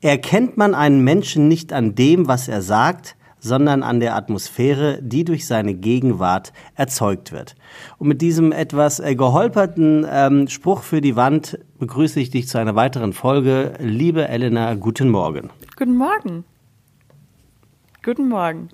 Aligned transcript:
Erkennt 0.00 0.56
man 0.56 0.76
einen 0.76 1.02
Menschen 1.02 1.48
nicht 1.48 1.72
an 1.72 1.96
dem, 1.96 2.28
was 2.28 2.46
er 2.46 2.62
sagt, 2.62 3.16
sondern 3.40 3.82
an 3.82 3.98
der 3.98 4.14
Atmosphäre, 4.14 5.00
die 5.02 5.24
durch 5.24 5.46
seine 5.46 5.74
Gegenwart 5.74 6.52
erzeugt 6.76 7.32
wird. 7.32 7.56
Und 7.98 8.08
mit 8.08 8.22
diesem 8.22 8.52
etwas 8.52 9.00
äh, 9.00 9.16
geholperten 9.16 10.06
ähm, 10.08 10.48
Spruch 10.48 10.82
für 10.82 11.00
die 11.00 11.16
Wand 11.16 11.58
begrüße 11.78 12.20
ich 12.20 12.30
dich 12.30 12.48
zu 12.48 12.58
einer 12.58 12.76
weiteren 12.76 13.12
Folge. 13.12 13.74
Liebe 13.80 14.28
Elena, 14.28 14.74
guten 14.74 15.08
Morgen. 15.10 15.50
Guten 15.76 15.96
Morgen. 15.96 16.44
Guten 18.04 18.28
Morgen. 18.28 18.68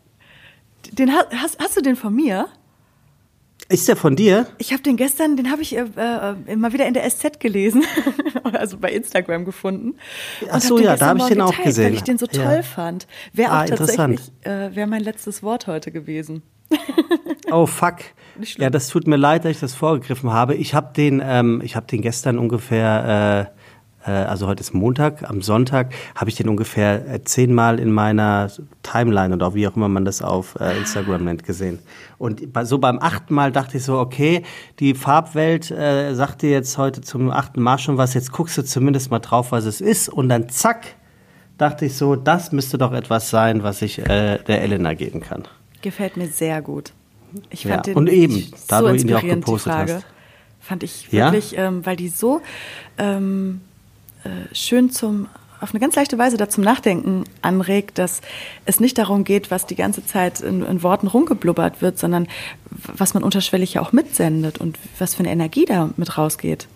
Den 0.93 1.11
hast, 1.11 1.59
hast 1.59 1.77
du 1.77 1.81
den 1.81 1.97
von 1.97 2.15
mir? 2.15 2.49
Ist 3.69 3.89
der 3.89 3.97
von 3.97 4.15
dir? 4.15 4.47
Ich 4.59 4.73
habe 4.73 4.83
den 4.83 4.97
gestern, 4.97 5.37
den 5.37 5.51
habe 5.51 5.63
ich 5.63 5.77
äh, 5.77 5.81
äh, 5.81 6.57
mal 6.57 6.73
wieder 6.73 6.87
in 6.87 6.95
der 6.95 7.09
SZ 7.09 7.41
gelesen, 7.41 7.83
also 8.53 8.77
bei 8.77 8.93
Instagram 8.93 9.45
gefunden. 9.45 9.97
Ach 10.51 10.61
so, 10.61 10.79
ja, 10.79 10.97
da 10.97 11.07
habe 11.07 11.21
ich 11.21 11.27
den 11.27 11.39
geteilt, 11.39 11.59
auch 11.59 11.65
gesehen. 11.65 11.85
Weil 11.87 11.95
ich 11.95 12.03
den 12.03 12.19
so 12.19 12.27
toll 12.27 12.57
ja. 12.57 12.63
fand. 12.63 13.07
Wäre 13.33 13.53
ah, 13.53 13.63
auch 13.63 13.67
tatsächlich, 13.67 14.21
äh, 14.43 14.75
wäre 14.75 14.87
mein 14.87 15.03
letztes 15.03 15.43
Wort 15.43 15.67
heute 15.67 15.91
gewesen. 15.91 16.43
oh 17.51 17.67
fuck. 17.67 17.97
Ja, 18.57 18.69
das 18.69 18.89
tut 18.89 19.07
mir 19.07 19.15
leid, 19.15 19.45
dass 19.45 19.53
ich 19.53 19.61
das 19.61 19.77
vorgegriffen 19.77 20.33
habe. 20.33 20.57
Ich 20.57 20.75
habe 20.75 20.93
den, 20.93 21.23
ähm, 21.25 21.63
ich 21.65 21.77
habe 21.77 21.87
den 21.87 22.03
gestern 22.03 22.37
ungefähr 22.37 23.05
äh, 23.07 23.41
äh, 23.43 23.64
also 24.11 24.47
heute 24.47 24.61
ist 24.61 24.75
Montag, 24.75 25.29
am 25.29 25.41
Sonntag 25.41 25.93
habe 26.15 26.29
ich 26.29 26.37
den 26.37 26.49
ungefähr 26.49 27.09
äh, 27.09 27.25
zehnmal 27.25 27.79
in 27.79 27.91
meiner 27.91 28.51
Timeline 28.83 29.35
oder 29.35 29.55
wie 29.55 29.67
auch 29.67 29.77
immer 29.77 29.89
man 29.89 30.05
das 30.05 30.21
auf 30.21 30.57
äh, 30.61 30.77
Instagram 30.77 31.25
nennt 31.25 31.45
gesehen. 31.45 31.79
Und 32.19 32.43
so 32.65 32.79
beim 32.79 32.99
achten 33.01 33.35
Mal 33.35 33.51
dachte 33.51 33.79
ich 33.79 33.85
so, 33.85 33.99
okay, 33.99 34.43
die 34.79 34.95
Farbwelt 34.95 35.71
äh, 35.71 36.15
sagt 36.15 36.43
dir 36.43 36.51
jetzt 36.51 36.77
heute 36.77 37.01
zum 37.01 37.31
achten 37.31 37.63
Mal 37.63 37.79
schon 37.79 37.97
was, 37.97 38.15
jetzt 38.15 38.33
guckst 38.33 38.59
du 38.59 38.65
zumindest 38.65 39.11
mal 39.11 39.21
drauf, 39.21 39.53
was 39.53 39.65
es 39.65 39.81
ist 39.81 40.09
und 40.11 40.29
dann 40.29 40.49
zack, 40.51 40.85
dachte 41.57 41.87
ich 41.87 41.97
so, 41.97 42.15
das 42.15 42.53
müsste 42.53 42.77
doch 42.77 42.93
etwas 42.93 43.31
sein, 43.31 43.63
was 43.63 43.81
ich 43.81 43.99
äh, 44.01 44.39
der 44.39 44.63
Elena 44.63 44.95
geben 44.95 45.21
kann. 45.21 45.45
Gefällt 45.81 46.17
mir 46.17 46.29
sehr 46.29 46.61
gut. 46.63 46.93
Ich 47.51 47.63
fand 47.63 47.87
ja, 47.87 47.95
den 47.95 47.97
und 47.97 48.09
eben, 48.09 48.53
da 48.69 48.81
so 48.81 48.89
du 48.89 48.95
ihn 48.97 49.09
ja 49.09 49.17
auch 49.17 49.23
gepostet 49.23 49.73
hast. 49.73 50.07
Fand 50.61 50.83
ich 50.83 51.13
wirklich, 51.13 51.53
ja? 51.53 51.69
ähm, 51.69 51.85
weil 51.85 51.97
die 51.97 52.09
so 52.09 52.41
ähm, 52.97 53.61
äh, 53.63 53.74
schön 54.53 54.91
zum 54.91 55.29
auf 55.65 55.73
eine 55.73 55.81
ganz 55.81 55.97
leichte 55.97 56.19
Weise 56.19 56.37
dazu 56.37 56.61
Nachdenken 56.61 57.25
anregt, 57.41 57.99
dass 57.99 58.21
es 58.67 58.81
nicht 58.81 58.99
darum 58.99 59.25
geht, 59.25 59.51
was 59.51 59.67
die 59.67 59.77
ganze 59.77 60.05
Zeit 60.05 60.41
in, 60.41 60.63
in, 60.63 60.83
Worten 60.83 61.07
rumgeblubbert 61.07 61.81
wird, 61.81 61.99
sondern 61.99 62.29
was 62.71 63.15
man 63.15 63.23
unterschwellig 63.23 63.75
ja 63.75 63.81
auch 63.81 63.93
mitsendet 63.93 64.59
und 64.59 64.79
was 64.99 65.15
für 65.15 65.21
eine 65.21 65.33
Energie 65.33 65.65
da 65.65 65.91
mit 65.97 66.19
rausgeht. 66.19 66.69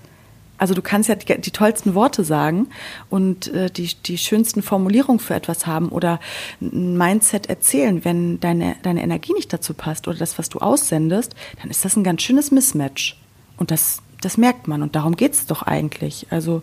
Also 0.56 0.74
du 0.74 0.82
kannst 0.82 1.08
ja 1.08 1.14
die, 1.14 1.40
die 1.40 1.50
tollsten 1.52 1.94
Worte 1.94 2.24
sagen 2.24 2.68
und 3.10 3.46
äh, 3.48 3.70
die, 3.70 3.94
die 3.94 4.18
schönsten 4.18 4.62
Formulierungen 4.62 5.20
für 5.20 5.34
etwas 5.34 5.66
haben 5.66 5.90
oder 5.90 6.18
ein 6.60 6.96
Mindset 6.96 7.46
erzählen. 7.46 8.04
Wenn 8.04 8.40
deine, 8.40 8.74
deine 8.82 9.02
Energie 9.02 9.34
nicht 9.34 9.52
dazu 9.52 9.72
passt 9.72 10.08
oder 10.08 10.18
das, 10.18 10.38
was 10.38 10.48
du 10.48 10.58
aussendest, 10.58 11.34
dann 11.60 11.70
ist 11.70 11.84
das 11.84 11.94
ein 11.94 12.02
ganz 12.02 12.22
schönes 12.22 12.50
Mismatch. 12.50 13.16
Und 13.56 13.70
das, 13.70 14.02
das 14.20 14.36
merkt 14.36 14.66
man 14.66 14.82
und 14.82 14.96
darum 14.96 15.14
geht 15.14 15.34
es 15.34 15.46
doch 15.46 15.62
eigentlich. 15.62 16.26
Also 16.30 16.62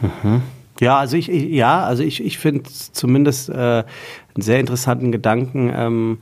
Mhm. 0.00 0.42
Ja, 0.80 0.98
also 0.98 1.16
ich, 1.16 1.26
ja, 1.26 1.84
also 1.84 2.02
ich, 2.02 2.24
ich 2.24 2.38
finde 2.38 2.70
zumindest 2.70 3.48
äh, 3.48 3.52
einen 3.54 3.84
sehr 4.36 4.60
interessanten 4.60 5.10
Gedanken, 5.10 5.72
ähm, 5.74 6.18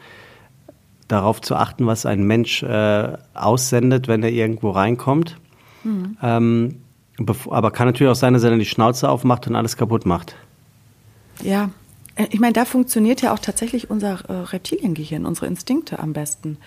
darauf 1.08 1.40
zu 1.40 1.54
achten, 1.54 1.86
was 1.86 2.06
ein 2.06 2.24
Mensch 2.24 2.62
äh, 2.62 3.16
aussendet, 3.34 4.08
wenn 4.08 4.22
er 4.22 4.30
irgendwo 4.30 4.70
reinkommt. 4.70 5.38
Mhm. 5.84 6.16
Ähm, 6.22 6.76
aber 7.50 7.70
kann 7.70 7.86
natürlich 7.86 8.10
auch 8.10 8.16
sein, 8.16 8.34
dass 8.34 8.42
er 8.42 8.50
dann 8.50 8.58
die 8.58 8.66
Schnauze 8.66 9.08
aufmacht 9.08 9.46
und 9.46 9.56
alles 9.56 9.76
kaputt 9.76 10.04
macht. 10.04 10.36
Ja, 11.42 11.70
äh, 12.16 12.26
ich 12.30 12.40
meine, 12.40 12.52
da 12.52 12.64
funktioniert 12.64 13.22
ja 13.22 13.32
auch 13.32 13.38
tatsächlich 13.38 13.90
unser 13.90 14.28
äh, 14.28 14.32
Reptiliengehirn, 14.32 15.24
unsere 15.24 15.46
Instinkte 15.46 15.98
am 15.98 16.12
besten. 16.12 16.58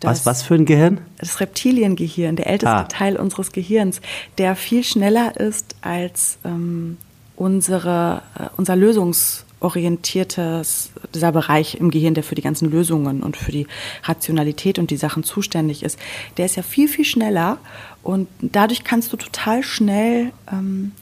Was, 0.00 0.26
was 0.26 0.42
für 0.42 0.54
ein 0.54 0.64
Gehirn? 0.64 1.00
Das 1.18 1.40
Reptiliengehirn, 1.40 2.36
der 2.36 2.46
älteste 2.46 2.74
ah. 2.74 2.84
Teil 2.84 3.16
unseres 3.16 3.52
Gehirns, 3.52 4.00
der 4.38 4.56
viel 4.56 4.84
schneller 4.84 5.38
ist 5.38 5.76
als 5.80 6.38
ähm, 6.44 6.96
unsere, 7.36 8.22
äh, 8.38 8.46
unser 8.56 8.76
lösungsorientiertes, 8.76 10.90
dieser 11.14 11.32
Bereich 11.32 11.76
im 11.76 11.90
Gehirn, 11.90 12.14
der 12.14 12.22
für 12.22 12.34
die 12.34 12.42
ganzen 12.42 12.70
Lösungen 12.70 13.22
und 13.22 13.36
für 13.36 13.52
die 13.52 13.66
Rationalität 14.04 14.78
und 14.78 14.90
die 14.90 14.96
Sachen 14.96 15.24
zuständig 15.24 15.82
ist. 15.82 15.98
Der 16.36 16.46
ist 16.46 16.56
ja 16.56 16.62
viel, 16.62 16.88
viel 16.88 17.04
schneller 17.04 17.58
und 18.02 18.28
dadurch 18.40 18.84
kannst 18.84 19.12
du 19.12 19.16
total 19.16 19.62
schnell 19.62 20.32
ähm, 20.52 20.92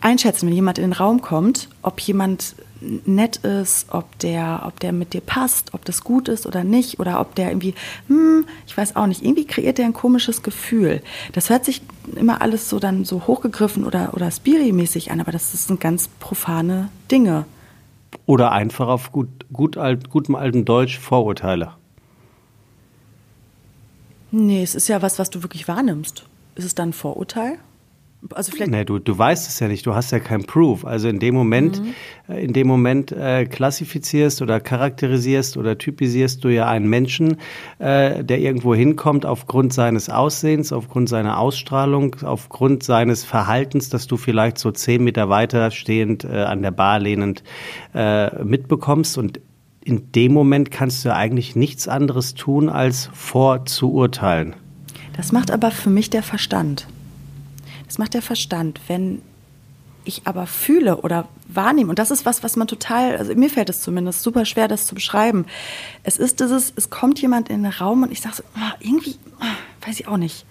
einschätzen, 0.00 0.46
wenn 0.46 0.54
jemand 0.54 0.78
in 0.78 0.84
den 0.84 0.92
Raum 0.92 1.20
kommt, 1.20 1.68
ob 1.82 2.00
jemand 2.00 2.56
nett 2.80 3.38
ist, 3.38 3.86
ob 3.90 4.18
der, 4.18 4.62
ob 4.66 4.78
der 4.80 4.92
mit 4.92 5.14
dir 5.14 5.20
passt, 5.20 5.74
ob 5.74 5.84
das 5.84 6.04
gut 6.04 6.28
ist 6.28 6.46
oder 6.46 6.64
nicht, 6.64 7.00
oder 7.00 7.20
ob 7.20 7.34
der 7.34 7.50
irgendwie, 7.50 7.74
hm, 8.08 8.46
ich 8.66 8.76
weiß 8.76 8.96
auch 8.96 9.06
nicht, 9.06 9.22
irgendwie 9.22 9.46
kreiert 9.46 9.78
der 9.78 9.86
ein 9.86 9.92
komisches 9.92 10.42
Gefühl. 10.42 11.02
Das 11.32 11.50
hört 11.50 11.64
sich 11.64 11.82
immer 12.14 12.42
alles 12.42 12.68
so 12.68 12.78
dann 12.78 13.04
so 13.04 13.26
hochgegriffen 13.26 13.84
oder, 13.84 14.14
oder 14.14 14.30
spiri-mäßig 14.30 15.10
an, 15.10 15.20
aber 15.20 15.32
das 15.32 15.52
sind 15.52 15.80
ganz 15.80 16.08
profane 16.20 16.90
Dinge. 17.10 17.46
Oder 18.26 18.52
einfach 18.52 18.88
auf 18.88 19.12
gut, 19.12 19.28
gut 19.52 19.76
alt, 19.76 20.10
gutem 20.10 20.34
alten 20.34 20.64
Deutsch 20.64 20.98
Vorurteile. 20.98 21.72
Nee, 24.30 24.62
es 24.62 24.74
ist 24.74 24.88
ja 24.88 25.02
was, 25.02 25.18
was 25.18 25.30
du 25.30 25.42
wirklich 25.42 25.68
wahrnimmst. 25.68 26.24
Ist 26.56 26.64
es 26.64 26.74
dann 26.74 26.90
ein 26.90 26.92
Vorurteil? 26.92 27.58
Also 28.34 28.52
vielleicht 28.52 28.70
nee, 28.70 28.84
du, 28.84 28.98
du 28.98 29.16
weißt 29.16 29.48
es 29.48 29.60
ja 29.60 29.68
nicht, 29.68 29.86
du 29.86 29.94
hast 29.94 30.10
ja 30.10 30.18
kein 30.18 30.44
Proof. 30.44 30.84
Also 30.84 31.08
in 31.08 31.18
dem 31.18 31.34
Moment, 31.34 31.82
mhm. 31.82 31.94
Äh, 32.28 32.44
in 32.44 32.52
dem 32.52 32.66
Moment 32.66 33.12
äh, 33.12 33.46
klassifizierst 33.46 34.42
oder 34.42 34.60
charakterisierst 34.60 35.56
oder 35.56 35.78
typisierst 35.78 36.42
du 36.44 36.48
ja 36.48 36.68
einen 36.68 36.88
Menschen, 36.88 37.38
äh, 37.78 38.24
der 38.24 38.40
irgendwo 38.40 38.74
hinkommt 38.74 39.26
aufgrund 39.26 39.72
seines 39.72 40.10
Aussehens, 40.10 40.72
aufgrund 40.72 41.08
seiner 41.08 41.38
Ausstrahlung, 41.38 42.16
aufgrund 42.22 42.82
seines 42.82 43.24
Verhaltens, 43.24 43.88
dass 43.88 44.06
du 44.06 44.16
vielleicht 44.16 44.58
so 44.58 44.70
zehn 44.70 45.04
Meter 45.04 45.28
weiter 45.28 45.70
stehend 45.70 46.24
äh, 46.24 46.42
an 46.42 46.62
der 46.62 46.70
Bar 46.72 46.98
lehnend 46.98 47.42
äh, 47.94 48.42
mitbekommst. 48.42 49.18
Und 49.18 49.40
in 49.84 50.10
dem 50.12 50.32
Moment 50.32 50.70
kannst 50.70 51.04
du 51.04 51.10
ja 51.10 51.16
eigentlich 51.16 51.54
nichts 51.54 51.86
anderes 51.86 52.34
tun, 52.34 52.68
als 52.68 53.08
vorzuurteilen. 53.12 54.56
Das 55.16 55.32
macht 55.32 55.50
aber 55.50 55.70
für 55.70 55.90
mich 55.90 56.10
der 56.10 56.22
Verstand. 56.22 56.88
Das 57.86 57.98
macht 57.98 58.14
der 58.14 58.22
Verstand. 58.22 58.80
Wenn 58.88 59.22
ich 60.04 60.22
aber 60.24 60.46
fühle 60.46 60.98
oder 60.98 61.28
wahrnehme, 61.48 61.90
und 61.90 61.98
das 61.98 62.10
ist 62.10 62.24
was, 62.24 62.42
was 62.42 62.56
man 62.56 62.68
total, 62.68 63.16
also 63.16 63.34
mir 63.34 63.50
fällt 63.50 63.68
es 63.68 63.80
zumindest 63.80 64.22
super 64.22 64.44
schwer, 64.44 64.68
das 64.68 64.86
zu 64.86 64.94
beschreiben. 64.94 65.46
Es 66.02 66.16
ist 66.16 66.40
dieses, 66.40 66.72
es 66.76 66.90
kommt 66.90 67.20
jemand 67.20 67.48
in 67.48 67.62
den 67.62 67.72
Raum 67.72 68.04
und 68.04 68.12
ich 68.12 68.20
sage 68.20 68.36
so, 68.36 68.42
oh, 68.56 68.74
irgendwie, 68.80 69.16
oh, 69.40 69.86
weiß 69.86 70.00
ich 70.00 70.08
auch 70.08 70.16
nicht. 70.16 70.46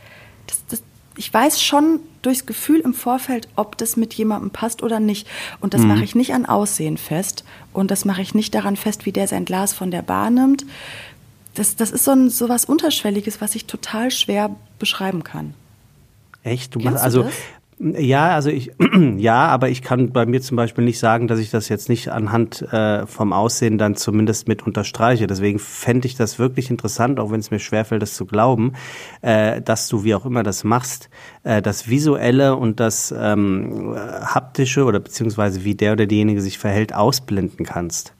Das, 0.47 0.65
das, 0.67 0.83
ich 1.17 1.33
weiß 1.33 1.61
schon 1.61 2.01
durchs 2.21 2.45
Gefühl 2.45 2.81
im 2.81 2.93
Vorfeld, 2.93 3.47
ob 3.55 3.77
das 3.77 3.95
mit 3.95 4.13
jemandem 4.13 4.51
passt 4.51 4.83
oder 4.83 4.99
nicht. 4.99 5.27
Und 5.61 5.73
das 5.73 5.81
mhm. 5.81 5.87
mache 5.87 6.03
ich 6.03 6.15
nicht 6.15 6.33
an 6.33 6.45
Aussehen 6.45 6.97
fest. 6.97 7.45
Und 7.71 7.91
das 7.91 8.03
mache 8.03 8.21
ich 8.21 8.35
nicht 8.35 8.53
daran 8.53 8.75
fest, 8.75 9.05
wie 9.05 9.11
der 9.11 9.27
sein 9.27 9.45
Glas 9.45 9.73
von 9.73 9.91
der 9.91 10.01
Bar 10.01 10.29
nimmt. 10.29 10.65
Das, 11.53 11.77
das 11.77 11.91
ist 11.91 12.03
so, 12.03 12.11
ein, 12.11 12.29
so 12.29 12.49
was 12.49 12.65
Unterschwelliges, 12.65 13.39
was 13.39 13.55
ich 13.55 13.65
total 13.65 14.11
schwer 14.11 14.53
beschreiben 14.77 15.23
kann. 15.23 15.53
Echt? 16.45 16.75
Du 16.75 16.79
machst, 16.79 17.03
also 17.03 17.23
du 17.23 17.29
ja, 17.77 18.29
also 18.29 18.49
ich 18.49 18.71
ja, 19.17 19.47
aber 19.47 19.69
ich 19.69 19.81
kann 19.81 20.11
bei 20.11 20.25
mir 20.25 20.41
zum 20.41 20.55
Beispiel 20.55 20.85
nicht 20.85 20.97
sagen, 20.97 21.27
dass 21.27 21.39
ich 21.39 21.51
das 21.51 21.67
jetzt 21.67 21.89
nicht 21.89 22.09
anhand 22.09 22.61
äh, 22.61 23.05
vom 23.05 23.33
Aussehen 23.33 23.77
dann 23.77 23.95
zumindest 23.95 24.47
mit 24.47 24.65
unterstreiche. 24.65 25.27
Deswegen 25.27 25.59
fände 25.59 26.07
ich 26.07 26.15
das 26.15 26.39
wirklich 26.39 26.69
interessant, 26.69 27.19
auch 27.19 27.31
wenn 27.31 27.41
es 27.41 27.51
mir 27.51 27.59
schwerfällt, 27.59 28.01
das 28.01 28.15
zu 28.15 28.25
glauben, 28.25 28.73
äh, 29.21 29.61
dass 29.61 29.89
du 29.89 30.05
wie 30.05 30.15
auch 30.15 30.25
immer 30.25 30.43
das 30.43 30.63
machst, 30.63 31.09
äh, 31.43 31.61
das 31.61 31.89
Visuelle 31.89 32.55
und 32.55 32.79
das 32.79 33.13
ähm, 33.17 33.93
haptische 33.95 34.85
oder 34.85 35.01
beziehungsweise 35.01 35.65
wie 35.65 35.75
der 35.75 35.93
oder 35.93 36.05
diejenige 36.05 36.41
sich 36.41 36.57
verhält, 36.57 36.95
ausblenden 36.95 37.65
kannst. 37.65 38.13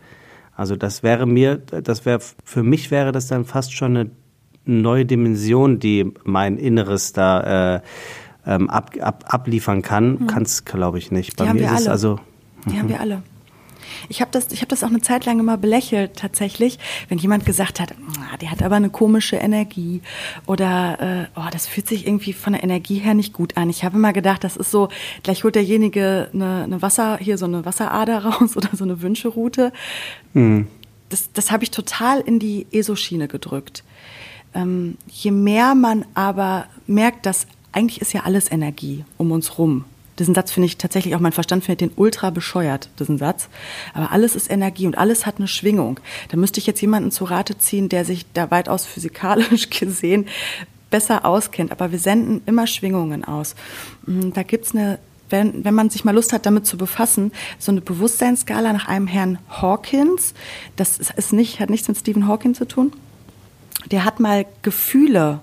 Also 0.54 0.76
das 0.76 1.02
wäre 1.02 1.26
mir, 1.26 1.58
das 1.58 2.06
wäre 2.06 2.20
für 2.44 2.64
mich 2.64 2.92
wäre 2.92 3.14
das 3.14 3.28
dann 3.28 3.46
fast 3.46 3.74
schon 3.74 3.96
eine 3.96 4.12
neue 4.66 5.06
Dimension, 5.06 5.80
die 5.80 6.12
mein 6.24 6.58
Inneres 6.58 7.14
da 7.14 7.76
äh, 7.76 7.82
ähm, 8.46 8.70
ab, 8.70 8.92
ab, 9.00 9.26
abliefern 9.28 9.82
kann, 9.82 10.20
mhm. 10.20 10.28
kann 10.28 10.44
es, 10.44 10.66
glaube 10.66 10.98
ich, 10.98 11.12
nicht. 11.12 11.38
Bei 11.38 11.46
die 11.46 11.54
mir 11.54 11.72
ist 11.72 11.82
es 11.82 11.88
also. 11.88 12.20
Die 12.66 12.74
mhm. 12.74 12.80
haben 12.80 12.90
wir 12.90 13.00
alle. 13.00 13.24
Ich 14.10 14.22
habe 14.22 14.32
das, 14.32 14.52
ich 14.52 14.62
hab 14.62 14.70
das 14.70 14.84
auch 14.84 14.90
eine 14.90 15.02
Zeit 15.02 15.26
lang 15.26 15.40
immer 15.40 15.58
belächelt, 15.58 16.18
tatsächlich, 16.18 16.80
wenn 17.10 17.18
jemand 17.18 17.46
gesagt 17.46 17.80
hat, 17.80 17.94
ah, 18.20 18.38
der 18.38 18.52
hat 18.52 18.62
aber 18.62 18.76
eine 18.76 18.90
komische 18.90 19.38
Energie 19.38 20.02
oder 20.46 21.30
äh, 21.36 21.40
oh, 21.40 21.50
das 21.52 21.66
fühlt 21.68 21.88
sich 21.88 22.06
irgendwie 22.06 22.34
von 22.34 22.54
der 22.54 22.64
Energie 22.64 23.00
her 23.00 23.14
nicht 23.14 23.34
gut 23.34 23.58
an. 23.58 23.70
Ich 23.70 23.84
habe 23.84 23.98
immer 23.98 24.14
gedacht, 24.14 24.44
das 24.44 24.58
ist 24.58 24.70
so, 24.70 24.90
gleich 25.24 25.44
holt 25.44 25.56
derjenige 25.56 26.30
eine, 26.34 26.64
eine 26.64 26.82
Wasser, 26.82 27.18
hier 27.18 27.38
so 27.38 27.46
eine 27.46 27.66
Wasserader 27.66 28.26
raus 28.26 28.58
oder 28.58 28.70
so 28.74 28.84
eine 28.84 29.02
Wünscheroute. 29.02 29.72
Mhm. 30.34 30.68
Das, 31.10 31.32
das 31.32 31.52
habe 31.52 31.64
ich 31.64 31.72
total 31.72 32.20
in 32.20 32.40
die 32.40 32.68
ESO-Schiene 32.72 33.28
gedrückt. 33.28 33.84
Ähm, 34.56 34.98
je 35.08 35.32
mehr 35.32 35.76
man 35.76 36.06
aber 36.16 36.66
merkt, 36.88 37.26
dass 37.26 37.46
eigentlich 37.72 38.02
ist 38.02 38.14
ja 38.14 38.22
alles 38.24 38.52
Energie 38.52 39.04
um 39.18 39.32
uns 39.32 39.58
rum. 39.58 39.86
Diesen 40.18 40.34
Satz 40.34 40.52
finde 40.52 40.68
ich 40.68 40.78
tatsächlich 40.78 41.14
auch, 41.16 41.20
mein 41.20 41.34
Verstand 41.34 41.66
findet 41.66 41.82
den 41.82 41.92
ultra 41.98 42.30
bescheuert, 42.30 42.90
diesen 43.00 43.18
Satz. 43.18 43.50
Aber 43.94 44.14
alles 44.14 44.36
ist 44.36 44.50
Energie 44.50 44.88
und 44.88 44.98
alles 44.98 45.26
hat 45.26 45.38
eine 45.38 45.48
Schwingung. 45.48 46.00
Da 46.30 46.38
müsste 46.38 46.62
ich 46.62 46.68
jetzt 46.68 46.82
jemanden 46.82 47.12
zu 47.12 47.26
Rate 47.26 47.58
ziehen, 47.58 47.90
der 47.90 48.06
sich 48.06 48.26
da 48.34 48.50
weitaus 48.50 48.86
physikalisch 48.86 49.70
gesehen 49.80 50.28
besser 50.90 51.26
auskennt. 51.26 51.74
Aber 51.74 51.92
wir 51.92 52.00
senden 52.00 52.42
immer 52.46 52.68
Schwingungen 52.68 53.26
aus. 53.26 53.56
Hm, 54.06 54.32
da 54.34 54.44
gibt's 54.44 54.74
eine 54.74 55.00
wenn, 55.30 55.66
wenn 55.66 55.74
man 55.74 55.90
sich 55.90 56.06
mal 56.06 56.14
Lust 56.14 56.34
hat, 56.34 56.46
damit 56.46 56.68
zu 56.68 56.78
befassen, 56.78 57.32
so 57.58 57.72
eine 57.72 57.82
Bewusstseinsskala 57.82 58.74
nach 58.74 58.88
einem 58.88 59.08
Herrn 59.08 59.40
Hawkins, 59.50 60.36
das 60.76 61.00
ist 61.00 61.34
nicht, 61.34 61.60
hat 61.60 61.72
nichts 61.72 61.88
mit 61.88 61.98
Stephen 61.98 62.28
Hawking 62.28 62.54
zu 62.54 62.68
tun. 62.68 62.94
Der 63.92 64.06
hat 64.06 64.20
mal 64.20 64.46
Gefühle 64.62 65.42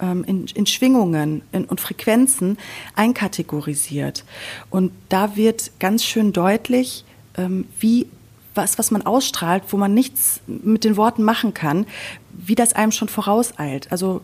ähm, 0.00 0.24
in, 0.24 0.46
in 0.46 0.66
Schwingungen 0.66 1.42
in, 1.52 1.64
und 1.64 1.80
Frequenzen 1.80 2.58
einkategorisiert. 2.94 4.24
Und 4.70 4.92
da 5.08 5.36
wird 5.36 5.72
ganz 5.78 6.04
schön 6.04 6.32
deutlich, 6.32 7.04
ähm, 7.36 7.66
wie 7.78 8.08
was, 8.54 8.78
was 8.78 8.90
man 8.90 9.02
ausstrahlt, 9.02 9.64
wo 9.68 9.76
man 9.76 9.94
nichts 9.94 10.40
mit 10.46 10.84
den 10.84 10.96
Worten 10.96 11.22
machen 11.22 11.54
kann, 11.54 11.86
wie 12.30 12.54
das 12.54 12.72
einem 12.72 12.92
schon 12.92 13.08
vorauseilt. 13.08 13.90
Also 13.90 14.20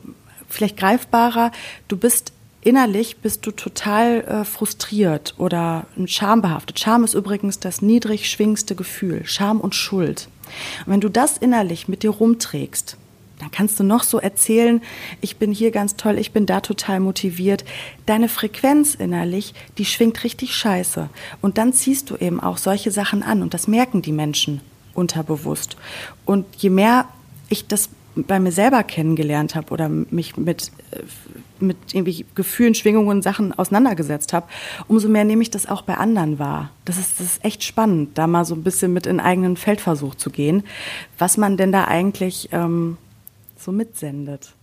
vielleicht 0.49 0.77
greifbarer, 0.77 1.51
du 1.89 1.97
bist 1.97 2.33
innerlich 2.63 3.19
bist 3.19 3.47
du 3.47 3.53
total 3.53 4.21
äh, 4.21 4.45
frustriert 4.45 5.35
oder 5.39 5.87
schambehaftet. 6.07 6.79
Scham 6.79 7.05
ist 7.05 7.15
übrigens 7.15 7.59
das 7.59 7.81
niedrig 7.83 8.29
schwingendste 8.29 8.75
Gefühl, 8.75 9.23
Scham 9.25 9.61
und 9.61 9.75
Schuld. 9.75 10.29
Und 10.85 10.93
wenn 10.93 11.01
du 11.01 11.09
das 11.09 11.39
innerlich 11.39 11.89
mit 11.89 12.03
dir 12.03 12.11
rumträgst, 12.11 12.97
dann 13.41 13.51
kannst 13.51 13.81
du 13.81 13.85
noch 13.85 14.03
so 14.03 14.19
erzählen, 14.19 14.83
ich 15.21 15.37
bin 15.37 15.53
hier 15.53 15.71
ganz 15.71 15.97
toll, 15.97 16.19
ich 16.19 16.33
bin 16.33 16.47
da 16.47 16.61
total 16.61 17.01
motiviert. 17.01 17.65
Deine 18.07 18.29
Frequenz 18.29 18.95
innerlich, 18.95 19.55
die 19.79 19.85
schwingt 19.85 20.23
richtig 20.25 20.55
scheiße. 20.55 21.09
Und 21.41 21.59
dann 21.59 21.73
ziehst 21.73 22.11
du 22.11 22.17
eben 22.17 22.41
auch 22.41 22.59
solche 22.59 22.91
Sachen 22.91 23.23
an 23.23 23.43
und 23.43 23.55
das 23.55 23.67
merken 23.67 24.03
die 24.03 24.13
Menschen 24.13 24.61
unterbewusst. 24.95 25.77
Und 26.27 26.45
je 26.57 26.71
mehr 26.71 27.07
ich 27.49 27.67
das 27.67 27.91
bei 28.15 28.41
mir 28.41 28.53
selber 28.53 28.83
kennengelernt 28.83 29.55
habe 29.55 29.73
oder 29.73 29.89
mich 29.89 30.37
mit, 30.37 30.73
äh, 30.91 31.03
mit 31.61 31.77
irgendwie 31.93 32.27
Gefühlen, 32.35 32.75
Schwingungen, 32.75 33.23
Sachen 33.23 33.57
auseinandergesetzt 33.57 34.33
habe, 34.33 34.47
umso 34.89 35.09
mehr 35.09 35.25
nehme 35.25 35.43
ich 35.43 35.51
das 35.51 35.67
auch 35.67 35.83
bei 35.83 35.95
anderen 35.95 36.39
wahr. 36.39 36.71
Das 36.85 36.99
ist, 36.99 37.21
das 37.21 37.27
ist 37.27 37.45
echt 37.45 37.63
spannend, 37.63 38.19
da 38.19 38.27
mal 38.27 38.45
so 38.45 38.55
ein 38.55 38.63
bisschen 38.63 38.93
mit 38.93 39.07
in 39.07 39.21
eigenen 39.21 39.57
Feldversuch 39.57 40.15
zu 40.15 40.31
gehen, 40.31 40.65
was 41.19 41.37
man 41.37 41.57
denn 41.57 41.73
da 41.73 41.85
eigentlich 41.85 42.49
ähm, 42.53 42.97
so 43.61 43.73
mitsendet. 43.73 44.55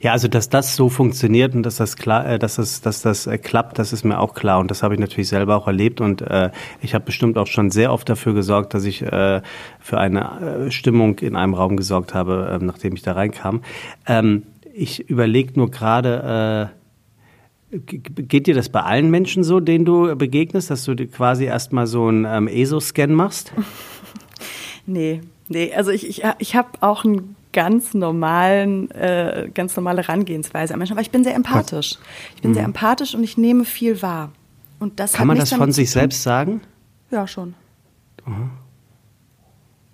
Ja, 0.00 0.12
also 0.12 0.28
dass 0.28 0.48
das 0.48 0.76
so 0.76 0.88
funktioniert 0.88 1.54
und 1.54 1.64
dass 1.64 1.76
das 1.76 1.96
klar, 1.96 2.26
äh, 2.26 2.38
dass 2.38 2.56
das, 2.56 2.80
dass 2.80 3.02
das 3.02 3.26
äh, 3.26 3.38
klappt, 3.38 3.78
das 3.78 3.92
ist 3.92 4.04
mir 4.04 4.20
auch 4.20 4.34
klar 4.34 4.60
und 4.60 4.70
das 4.70 4.82
habe 4.82 4.94
ich 4.94 5.00
natürlich 5.00 5.28
selber 5.28 5.56
auch 5.56 5.66
erlebt 5.66 6.00
und 6.00 6.22
äh, 6.22 6.50
ich 6.80 6.94
habe 6.94 7.04
bestimmt 7.04 7.36
auch 7.36 7.48
schon 7.48 7.70
sehr 7.70 7.92
oft 7.92 8.08
dafür 8.08 8.32
gesorgt, 8.34 8.72
dass 8.74 8.84
ich 8.84 9.02
äh, 9.02 9.42
für 9.80 9.98
eine 9.98 10.66
äh, 10.66 10.70
Stimmung 10.70 11.18
in 11.18 11.34
einem 11.34 11.54
Raum 11.54 11.76
gesorgt 11.76 12.14
habe, 12.14 12.58
äh, 12.60 12.64
nachdem 12.64 12.94
ich 12.94 13.02
da 13.02 13.12
reinkam. 13.12 13.62
Ähm, 14.06 14.44
ich 14.72 15.10
überlege 15.10 15.52
nur 15.56 15.70
gerade. 15.70 16.70
Äh, 16.72 16.80
Geht 17.72 18.48
dir 18.48 18.54
das 18.54 18.68
bei 18.68 18.82
allen 18.82 19.10
Menschen 19.10 19.44
so, 19.44 19.60
denen 19.60 19.84
du 19.84 20.16
begegnest, 20.16 20.70
dass 20.72 20.82
du 20.82 20.96
quasi 21.06 21.44
erstmal 21.44 21.86
so 21.86 22.08
einen 22.08 22.24
ähm, 22.24 22.48
ESO-Scan 22.48 23.12
machst? 23.14 23.52
nee, 24.86 25.20
nee, 25.46 25.72
also 25.72 25.92
ich, 25.92 26.08
ich, 26.08 26.24
ich 26.40 26.56
habe 26.56 26.70
auch 26.80 27.04
ein 27.04 27.36
ganz 27.52 27.94
normalen, 27.94 28.90
äh, 28.92 29.50
ganz 29.52 29.76
normale 29.76 30.02
Herangehensweise 30.02 30.74
an 30.74 30.78
Menschen. 30.78 30.92
Aber 30.92 31.02
ich 31.02 31.10
bin 31.10 31.24
sehr 31.24 31.34
empathisch. 31.34 31.98
Ich 32.36 32.42
bin 32.42 32.52
mhm. 32.52 32.54
sehr 32.54 32.64
empathisch 32.64 33.14
und 33.14 33.24
ich 33.24 33.36
nehme 33.36 33.64
viel 33.64 34.02
wahr. 34.02 34.30
Und 34.78 34.98
das 34.98 35.12
Kann 35.12 35.26
man 35.26 35.38
das 35.38 35.52
von 35.52 35.72
sich 35.72 35.90
selbst 35.90 36.22
sagen? 36.22 36.62
Ja, 37.10 37.26
schon. 37.26 37.54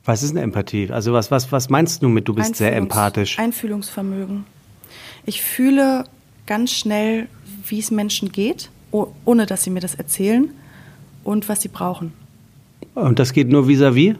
Was 0.04 0.22
ist 0.22 0.30
eine 0.30 0.42
Empathie? 0.42 0.90
Also 0.90 1.12
was, 1.12 1.30
was, 1.30 1.50
was 1.50 1.68
meinst 1.68 2.02
du 2.02 2.08
mit, 2.08 2.28
du 2.28 2.34
bist 2.34 2.56
sehr 2.56 2.76
empathisch? 2.76 3.38
Einfühlungsvermögen. 3.38 4.44
Ich 5.24 5.42
fühle 5.42 6.04
ganz 6.46 6.72
schnell, 6.72 7.28
wie 7.66 7.80
es 7.80 7.90
Menschen 7.90 8.30
geht, 8.30 8.70
ohne 8.92 9.46
dass 9.46 9.64
sie 9.64 9.70
mir 9.70 9.80
das 9.80 9.96
erzählen 9.96 10.50
und 11.24 11.48
was 11.48 11.62
sie 11.62 11.68
brauchen. 11.68 12.12
Und 12.94 13.18
das 13.18 13.32
geht 13.32 13.48
nur 13.48 13.64
vis-à-vis? 13.66 14.14
-vis? 14.14 14.16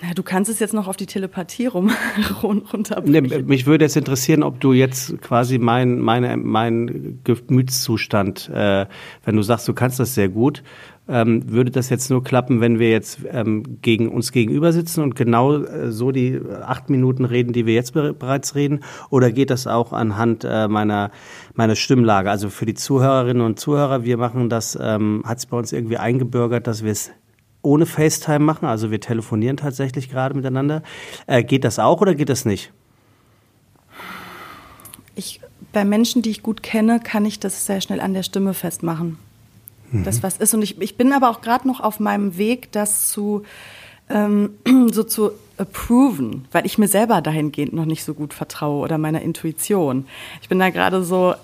Ja, 0.00 0.14
du 0.14 0.22
kannst 0.22 0.48
es 0.48 0.60
jetzt 0.60 0.74
noch 0.74 0.86
auf 0.86 0.96
die 0.96 1.06
Telepathie 1.06 1.66
rum, 1.66 1.90
runterbrechen. 2.42 3.26
Nee, 3.26 3.42
mich 3.42 3.66
würde 3.66 3.84
jetzt 3.84 3.96
interessieren, 3.96 4.44
ob 4.44 4.60
du 4.60 4.72
jetzt 4.72 5.20
quasi 5.20 5.58
mein, 5.58 5.98
meine, 5.98 6.36
mein 6.36 7.20
Gemütszustand, 7.24 8.48
äh, 8.48 8.86
wenn 9.24 9.36
du 9.36 9.42
sagst, 9.42 9.66
du 9.66 9.74
kannst 9.74 9.98
das 9.98 10.14
sehr 10.14 10.28
gut, 10.28 10.62
ähm, 11.08 11.50
würde 11.50 11.70
das 11.70 11.88
jetzt 11.88 12.10
nur 12.10 12.22
klappen, 12.22 12.60
wenn 12.60 12.78
wir 12.78 12.90
jetzt 12.90 13.20
ähm, 13.30 13.80
gegen 13.82 14.08
uns 14.08 14.30
gegenüber 14.30 14.72
sitzen 14.72 15.02
und 15.02 15.16
genau 15.16 15.56
äh, 15.56 15.90
so 15.90 16.12
die 16.12 16.40
acht 16.62 16.90
Minuten 16.90 17.24
reden, 17.24 17.52
die 17.52 17.66
wir 17.66 17.74
jetzt 17.74 17.94
be 17.94 18.12
bereits 18.12 18.54
reden? 18.54 18.80
Oder 19.10 19.32
geht 19.32 19.50
das 19.50 19.66
auch 19.66 19.92
anhand 19.92 20.44
äh, 20.44 20.68
meiner, 20.68 21.10
meiner 21.54 21.74
Stimmlage? 21.74 22.30
Also 22.30 22.50
für 22.50 22.66
die 22.66 22.74
Zuhörerinnen 22.74 23.42
und 23.42 23.58
Zuhörer, 23.58 24.04
wir 24.04 24.18
machen 24.18 24.48
das, 24.48 24.78
ähm, 24.80 25.22
hat 25.24 25.38
es 25.38 25.46
bei 25.46 25.56
uns 25.56 25.72
irgendwie 25.72 25.96
eingebürgert, 25.96 26.66
dass 26.66 26.84
wir 26.84 26.92
es 26.92 27.10
ohne 27.62 27.86
FaceTime 27.86 28.40
machen, 28.40 28.66
also 28.66 28.90
wir 28.90 29.00
telefonieren 29.00 29.56
tatsächlich 29.56 30.10
gerade 30.10 30.34
miteinander. 30.34 30.82
Äh, 31.26 31.42
geht 31.42 31.64
das 31.64 31.78
auch 31.78 32.00
oder 32.00 32.14
geht 32.14 32.28
das 32.28 32.44
nicht? 32.44 32.72
Ich, 35.14 35.40
bei 35.72 35.84
Menschen, 35.84 36.22
die 36.22 36.30
ich 36.30 36.42
gut 36.42 36.62
kenne, 36.62 37.00
kann 37.00 37.24
ich 37.24 37.40
das 37.40 37.66
sehr 37.66 37.80
schnell 37.80 38.00
an 38.00 38.14
der 38.14 38.22
Stimme 38.22 38.54
festmachen. 38.54 39.18
Mhm. 39.90 40.04
Das 40.04 40.22
was 40.22 40.36
ist. 40.36 40.54
Und 40.54 40.62
ich, 40.62 40.80
ich 40.80 40.96
bin 40.96 41.12
aber 41.12 41.30
auch 41.30 41.40
gerade 41.40 41.66
noch 41.66 41.80
auf 41.80 42.00
meinem 42.00 42.36
Weg, 42.36 42.70
das 42.72 43.08
zu 43.08 43.42
ähm, 44.08 44.50
so 44.92 45.02
zu 45.02 45.32
approven, 45.56 46.46
weil 46.52 46.64
ich 46.66 46.78
mir 46.78 46.88
selber 46.88 47.20
dahingehend 47.20 47.72
noch 47.72 47.84
nicht 47.84 48.04
so 48.04 48.14
gut 48.14 48.32
vertraue 48.32 48.84
oder 48.84 48.96
meiner 48.96 49.22
Intuition. 49.22 50.06
Ich 50.40 50.48
bin 50.48 50.58
da 50.58 50.70
gerade 50.70 51.02
so 51.02 51.34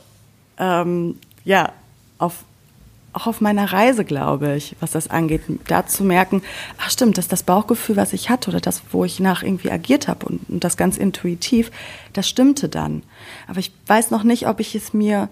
ähm, 0.58 1.18
ja 1.44 1.72
auf 2.18 2.44
auch 3.14 3.26
auf 3.26 3.40
meiner 3.40 3.72
Reise, 3.72 4.04
glaube 4.04 4.54
ich, 4.56 4.76
was 4.80 4.90
das 4.90 5.08
angeht, 5.08 5.42
da 5.66 5.86
zu 5.86 6.04
merken, 6.04 6.42
ach 6.78 6.90
stimmt, 6.90 7.16
dass 7.16 7.28
das 7.28 7.42
Bauchgefühl, 7.42 7.96
was 7.96 8.12
ich 8.12 8.28
hatte 8.28 8.50
oder 8.50 8.60
das, 8.60 8.82
wo 8.90 9.04
ich 9.04 9.20
nach 9.20 9.42
irgendwie 9.42 9.70
agiert 9.70 10.08
habe 10.08 10.26
und, 10.26 10.48
und 10.48 10.64
das 10.64 10.76
ganz 10.76 10.96
intuitiv, 10.96 11.70
das 12.12 12.28
stimmte 12.28 12.68
dann. 12.68 13.02
Aber 13.46 13.58
ich 13.58 13.72
weiß 13.86 14.10
noch 14.10 14.24
nicht, 14.24 14.48
ob 14.48 14.60
ich 14.60 14.74
es 14.74 14.92
mir 14.92 15.28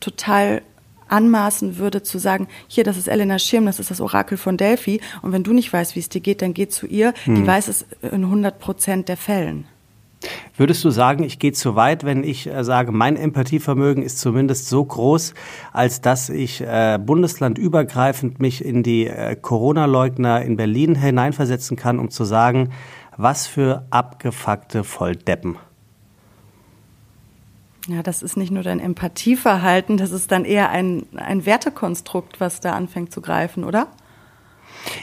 total 0.00 0.62
anmaßen 1.08 1.78
würde 1.78 2.02
zu 2.02 2.18
sagen, 2.18 2.48
hier, 2.66 2.82
das 2.82 2.96
ist 2.96 3.06
Elena 3.06 3.38
Schirm, 3.38 3.66
das 3.66 3.78
ist 3.78 3.90
das 3.90 4.00
Orakel 4.00 4.38
von 4.38 4.56
Delphi 4.56 5.00
und 5.22 5.32
wenn 5.32 5.44
du 5.44 5.52
nicht 5.52 5.72
weißt, 5.72 5.94
wie 5.94 6.00
es 6.00 6.08
dir 6.08 6.20
geht, 6.20 6.42
dann 6.42 6.54
geh 6.54 6.68
zu 6.68 6.86
ihr, 6.86 7.14
hm. 7.24 7.36
die 7.36 7.46
weiß 7.46 7.68
es 7.68 7.86
in 8.02 8.24
100 8.24 8.58
Prozent 8.58 9.08
der 9.08 9.16
Fällen. 9.16 9.66
Würdest 10.56 10.82
du 10.84 10.90
sagen, 10.90 11.22
ich 11.22 11.38
gehe 11.38 11.52
zu 11.52 11.76
weit, 11.76 12.04
wenn 12.04 12.24
ich 12.24 12.46
äh, 12.46 12.64
sage, 12.64 12.90
mein 12.90 13.16
Empathievermögen 13.16 14.02
ist 14.02 14.18
zumindest 14.18 14.68
so 14.68 14.84
groß, 14.84 15.34
als 15.72 16.00
dass 16.00 16.30
ich 16.30 16.62
äh, 16.62 16.98
bundeslandübergreifend 16.98 18.40
mich 18.40 18.64
in 18.64 18.82
die 18.82 19.06
äh, 19.06 19.36
Corona-Leugner 19.36 20.42
in 20.42 20.56
Berlin 20.56 20.94
hineinversetzen 20.94 21.76
kann, 21.76 21.98
um 21.98 22.10
zu 22.10 22.24
sagen, 22.24 22.70
was 23.16 23.46
für 23.46 23.86
abgefuckte 23.90 24.84
Volldeppen? 24.84 25.56
Ja, 27.88 28.02
das 28.02 28.22
ist 28.22 28.36
nicht 28.36 28.50
nur 28.50 28.62
dein 28.62 28.80
Empathieverhalten, 28.80 29.96
das 29.96 30.10
ist 30.10 30.32
dann 30.32 30.44
eher 30.44 30.70
ein, 30.70 31.06
ein 31.14 31.46
Wertekonstrukt, 31.46 32.40
was 32.40 32.60
da 32.60 32.72
anfängt 32.72 33.12
zu 33.12 33.20
greifen, 33.20 33.62
oder? 33.62 33.88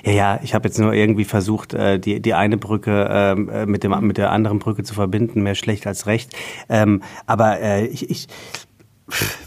Ja, 0.04 0.12
ja, 0.12 0.40
ich 0.44 0.54
habe 0.54 0.68
jetzt 0.68 0.80
nur 0.80 0.94
irgendwie 0.94 1.26
versucht, 1.26 1.74
äh, 1.74 2.00
die, 2.00 2.22
die 2.22 2.34
eine 2.34 2.58
Brücke 2.58 3.08
ähm, 3.12 3.50
äh, 3.50 3.66
mit, 3.66 3.84
dem, 3.84 3.98
mit 4.06 4.18
der 4.18 4.32
anderen 4.32 4.60
Brücke 4.60 4.84
zu 4.84 4.94
verbinden, 4.94 5.44
mehr 5.44 5.56
schlecht 5.56 5.88
als 5.88 6.08
recht. 6.08 6.34
Ähm, 6.70 7.02
aber 7.26 7.60
äh, 7.60 7.86
ich, 7.86 8.10
ich 8.10 8.28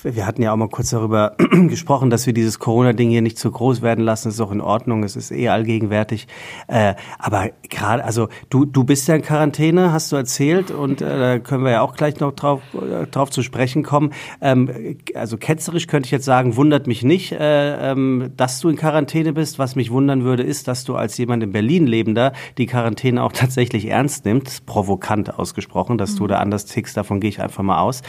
wir 0.03 0.27
hatten 0.27 0.43
ja 0.43 0.53
auch 0.53 0.57
mal 0.57 0.69
kurz 0.69 0.91
darüber 0.91 1.35
gesprochen, 1.69 2.11
dass 2.11 2.27
wir 2.27 2.35
dieses 2.35 2.59
Corona-Ding 2.59 3.09
hier 3.09 3.23
nicht 3.23 3.39
zu 3.39 3.51
groß 3.51 3.81
werden 3.81 4.05
lassen. 4.05 4.29
Das 4.29 4.35
ist 4.35 4.41
auch 4.41 4.53
in 4.53 4.61
Ordnung. 4.61 5.03
Es 5.03 5.17
ist 5.17 5.31
eh 5.31 5.49
allgegenwärtig. 5.49 6.27
Äh, 6.69 6.95
aber 7.19 7.51
gerade, 7.69 8.05
also 8.05 8.29
du, 8.51 8.67
du 8.67 8.85
bist 8.85 9.09
ja 9.09 9.15
in 9.15 9.23
Quarantäne, 9.23 9.93
hast 9.93 10.13
du 10.13 10.17
erzählt, 10.17 10.71
und 10.71 11.01
äh, 11.01 11.19
da 11.19 11.39
können 11.39 11.65
wir 11.65 11.71
ja 11.71 11.81
auch 11.81 11.95
gleich 11.95 12.21
noch 12.21 12.33
drauf, 12.33 12.61
äh, 12.75 13.07
drauf 13.07 13.31
zu 13.31 13.43
sprechen 13.43 13.83
kommen. 13.83 14.13
Ähm, 14.43 14.99
also 15.15 15.39
ketzerisch 15.39 15.87
könnte 15.87 16.07
ich 16.07 16.13
jetzt 16.13 16.27
sagen, 16.27 16.57
wundert 16.57 16.87
mich 16.87 17.03
nicht, 17.03 17.33
äh, 17.33 17.93
ähm, 17.93 18.33
dass 18.37 18.61
du 18.61 18.69
in 18.69 18.77
Quarantäne 18.77 19.33
bist. 19.33 19.59
Was 19.59 19.75
mich 19.75 19.91
wundern 19.91 20.25
würde, 20.25 20.43
ist, 20.43 20.69
dass 20.69 20.85
du 20.85 20.97
als 20.97 21.17
jemand 21.17 21.43
in 21.43 21.53
Berlin 21.53 21.87
lebender 21.87 22.33
die 22.59 22.67
Quarantäne 22.67 23.23
auch 23.23 23.33
tatsächlich 23.33 23.87
ernst 23.87 24.27
nimmst. 24.27 24.67
Provokant 24.67 25.39
ausgesprochen, 25.39 25.97
dass 25.97 26.13
mhm. 26.13 26.19
du 26.19 26.27
da 26.27 26.39
anders 26.39 26.67
tickst, 26.67 26.97
davon 26.97 27.21
gehe 27.21 27.31
ich 27.31 27.41
einfach 27.41 27.63
mal 27.63 27.81
aus. 27.81 28.03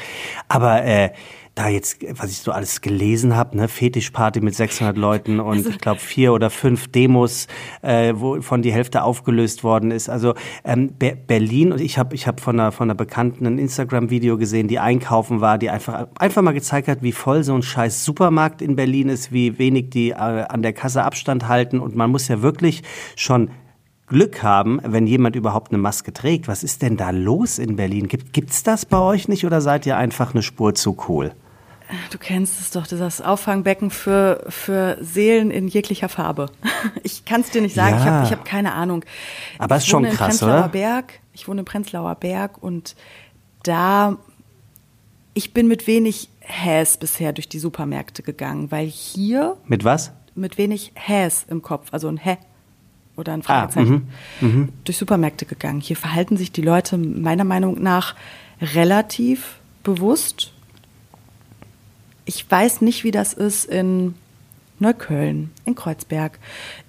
Aber 0.50 0.84
äh, 0.84 1.12
da 1.58 1.70
jetzt, 1.70 1.98
was 2.20 2.30
ich 2.30 2.40
so 2.40 2.52
alles 2.52 2.82
gelesen 2.82 3.36
habe, 3.36 3.58
ne, 3.58 3.68
Fetischparty 3.68 4.42
mit 4.42 4.54
600 4.54 4.96
Leuten 4.96 5.40
und 5.40 5.58
also, 5.58 5.70
ich 5.70 5.80
glaube 5.80 6.00
vier 6.00 6.34
oder 6.34 6.50
fünf 6.50 6.88
Demos, 6.90 7.48
äh, 7.82 8.14
wo 8.16 8.42
von 8.42 8.62
die 8.62 8.72
Hälfte 8.72 9.04
aufgelöst 9.04 9.64
worden 9.64 9.90
ist. 9.90 10.08
Also 10.10 10.36
ähm, 10.64 10.92
Be 10.98 11.16
Berlin 11.16 11.72
und 11.72 11.82
ich 11.82 11.98
habe 11.98 12.14
ich 12.14 12.28
hab 12.28 12.42
von 12.42 12.60
einer 12.60 12.72
von 12.72 12.88
einer 12.88 12.96
Bekannten 12.96 13.48
ein 13.48 13.58
Instagram-Video 13.58 14.38
gesehen, 14.38 14.68
die 14.68 14.78
einkaufen 14.78 15.42
war, 15.42 15.58
die 15.58 15.70
einfach 15.70 16.08
einfach 16.20 16.42
mal 16.44 16.52
gezeigt 16.52 16.88
hat, 16.88 17.02
wie 17.02 17.12
voll 17.12 17.44
so 17.44 17.56
ein 17.56 17.64
scheiß 17.64 18.06
Supermarkt 18.06 18.62
in 18.62 18.76
Berlin 18.76 19.10
ist, 19.10 19.32
wie 19.32 19.58
wenig 19.58 19.90
die 19.90 20.12
äh, 20.12 20.16
an 20.16 20.62
der 20.62 20.74
Kasse 20.74 21.04
Abstand 21.04 21.48
halten 21.48 21.80
und 21.80 21.96
man 21.96 22.12
muss 22.12 22.28
ja 22.28 22.42
wirklich 22.42 22.84
schon 23.16 23.50
Glück 24.06 24.44
haben, 24.44 24.80
wenn 24.84 25.08
jemand 25.08 25.36
überhaupt 25.36 25.72
eine 25.72 25.82
Maske 25.82 26.14
trägt. 26.14 26.48
Was 26.48 26.64
ist 26.64 26.82
denn 26.82 26.96
da 26.98 27.10
los 27.10 27.60
in 27.60 27.76
Berlin? 27.76 28.08
Gibt, 28.08 28.32
gibt's 28.32 28.64
das 28.64 28.86
bei 28.86 29.00
euch 29.00 29.28
nicht 29.28 29.46
oder 29.46 29.60
seid 29.60 29.86
ihr 29.86 29.98
einfach 29.98 30.34
eine 30.34 30.44
Spur 30.44 30.76
zu 30.76 30.96
cool? 31.10 31.34
Du 32.12 32.18
kennst 32.18 32.60
es 32.60 32.72
doch, 32.72 32.86
das 32.86 33.22
Auffangbecken 33.22 33.92
für, 33.92 34.44
für 34.50 34.98
Seelen 35.02 35.52
in 35.52 35.68
jeglicher 35.68 36.10
Farbe. 36.10 36.48
Ich 37.04 37.26
kann 37.26 37.42
es 37.42 37.50
dir 37.50 37.62
nicht 37.62 37.76
sagen, 37.76 37.96
ja. 37.96 38.02
ich 38.02 38.06
habe 38.06 38.26
ich 38.26 38.32
hab 38.32 38.46
keine 38.46 38.74
Ahnung. 38.74 39.04
Aber 39.58 39.76
es 39.76 39.84
ist 39.84 39.90
schon 39.90 40.04
krass, 40.06 40.44
oder? 40.44 40.70
Berg, 40.70 41.20
ich 41.34 41.48
wohne 41.48 41.62
in 41.62 41.66
Prenzlauer 41.66 42.16
Berg 42.16 42.62
und 42.62 42.96
da, 43.64 44.18
ich 45.34 45.54
bin 45.54 45.68
mit 45.68 45.88
wenig 45.88 46.30
Häs 46.40 46.98
bisher 46.98 47.34
durch 47.34 47.50
die 47.50 47.60
Supermärkte 47.60 48.24
gegangen, 48.24 48.72
weil 48.72 48.88
hier... 48.88 49.58
Mit 49.66 49.84
was? 49.84 50.12
Mit 50.36 50.58
wenig 50.58 50.92
Häs 50.96 51.46
im 51.50 51.62
Kopf, 51.62 51.88
also 51.92 52.08
ein 52.08 52.18
Hä 52.18 52.38
oder 53.18 53.34
ein 53.34 53.42
ah, 53.42 53.44
Fragezeichen, 53.44 54.10
ah, 54.42 54.46
mh, 54.46 54.68
durch 54.84 54.98
Supermärkte 54.98 55.46
gegangen. 55.46 55.82
Hier 55.82 55.98
verhalten 55.98 56.38
sich 56.38 56.52
die 56.52 56.62
Leute 56.62 56.98
meiner 56.98 57.44
Meinung 57.44 57.82
nach 57.82 58.16
relativ 58.62 59.60
bewusst. 59.84 60.54
Ich 62.28 62.50
weiß 62.50 62.82
nicht, 62.82 63.04
wie 63.04 63.12
das 63.12 63.34
ist 63.34 63.66
in 63.66 64.14
Neukölln, 64.80 65.50
in 65.66 65.76
Kreuzberg, 65.76 66.40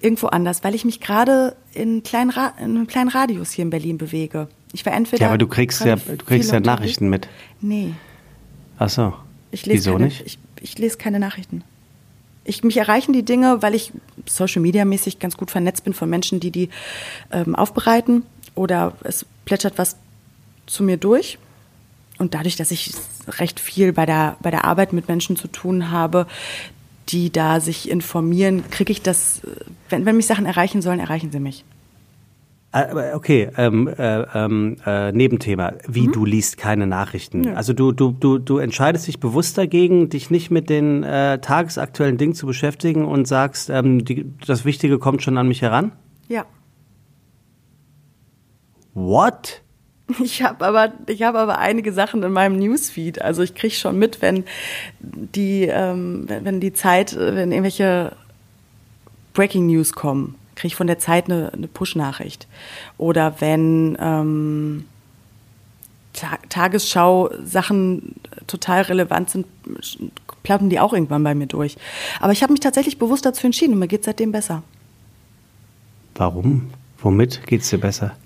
irgendwo 0.01 0.27
anders, 0.27 0.63
weil 0.63 0.75
ich 0.75 0.85
mich 0.85 0.99
gerade 0.99 1.55
in, 1.73 2.03
kleinen 2.03 2.31
in 2.57 2.65
einem 2.65 2.87
kleinen 2.87 3.09
Radius 3.09 3.51
hier 3.51 3.63
in 3.63 3.69
Berlin 3.69 3.97
bewege. 3.97 4.47
Ich 4.73 4.85
war 4.85 4.93
entweder. 4.93 5.23
Ja, 5.23 5.27
aber 5.29 5.37
du 5.37 5.47
kriegst 5.47 5.83
ja, 5.83 5.95
du 5.95 6.25
kriegst 6.25 6.51
ja 6.51 6.59
Nachrichten 6.59 7.09
mit. 7.09 7.27
Nee. 7.61 7.93
Ach 8.77 8.89
so. 8.89 9.13
Ich 9.51 9.65
lese 9.65 9.77
Wieso 9.77 9.91
keine, 9.93 10.05
nicht? 10.05 10.21
Ich, 10.25 10.37
ich 10.61 10.77
lese 10.77 10.97
keine 10.97 11.19
Nachrichten. 11.19 11.63
Ich, 12.43 12.63
mich 12.63 12.77
erreichen 12.77 13.13
die 13.13 13.23
Dinge, 13.23 13.61
weil 13.61 13.75
ich 13.75 13.91
Social 14.27 14.61
Media 14.61 14.85
mäßig 14.85 15.19
ganz 15.19 15.37
gut 15.37 15.51
vernetzt 15.51 15.85
bin 15.85 15.93
von 15.93 16.09
Menschen, 16.09 16.39
die 16.39 16.51
die 16.51 16.69
ähm, 17.31 17.55
aufbereiten 17.55 18.23
oder 18.55 18.93
es 19.03 19.25
plätschert 19.45 19.77
was 19.77 19.95
zu 20.67 20.83
mir 20.83 20.97
durch. 20.97 21.39
Und 22.19 22.33
dadurch, 22.35 22.57
dass 22.57 22.69
ich 22.69 22.93
recht 23.39 23.59
viel 23.59 23.93
bei 23.93 24.05
der, 24.05 24.37
bei 24.41 24.51
der 24.51 24.65
Arbeit 24.65 24.93
mit 24.93 25.07
Menschen 25.07 25.35
zu 25.35 25.47
tun 25.47 25.89
habe, 25.89 26.27
die 27.07 27.31
da 27.31 27.59
sich 27.59 27.89
informieren, 27.89 28.69
kriege 28.69 28.91
ich 28.91 29.01
das, 29.01 29.41
wenn, 29.89 30.05
wenn 30.05 30.17
mich 30.17 30.27
Sachen 30.27 30.45
erreichen 30.45 30.81
sollen, 30.81 30.99
erreichen 30.99 31.31
sie 31.31 31.39
mich. 31.39 31.65
Äh, 32.71 33.15
okay, 33.15 33.49
ähm, 33.57 33.87
äh, 33.87 34.21
ähm, 34.35 34.77
äh, 34.85 35.11
Nebenthema. 35.11 35.73
Wie 35.87 36.07
mhm. 36.07 36.11
du 36.11 36.25
liest 36.25 36.57
keine 36.57 36.85
Nachrichten. 36.85 37.45
Ja. 37.45 37.53
Also 37.53 37.73
du, 37.73 37.91
du, 37.91 38.11
du, 38.11 38.37
du 38.37 38.59
entscheidest 38.59 39.07
dich 39.07 39.19
bewusst 39.19 39.57
dagegen, 39.57 40.09
dich 40.09 40.29
nicht 40.29 40.51
mit 40.51 40.69
den 40.69 41.03
äh, 41.03 41.39
tagesaktuellen 41.39 42.17
Dingen 42.17 42.35
zu 42.35 42.45
beschäftigen 42.45 43.05
und 43.05 43.27
sagst, 43.27 43.71
ähm, 43.71 44.05
die, 44.05 44.31
das 44.45 44.65
Wichtige 44.65 44.99
kommt 44.99 45.23
schon 45.23 45.37
an 45.39 45.47
mich 45.47 45.63
heran? 45.63 45.93
Ja. 46.27 46.45
What? 48.93 49.63
Ich 50.23 50.41
habe 50.41 50.65
aber, 50.65 50.91
ich 51.07 51.23
aber 51.25 51.59
einige 51.59 51.93
Sachen 51.93 52.23
in 52.23 52.31
meinem 52.31 52.57
Newsfeed. 52.57 53.21
Also 53.21 53.43
ich 53.43 53.53
kriege 53.53 53.75
schon 53.75 53.97
mit, 53.97 54.21
wenn 54.21 54.43
die, 54.99 55.63
ähm, 55.63 56.25
wenn 56.27 56.59
die 56.59 56.73
Zeit, 56.73 57.15
wenn 57.15 57.51
irgendwelche 57.51 58.13
Breaking 59.33 59.67
News 59.67 59.93
kommen 59.93 60.35
kriege 60.59 60.73
ich 60.73 60.75
von 60.75 60.87
der 60.87 60.99
Zeit 60.99 61.25
eine, 61.25 61.53
eine 61.53 61.67
Push-Nachricht. 61.67 62.47
Oder 62.97 63.39
wenn 63.39 63.97
ähm, 63.99 64.85
Ta 66.13 66.37
Tagesschau-Sachen 66.49 68.15
total 68.45 68.81
relevant 68.81 69.29
sind, 69.29 69.47
plappen 70.43 70.69
die 70.69 70.79
auch 70.79 70.93
irgendwann 70.93 71.23
bei 71.23 71.33
mir 71.33 71.47
durch. 71.47 71.77
Aber 72.19 72.33
ich 72.33 72.43
habe 72.43 72.51
mich 72.51 72.59
tatsächlich 72.59 72.99
bewusst 72.99 73.25
dazu 73.25 73.45
entschieden 73.45 73.73
und 73.73 73.79
mir 73.79 73.87
geht 73.87 74.01
es 74.01 74.05
seitdem 74.05 74.33
besser. 74.33 74.63
Warum? 76.15 76.71
Womit 77.01 77.47
geht 77.47 77.61
es 77.61 77.69
dir 77.69 77.79
besser? 77.79 78.17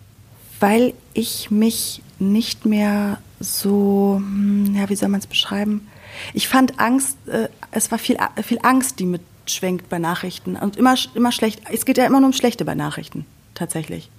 Weil 0.63 0.93
ich 1.13 1.51
mich 1.51 2.01
nicht 2.19 2.65
mehr 2.65 3.17
so, 3.41 4.15
hm, 4.15 4.73
ja, 4.73 4.87
wie 4.87 4.95
soll 4.95 5.09
man 5.09 5.19
es 5.19 5.27
beschreiben? 5.27 5.89
Ich 6.33 6.47
fand 6.47 6.79
Angst, 6.79 7.17
äh, 7.27 7.49
es 7.71 7.91
war 7.91 7.99
viel, 7.99 8.15
viel 8.41 8.59
Angst, 8.63 8.99
die 8.99 9.05
mit 9.05 9.19
schwenkt 9.45 9.89
bei 9.89 9.99
Nachrichten. 9.99 10.55
Und 10.55 10.77
immer, 10.77 10.95
immer 11.15 11.33
schlecht. 11.33 11.63
Es 11.69 11.83
geht 11.83 11.97
ja 11.97 12.05
immer 12.05 12.21
nur 12.21 12.27
um 12.27 12.33
Schlechte 12.33 12.63
bei 12.63 12.75
Nachrichten, 12.75 13.25
tatsächlich. 13.55 14.09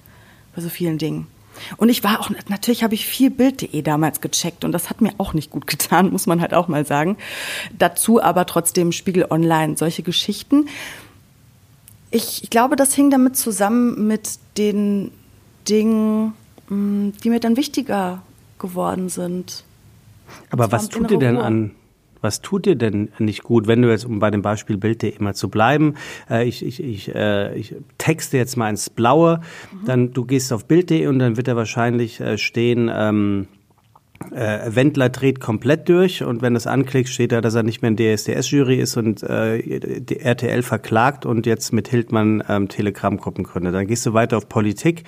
Bei 0.55 0.61
so 0.61 0.69
vielen 0.69 0.99
Dingen. 0.99 1.29
Und 1.79 1.89
ich 1.89 2.05
war 2.05 2.21
auch, 2.21 2.29
natürlich 2.49 2.85
habe 2.85 2.93
ich 2.93 3.07
viel 3.07 3.31
Bild.de 3.31 3.81
damals 3.81 4.21
gecheckt 4.21 4.67
und 4.67 4.73
das 4.73 4.91
hat 4.91 5.01
mir 5.01 5.15
auch 5.17 5.33
nicht 5.33 5.51
gut 5.51 5.67
getan, 5.67 6.11
muss 6.13 6.27
man 6.27 6.43
halt 6.43 6.53
auch 6.53 6.69
mal 6.69 6.85
sagen. 6.85 7.17
Dazu 7.79 8.23
aber 8.23 8.45
trotzdem 8.45 8.93
Spiegel 8.93 9.29
Online, 9.31 9.79
solche 9.79 10.03
Geschichten. 10.03 10.69
Ich, 12.11 12.43
ich 12.43 12.51
glaube, 12.51 12.77
das 12.77 12.93
hing 12.93 13.09
damit 13.09 13.35
zusammen 13.39 14.07
mit 14.07 14.29
den 14.59 15.11
Dingen, 15.69 16.33
mm, 16.69 17.11
die 17.23 17.31
mir 17.31 17.41
dann 17.41 17.57
wichtiger 17.57 18.23
geworden 18.59 19.09
sind. 19.09 19.65
Aber 20.51 20.73
was 20.73 20.89
tut 20.89 21.11
dir 21.11 21.19
denn 21.19 21.37
an, 21.37 21.73
was 22.25 22.41
tut 22.41 22.65
dir 22.65 22.75
denn 22.75 23.11
nicht 23.19 23.43
gut, 23.43 23.67
wenn 23.67 23.83
du 23.83 23.91
jetzt, 23.91 24.07
um 24.07 24.19
bei 24.19 24.31
dem 24.31 24.41
Beispiel 24.41 24.79
Bild.de 24.79 25.11
immer 25.11 25.35
zu 25.35 25.51
bleiben, 25.51 25.95
äh, 26.31 26.49
ich, 26.49 26.65
ich, 26.65 26.83
ich, 26.83 27.15
äh, 27.15 27.55
ich 27.55 27.75
texte 27.99 28.39
jetzt 28.39 28.57
mal 28.57 28.71
ins 28.71 28.89
Blaue, 28.89 29.41
mhm. 29.73 29.85
dann 29.85 30.13
du 30.15 30.25
gehst 30.25 30.53
auf 30.53 30.65
Bild.de 30.65 31.07
und 31.07 31.19
dann 31.19 31.37
wird 31.37 31.49
da 31.49 31.57
wahrscheinlich 31.57 32.21
äh, 32.21 32.39
stehen, 32.39 32.91
ähm, 32.93 33.49
äh, 34.31 34.75
Wendler 34.75 35.09
dreht 35.09 35.41
komplett 35.41 35.89
durch 35.89 36.23
und 36.23 36.41
wenn 36.41 36.57
es 36.57 36.67
anklickst, 36.67 37.13
steht 37.13 37.33
da, 37.33 37.41
dass 37.41 37.55
er 37.55 37.63
nicht 37.63 37.83
mehr 37.83 37.91
in 37.91 37.97
DSDS-Jury 37.97 38.77
ist 38.77 38.97
und 38.97 39.23
äh, 39.23 40.01
die 40.01 40.21
RTL 40.21 40.63
verklagt 40.63 41.27
und 41.27 41.47
jetzt 41.47 41.73
mit 41.73 41.89
Hildmann 41.89 42.43
ähm, 42.49 42.69
Telegram-Gruppen 42.69 43.45
gründet. 43.45 43.75
Dann 43.75 43.87
gehst 43.87 44.07
du 44.07 44.15
weiter 44.15 44.37
auf 44.37 44.49
Politik, 44.49 45.05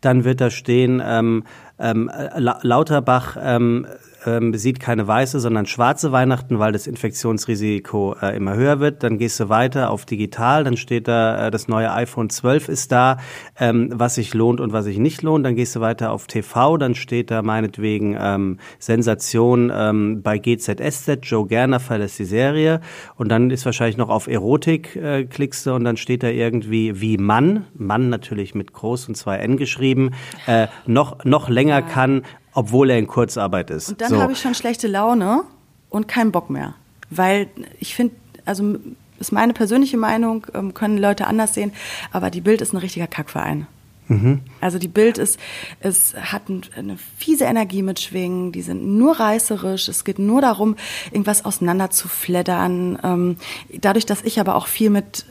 dann 0.00 0.24
wird 0.24 0.40
da 0.40 0.50
stehen, 0.50 1.02
ähm, 1.04 1.44
ähm, 1.78 2.10
Lauterbach 2.36 3.36
ähm, 3.40 3.86
ähm, 4.26 4.54
sieht 4.54 4.80
keine 4.80 5.06
weiße, 5.06 5.40
sondern 5.40 5.66
schwarze 5.66 6.12
Weihnachten, 6.12 6.58
weil 6.58 6.72
das 6.72 6.86
Infektionsrisiko 6.86 8.16
äh, 8.20 8.36
immer 8.36 8.54
höher 8.54 8.80
wird. 8.80 9.02
Dann 9.02 9.18
gehst 9.18 9.40
du 9.40 9.48
weiter 9.48 9.90
auf 9.90 10.04
digital, 10.06 10.64
dann 10.64 10.76
steht 10.76 11.08
da, 11.08 11.46
äh, 11.46 11.50
das 11.50 11.68
neue 11.68 11.92
iPhone 11.92 12.30
12 12.30 12.68
ist 12.68 12.92
da, 12.92 13.18
ähm, 13.58 13.90
was 13.92 14.16
sich 14.16 14.34
lohnt 14.34 14.60
und 14.60 14.72
was 14.72 14.84
sich 14.84 14.98
nicht 14.98 15.22
lohnt. 15.22 15.44
Dann 15.44 15.56
gehst 15.56 15.76
du 15.76 15.80
weiter 15.80 16.12
auf 16.12 16.26
TV, 16.26 16.76
dann 16.76 16.94
steht 16.94 17.30
da 17.30 17.42
meinetwegen 17.42 18.16
ähm, 18.18 18.58
Sensation 18.78 19.72
ähm, 19.74 20.22
bei 20.22 20.38
GZSZ, 20.38 21.18
Joe 21.22 21.46
Gerner 21.46 21.80
verlässt 21.80 22.18
die 22.18 22.24
Serie. 22.24 22.80
Und 23.16 23.28
dann 23.28 23.50
ist 23.50 23.64
wahrscheinlich 23.64 23.96
noch 23.96 24.08
auf 24.08 24.26
Erotik, 24.26 24.96
äh, 24.96 25.24
klickst 25.24 25.66
du 25.66 25.74
und 25.74 25.84
dann 25.84 25.96
steht 25.96 26.22
da 26.22 26.28
irgendwie 26.28 27.00
wie 27.00 27.18
Mann, 27.18 27.66
Mann 27.74 28.08
natürlich 28.08 28.54
mit 28.54 28.72
Groß 28.72 29.08
und 29.08 29.16
zwei 29.16 29.36
N 29.36 29.56
geschrieben, 29.56 30.12
äh, 30.46 30.68
noch, 30.86 31.24
noch 31.24 31.48
länger 31.48 31.82
kann 31.82 32.22
obwohl 32.54 32.90
er 32.90 32.98
in 32.98 33.06
Kurzarbeit 33.06 33.70
ist. 33.70 33.90
Und 33.90 34.00
dann 34.00 34.10
so. 34.10 34.20
habe 34.20 34.32
ich 34.32 34.40
schon 34.40 34.54
schlechte 34.54 34.86
Laune 34.88 35.42
und 35.90 36.08
keinen 36.08 36.32
Bock 36.32 36.50
mehr. 36.50 36.74
Weil 37.10 37.48
ich 37.80 37.94
finde, 37.94 38.14
also 38.44 38.76
ist 39.18 39.32
meine 39.32 39.52
persönliche 39.52 39.96
Meinung, 39.96 40.46
ähm, 40.54 40.74
können 40.74 40.98
Leute 40.98 41.26
anders 41.26 41.54
sehen, 41.54 41.72
aber 42.10 42.30
die 42.30 42.40
Bild 42.40 42.60
ist 42.60 42.72
ein 42.72 42.78
richtiger 42.78 43.06
Kackverein. 43.06 43.66
Mhm. 44.08 44.40
Also 44.60 44.78
die 44.78 44.88
Bild 44.88 45.18
ist, 45.18 45.38
es 45.80 46.14
hat 46.14 46.42
eine 46.76 46.98
fiese 47.18 47.44
Energie 47.44 47.82
mitschwingen, 47.82 48.52
die 48.52 48.62
sind 48.62 48.84
nur 48.86 49.18
reißerisch, 49.18 49.88
es 49.88 50.04
geht 50.04 50.18
nur 50.18 50.42
darum, 50.42 50.76
irgendwas 51.10 51.44
auseinander 51.44 51.90
zu 51.90 52.08
fleddern. 52.08 52.98
Ähm, 53.02 53.36
dadurch, 53.72 54.04
dass 54.04 54.22
ich 54.22 54.40
aber 54.40 54.56
auch 54.56 54.66
viel 54.66 54.90
mit 54.90 55.24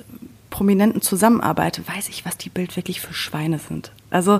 Prominenten 0.50 1.02
zusammenarbeite, 1.02 1.88
weiß 1.88 2.10
ich, 2.10 2.26
was 2.26 2.38
die 2.38 2.50
Bild 2.50 2.76
wirklich 2.76 3.02
für 3.02 3.14
Schweine 3.14 3.60
sind. 3.60 3.92
Also 4.10 4.40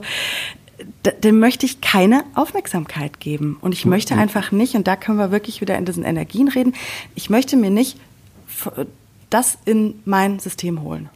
dem 1.24 1.40
möchte 1.40 1.66
ich 1.66 1.82
keine 1.82 2.24
Aufmerksamkeit 2.36 3.20
geben. 3.20 3.58
Und 3.62 3.74
ich 3.74 3.86
möchte 3.86 4.16
einfach 4.16 4.52
nicht, 4.52 4.76
und 4.76 4.88
da 4.88 4.96
können 4.96 5.18
wir 5.18 5.32
wirklich 5.32 5.62
wieder 5.62 5.78
in 5.78 5.86
diesen 5.86 6.04
Energien 6.04 6.48
reden, 6.48 6.74
ich 7.16 7.30
möchte 7.30 7.58
mir 7.58 7.70
nicht 7.70 7.98
das 9.30 9.58
in 9.66 9.96
mein 10.06 10.40
System 10.40 10.82
holen. 10.82 11.10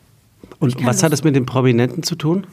Und 0.59 0.83
was 0.85 1.03
hat 1.03 1.13
es 1.13 1.23
mit 1.23 1.35
den 1.35 1.45
Prominenten 1.45 2.03
zu 2.03 2.15
tun? 2.15 2.47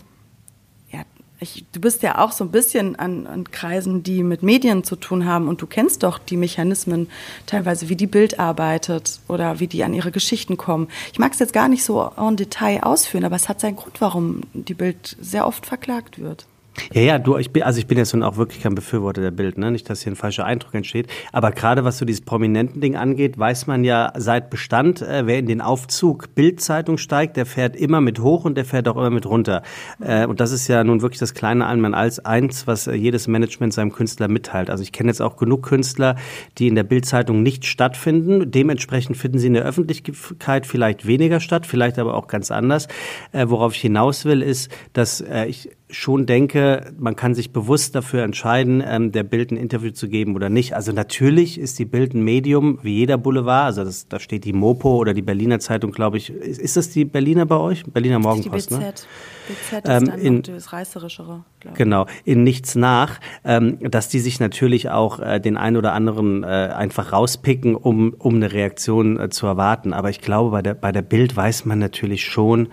Ja, 0.92 1.04
ich, 1.40 1.64
du 1.72 1.80
bist 1.80 2.02
ja 2.02 2.18
auch 2.18 2.32
so 2.32 2.44
ein 2.44 2.50
bisschen 2.50 2.96
an, 2.96 3.26
an, 3.26 3.50
Kreisen, 3.50 4.02
die 4.02 4.22
mit 4.22 4.42
Medien 4.42 4.84
zu 4.84 4.96
tun 4.96 5.24
haben 5.24 5.48
und 5.48 5.62
du 5.62 5.66
kennst 5.66 6.02
doch 6.02 6.18
die 6.18 6.36
Mechanismen, 6.36 7.08
teilweise 7.46 7.88
wie 7.88 7.96
die 7.96 8.06
Bild 8.06 8.38
arbeitet 8.38 9.20
oder 9.28 9.60
wie 9.60 9.66
die 9.66 9.84
an 9.84 9.94
ihre 9.94 10.10
Geschichten 10.10 10.56
kommen. 10.56 10.88
Ich 11.12 11.18
mag 11.18 11.32
es 11.32 11.38
jetzt 11.38 11.52
gar 11.52 11.68
nicht 11.68 11.84
so 11.84 12.10
en 12.16 12.36
Detail 12.36 12.82
ausführen, 12.82 13.24
aber 13.24 13.36
es 13.36 13.48
hat 13.48 13.60
seinen 13.60 13.76
Grund, 13.76 14.00
warum 14.00 14.42
die 14.52 14.74
Bild 14.74 15.16
sehr 15.20 15.46
oft 15.46 15.64
verklagt 15.64 16.18
wird. 16.18 16.46
Ja, 16.92 17.00
ja, 17.02 17.18
du, 17.18 17.36
ich 17.36 17.50
bin, 17.52 17.62
also 17.62 17.78
ich 17.78 17.86
bin 17.86 17.98
jetzt 17.98 18.12
nun 18.12 18.22
auch 18.22 18.36
wirklich 18.36 18.62
kein 18.62 18.74
Befürworter 18.74 19.20
der 19.20 19.30
Bild, 19.30 19.58
ne? 19.58 19.70
Nicht, 19.70 19.88
dass 19.88 20.02
hier 20.02 20.12
ein 20.12 20.16
falscher 20.16 20.44
Eindruck 20.44 20.74
entsteht. 20.74 21.06
Aber 21.32 21.52
gerade 21.52 21.84
was 21.84 21.98
so 21.98 22.04
dieses 22.04 22.20
prominenten 22.20 22.80
Ding 22.80 22.96
angeht, 22.96 23.38
weiß 23.38 23.66
man 23.66 23.84
ja 23.84 24.12
seit 24.16 24.50
Bestand, 24.50 25.02
äh, 25.02 25.26
wer 25.26 25.38
in 25.38 25.46
den 25.46 25.60
Aufzug 25.60 26.34
Bildzeitung 26.34 26.98
steigt, 26.98 27.36
der 27.36 27.46
fährt 27.46 27.76
immer 27.76 28.00
mit 28.00 28.18
hoch 28.20 28.44
und 28.44 28.56
der 28.56 28.64
fährt 28.64 28.88
auch 28.88 28.96
immer 28.96 29.10
mit 29.10 29.26
runter. 29.26 29.62
Äh, 30.00 30.26
und 30.26 30.40
das 30.40 30.50
ist 30.52 30.68
ja 30.68 30.82
nun 30.84 31.02
wirklich 31.02 31.20
das 31.20 31.34
kleine 31.34 31.66
Einmal 31.66 31.94
als 31.94 32.24
eins, 32.24 32.66
was 32.66 32.86
äh, 32.86 32.94
jedes 32.94 33.28
Management 33.28 33.72
seinem 33.72 33.92
Künstler 33.92 34.28
mitteilt. 34.28 34.70
Also 34.70 34.82
ich 34.82 34.92
kenne 34.92 35.10
jetzt 35.10 35.22
auch 35.22 35.36
genug 35.36 35.62
Künstler, 35.62 36.16
die 36.58 36.68
in 36.68 36.74
der 36.74 36.84
Bildzeitung 36.84 37.42
nicht 37.42 37.66
stattfinden. 37.66 38.50
Dementsprechend 38.50 39.16
finden 39.16 39.38
sie 39.38 39.46
in 39.46 39.54
der 39.54 39.64
Öffentlichkeit 39.64 40.66
vielleicht 40.66 41.06
weniger 41.06 41.40
statt, 41.40 41.66
vielleicht 41.66 41.98
aber 41.98 42.14
auch 42.14 42.26
ganz 42.26 42.50
anders. 42.50 42.88
Äh, 43.32 43.46
worauf 43.48 43.74
ich 43.74 43.80
hinaus 43.80 44.24
will, 44.24 44.42
ist, 44.42 44.70
dass 44.92 45.20
äh, 45.20 45.46
ich 45.46 45.70
schon 45.94 46.26
denke, 46.26 46.92
man 46.98 47.16
kann 47.16 47.34
sich 47.34 47.52
bewusst 47.52 47.94
dafür 47.94 48.22
entscheiden, 48.22 48.82
ähm, 48.86 49.12
der 49.12 49.22
Bild 49.22 49.50
ein 49.50 49.56
Interview 49.56 49.90
zu 49.92 50.08
geben 50.08 50.34
oder 50.34 50.50
nicht. 50.50 50.74
Also 50.74 50.92
natürlich 50.92 51.58
ist 51.58 51.78
die 51.78 51.84
Bild 51.84 52.14
ein 52.14 52.22
Medium 52.22 52.78
wie 52.82 52.96
jeder 52.96 53.16
Boulevard. 53.16 53.66
Also 53.66 53.84
das, 53.84 54.08
da 54.08 54.18
steht 54.18 54.44
die 54.44 54.52
Mopo 54.52 54.96
oder 54.96 55.14
die 55.14 55.22
Berliner 55.22 55.60
Zeitung, 55.60 55.92
glaube 55.92 56.16
ich. 56.16 56.30
Ist, 56.30 56.60
ist 56.60 56.76
das 56.76 56.90
die 56.90 57.04
Berliner 57.04 57.46
bei 57.46 57.56
euch? 57.56 57.84
Berliner 57.84 58.18
Morgenpost, 58.18 58.70
die 58.70 58.74
BZ. 58.74 58.80
ne? 58.80 58.94
BZ 59.46 59.72
ist 59.72 59.84
ähm, 59.84 60.04
dann 60.06 60.18
in, 60.18 60.42
das 60.42 60.72
Reißerischere. 60.72 61.44
Genau, 61.74 62.06
in 62.24 62.44
nichts 62.44 62.74
nach, 62.74 63.20
ähm, 63.44 63.78
dass 63.90 64.08
die 64.08 64.20
sich 64.20 64.40
natürlich 64.40 64.90
auch 64.90 65.20
äh, 65.20 65.40
den 65.40 65.56
einen 65.56 65.76
oder 65.76 65.92
anderen 65.92 66.42
äh, 66.42 66.46
einfach 66.46 67.12
rauspicken, 67.12 67.74
um, 67.74 68.14
um 68.18 68.34
eine 68.34 68.52
Reaktion 68.52 69.18
äh, 69.18 69.30
zu 69.30 69.46
erwarten. 69.46 69.92
Aber 69.92 70.10
ich 70.10 70.20
glaube, 70.20 70.50
bei 70.50 70.62
der, 70.62 70.74
bei 70.74 70.92
der 70.92 71.02
Bild 71.02 71.36
weiß 71.36 71.64
man 71.64 71.78
natürlich 71.78 72.24
schon, 72.24 72.68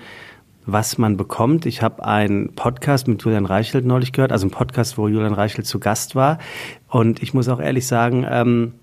was 0.71 0.97
man 0.97 1.17
bekommt. 1.17 1.65
Ich 1.65 1.81
habe 1.81 2.05
einen 2.05 2.55
Podcast 2.55 3.07
mit 3.07 3.21
Julian 3.23 3.45
Reichelt 3.45 3.85
neulich 3.85 4.13
gehört, 4.13 4.31
also 4.31 4.45
einen 4.45 4.51
Podcast, 4.51 4.97
wo 4.97 5.07
Julian 5.07 5.33
Reichelt 5.33 5.67
zu 5.67 5.79
Gast 5.79 6.15
war. 6.15 6.37
Und 6.87 7.21
ich 7.21 7.33
muss 7.33 7.49
auch 7.49 7.59
ehrlich 7.59 7.87
sagen, 7.87 8.25
ähm, 8.29 8.73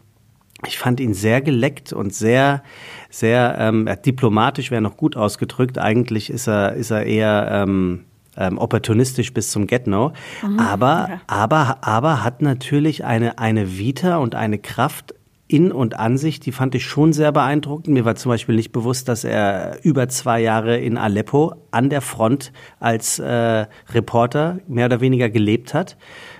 ich 0.67 0.79
fand 0.79 0.99
ihn 1.01 1.15
sehr 1.15 1.41
geleckt 1.41 1.93
und 1.93 2.13
sehr, 2.13 2.63
sehr 3.11 3.57
ähm, 3.59 3.89
diplomatisch, 4.05 4.71
wäre 4.71 4.83
noch 4.83 4.97
gut 4.97 5.17
ausgedrückt. 5.17 5.79
Eigentlich 5.79 6.31
ist 6.31 6.49
er, 6.49 6.75
ist 6.75 6.91
er 6.91 7.05
eher 7.07 7.49
ähm, 7.51 8.05
ähm, 8.37 8.59
opportunistisch 8.59 9.33
bis 9.33 9.51
zum 9.51 9.67
Get-No. 9.67 10.13
Mhm, 10.43 10.59
aber, 10.59 11.09
ja. 11.11 11.21
aber, 11.27 11.79
aber 11.83 12.25
hat 12.25 12.43
natürlich 12.43 13.05
eine, 13.05 13.39
eine 13.39 13.79
Vita 13.79 14.17
und 14.17 14.35
eine 14.35 14.59
Kraft, 14.59 15.15
in- 15.49 15.73
und 15.73 15.99
Ansicht, 15.99 16.45
die 16.45 16.53
fand 16.53 16.75
ich 16.75 16.85
schon 16.85 17.15
sehr 17.15 17.33
beeindruckend. 17.33 17.89
Mir 17.89 18.05
war 18.05 18.15
zum 18.15 18.29
Beispiel 18.31 18.55
nicht 18.55 18.71
bewusst, 18.71 19.09
dass 19.09 19.25
er 19.25 19.79
über 19.83 20.09
zwei 20.09 20.41
Jahre 20.41 20.77
in 20.77 20.99
Aleppo 20.99 21.55
an 21.71 21.89
der 21.89 22.03
Front 22.03 22.53
als 22.79 23.19
äh, 23.19 23.67
Reporter 23.93 24.59
mehr 24.69 24.87
oder 24.87 25.01
weniger 25.01 25.31
gelebt 25.31 25.73
hat. 25.73 25.97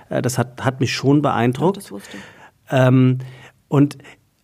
Äh, 0.09 0.21
das 0.21 0.37
hat, 0.37 0.63
hat 0.63 0.79
mich 0.79 0.93
schon 0.93 1.23
beeindruckt. 1.23 1.77
Ja, 1.77 1.81
das 1.81 1.91
wusste 1.91 2.17
ich. 2.17 2.23
Ähm, 2.71 3.17
und 3.67 3.97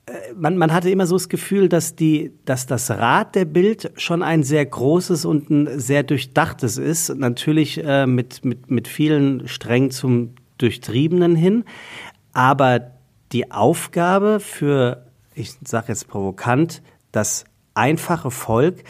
äh, 0.07 0.11
man, 0.35 0.57
man 0.57 0.73
hatte 0.73 0.89
immer 0.89 1.05
so 1.05 1.15
das 1.15 1.29
Gefühl, 1.29 1.69
dass, 1.69 1.95
die, 1.95 2.31
dass 2.45 2.65
das 2.65 2.89
Rad 2.89 3.35
der 3.35 3.45
Bild 3.45 3.91
schon 3.97 4.23
ein 4.23 4.41
sehr 4.41 4.65
großes 4.65 5.25
und 5.25 5.51
ein 5.51 5.79
sehr 5.79 6.01
durchdachtes 6.01 6.79
ist. 6.79 7.15
Natürlich 7.15 7.83
äh, 7.83 8.07
mit, 8.07 8.43
mit, 8.43 8.71
mit 8.71 8.87
vielen 8.87 9.47
Strängen 9.47 9.91
zum 9.91 10.31
Durchtriebenen 10.57 11.35
hin. 11.35 11.65
Aber 12.33 12.94
die 13.31 13.51
Aufgabe 13.51 14.39
für, 14.39 15.05
ich 15.33 15.53
sage 15.65 15.87
jetzt 15.89 16.07
provokant, 16.07 16.81
das 17.11 17.45
einfache 17.73 18.31
Volk 18.31 18.83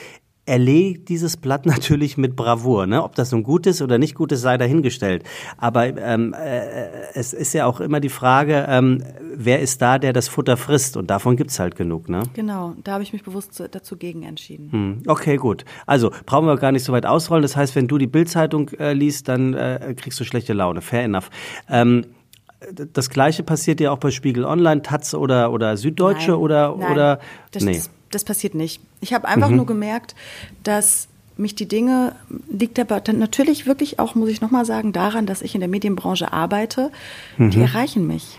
erlegt 0.46 1.10
dieses 1.10 1.38
Blatt 1.38 1.66
natürlich 1.66 2.18
mit 2.18 2.36
Bravour. 2.36 2.86
Ne? 2.86 3.04
Ob 3.04 3.16
das 3.16 3.32
nun 3.32 3.44
gut 3.44 3.66
ist 3.66 3.82
oder 3.82 3.98
nicht 3.98 4.16
gut 4.16 4.32
ist, 4.32 4.42
sei 4.42 4.58
dahingestellt. 4.58 5.24
Aber 5.58 5.86
ähm, 5.98 6.34
äh, 6.34 6.88
es 7.14 7.34
ist 7.34 7.54
ja 7.54 7.66
auch 7.66 7.80
immer 7.80 8.00
die 8.00 8.10
Frage, 8.10 8.66
ähm, 8.70 9.04
wer 9.34 9.60
ist 9.60 9.82
da, 9.82 9.98
der 9.98 10.14
das 10.14 10.28
Futter 10.28 10.58
frisst? 10.58 10.98
Und 10.98 11.10
davon 11.10 11.36
gibt's 11.36 11.60
halt 11.60 11.76
genug. 11.76 12.10
Ne? 12.10 12.24
Genau, 12.34 12.76
da 12.84 12.94
habe 12.94 13.04
ich 13.04 13.14
mich 13.14 13.24
bewusst 13.24 13.62
dazu 13.72 13.98
gegen 13.98 14.24
entschieden. 14.24 14.72
Hm. 14.72 15.04
Okay, 15.08 15.38
gut. 15.38 15.66
Also 15.86 16.12
brauchen 16.26 16.48
wir 16.48 16.58
gar 16.58 16.72
nicht 16.72 16.84
so 16.84 16.94
weit 16.94 17.06
ausrollen. 17.06 17.42
Das 17.42 17.56
heißt, 17.56 17.76
wenn 17.76 17.88
du 17.88 17.98
die 17.98 18.08
Bildzeitung 18.08 18.70
äh, 18.80 18.94
liest, 18.94 19.28
dann 19.28 19.54
äh, 19.54 19.96
kriegst 19.98 20.20
du 20.20 20.24
schlechte 20.24 20.54
Laune. 20.54 20.82
Fair 20.82 21.04
enough. 21.04 21.30
Ähm, 21.70 22.06
das 22.72 23.10
Gleiche 23.10 23.44
passiert 23.44 23.80
ja 23.80 23.92
auch 23.92 23.98
bei 23.98 24.12
Spiegel 24.12 24.46
Online, 24.46 24.82
Taz 24.82 25.14
oder, 25.14 25.52
oder 25.52 25.78
Süddeutsche 25.78 26.32
nein, 26.32 26.40
oder, 26.40 26.76
nein, 26.78 26.92
oder, 26.92 27.20
das, 27.52 27.64
nee. 27.64 27.74
Das, 27.74 27.90
das, 28.12 28.24
passiert 28.24 28.56
nicht. 28.56 28.82
Ich 29.02 29.14
habe 29.14 29.28
einfach 29.28 29.50
mhm. 29.50 29.58
nur 29.58 29.66
gemerkt, 29.66 30.16
dass 30.64 31.08
mich 31.38 31.56
die 31.56 31.68
Dinge, 31.68 32.16
liegt 32.50 32.80
aber 32.80 33.02
natürlich 33.12 33.66
wirklich 33.66 34.00
auch, 34.00 34.16
muss 34.16 34.30
ich 34.30 34.42
nochmal 34.42 34.66
sagen, 34.66 34.94
daran, 34.94 35.26
dass 35.26 35.42
ich 35.42 35.54
in 35.54 35.60
der 35.60 35.70
Medienbranche 35.70 36.32
arbeite, 36.32 36.92
mhm. 37.38 37.52
die 37.52 37.60
erreichen 37.60 38.08
mich. 38.08 38.38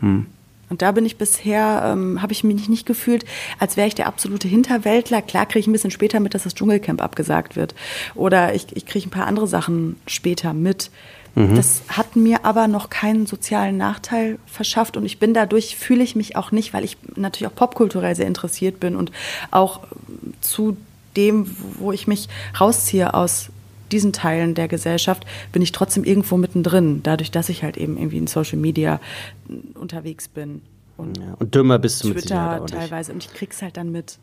Mhm. 0.00 0.26
Und 0.70 0.82
da 0.82 0.92
bin 0.92 1.04
ich 1.04 1.18
bisher, 1.18 1.82
ähm, 1.84 2.22
habe 2.22 2.32
ich 2.32 2.44
mich 2.44 2.68
nicht 2.68 2.86
gefühlt, 2.86 3.24
als 3.58 3.76
wäre 3.76 3.88
ich 3.88 3.96
der 3.96 4.06
absolute 4.06 4.46
Hinterwäldler. 4.46 5.20
Klar 5.20 5.46
kriege 5.46 5.58
ich 5.58 5.66
ein 5.66 5.72
bisschen 5.72 5.90
später 5.90 6.20
mit, 6.20 6.32
dass 6.32 6.44
das 6.44 6.54
Dschungelcamp 6.54 7.02
abgesagt 7.02 7.56
wird. 7.56 7.74
Oder 8.14 8.54
ich, 8.54 8.68
ich 8.76 8.86
kriege 8.86 9.08
ein 9.08 9.10
paar 9.10 9.26
andere 9.26 9.48
Sachen 9.48 9.96
später 10.06 10.54
mit. 10.54 10.92
Mhm. 11.34 11.56
Das 11.56 11.82
hat 11.88 12.16
mir 12.16 12.44
aber 12.44 12.68
noch 12.68 12.90
keinen 12.90 13.26
sozialen 13.26 13.76
Nachteil 13.76 14.38
verschafft 14.46 14.96
und 14.96 15.04
ich 15.04 15.18
bin 15.18 15.34
dadurch, 15.34 15.76
fühle 15.76 16.02
ich 16.02 16.16
mich 16.16 16.36
auch 16.36 16.52
nicht, 16.52 16.72
weil 16.72 16.84
ich 16.84 16.96
natürlich 17.16 17.50
auch 17.50 17.56
popkulturell 17.56 18.14
sehr 18.14 18.26
interessiert 18.26 18.80
bin 18.80 18.96
und 18.96 19.12
auch 19.50 19.80
zu 20.40 20.76
dem, 21.16 21.46
wo 21.78 21.92
ich 21.92 22.06
mich 22.06 22.28
rausziehe 22.60 23.14
aus 23.14 23.50
diesen 23.90 24.12
Teilen 24.12 24.54
der 24.54 24.68
Gesellschaft, 24.68 25.26
bin 25.52 25.62
ich 25.62 25.72
trotzdem 25.72 26.04
irgendwo 26.04 26.36
mittendrin, 26.36 27.02
dadurch, 27.02 27.30
dass 27.30 27.48
ich 27.48 27.62
halt 27.64 27.76
eben 27.76 27.96
irgendwie 27.96 28.18
in 28.18 28.26
Social 28.26 28.58
Media 28.58 29.00
unterwegs 29.74 30.28
bin. 30.28 30.62
Und, 30.96 31.18
ja, 31.18 31.34
und 31.38 31.54
dümmer 31.54 31.78
bist 31.78 32.04
du 32.04 32.12
Twitter 32.12 32.60
mit 32.60 32.70
teilweise 32.70 33.12
und 33.12 33.24
ich 33.24 33.32
krieg's 33.32 33.62
halt 33.62 33.76
dann 33.76 33.90
mit. 33.90 34.18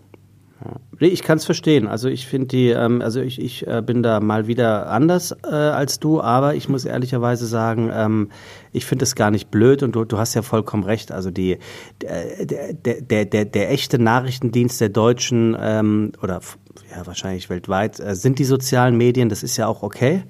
Nee, 0.99 1.07
ich 1.07 1.21
kann 1.21 1.37
es 1.37 1.45
verstehen. 1.45 1.87
Also 1.87 2.09
ich 2.09 2.25
finde 2.25 2.47
die, 2.47 2.69
ähm, 2.69 3.01
also 3.01 3.21
ich, 3.21 3.39
ich 3.39 3.67
äh, 3.67 3.83
bin 3.85 4.01
da 4.01 4.19
mal 4.19 4.47
wieder 4.47 4.89
anders 4.89 5.35
äh, 5.43 5.53
als 5.53 5.99
du, 5.99 6.21
aber 6.21 6.55
ich 6.55 6.67
muss 6.69 6.85
ehrlicherweise 6.85 7.45
sagen, 7.45 7.91
ähm, 7.93 8.29
ich 8.71 8.85
finde 8.85 9.03
es 9.03 9.15
gar 9.15 9.29
nicht 9.29 9.51
blöd 9.51 9.83
und 9.83 9.95
du, 9.95 10.05
du 10.05 10.17
hast 10.17 10.33
ja 10.33 10.41
vollkommen 10.41 10.83
recht. 10.83 11.11
Also 11.11 11.29
die 11.29 11.59
der, 12.01 12.73
der, 12.73 13.01
der, 13.01 13.25
der, 13.25 13.45
der 13.45 13.71
echte 13.71 13.99
Nachrichtendienst 13.99 14.81
der 14.81 14.89
Deutschen 14.89 15.55
ähm, 15.59 16.13
oder 16.21 16.41
ja 16.89 17.05
wahrscheinlich 17.05 17.49
weltweit 17.49 17.99
äh, 17.99 18.15
sind 18.15 18.39
die 18.39 18.45
sozialen 18.45 18.97
Medien, 18.97 19.29
das 19.29 19.43
ist 19.43 19.57
ja 19.57 19.67
auch 19.67 19.83
okay. 19.83 20.23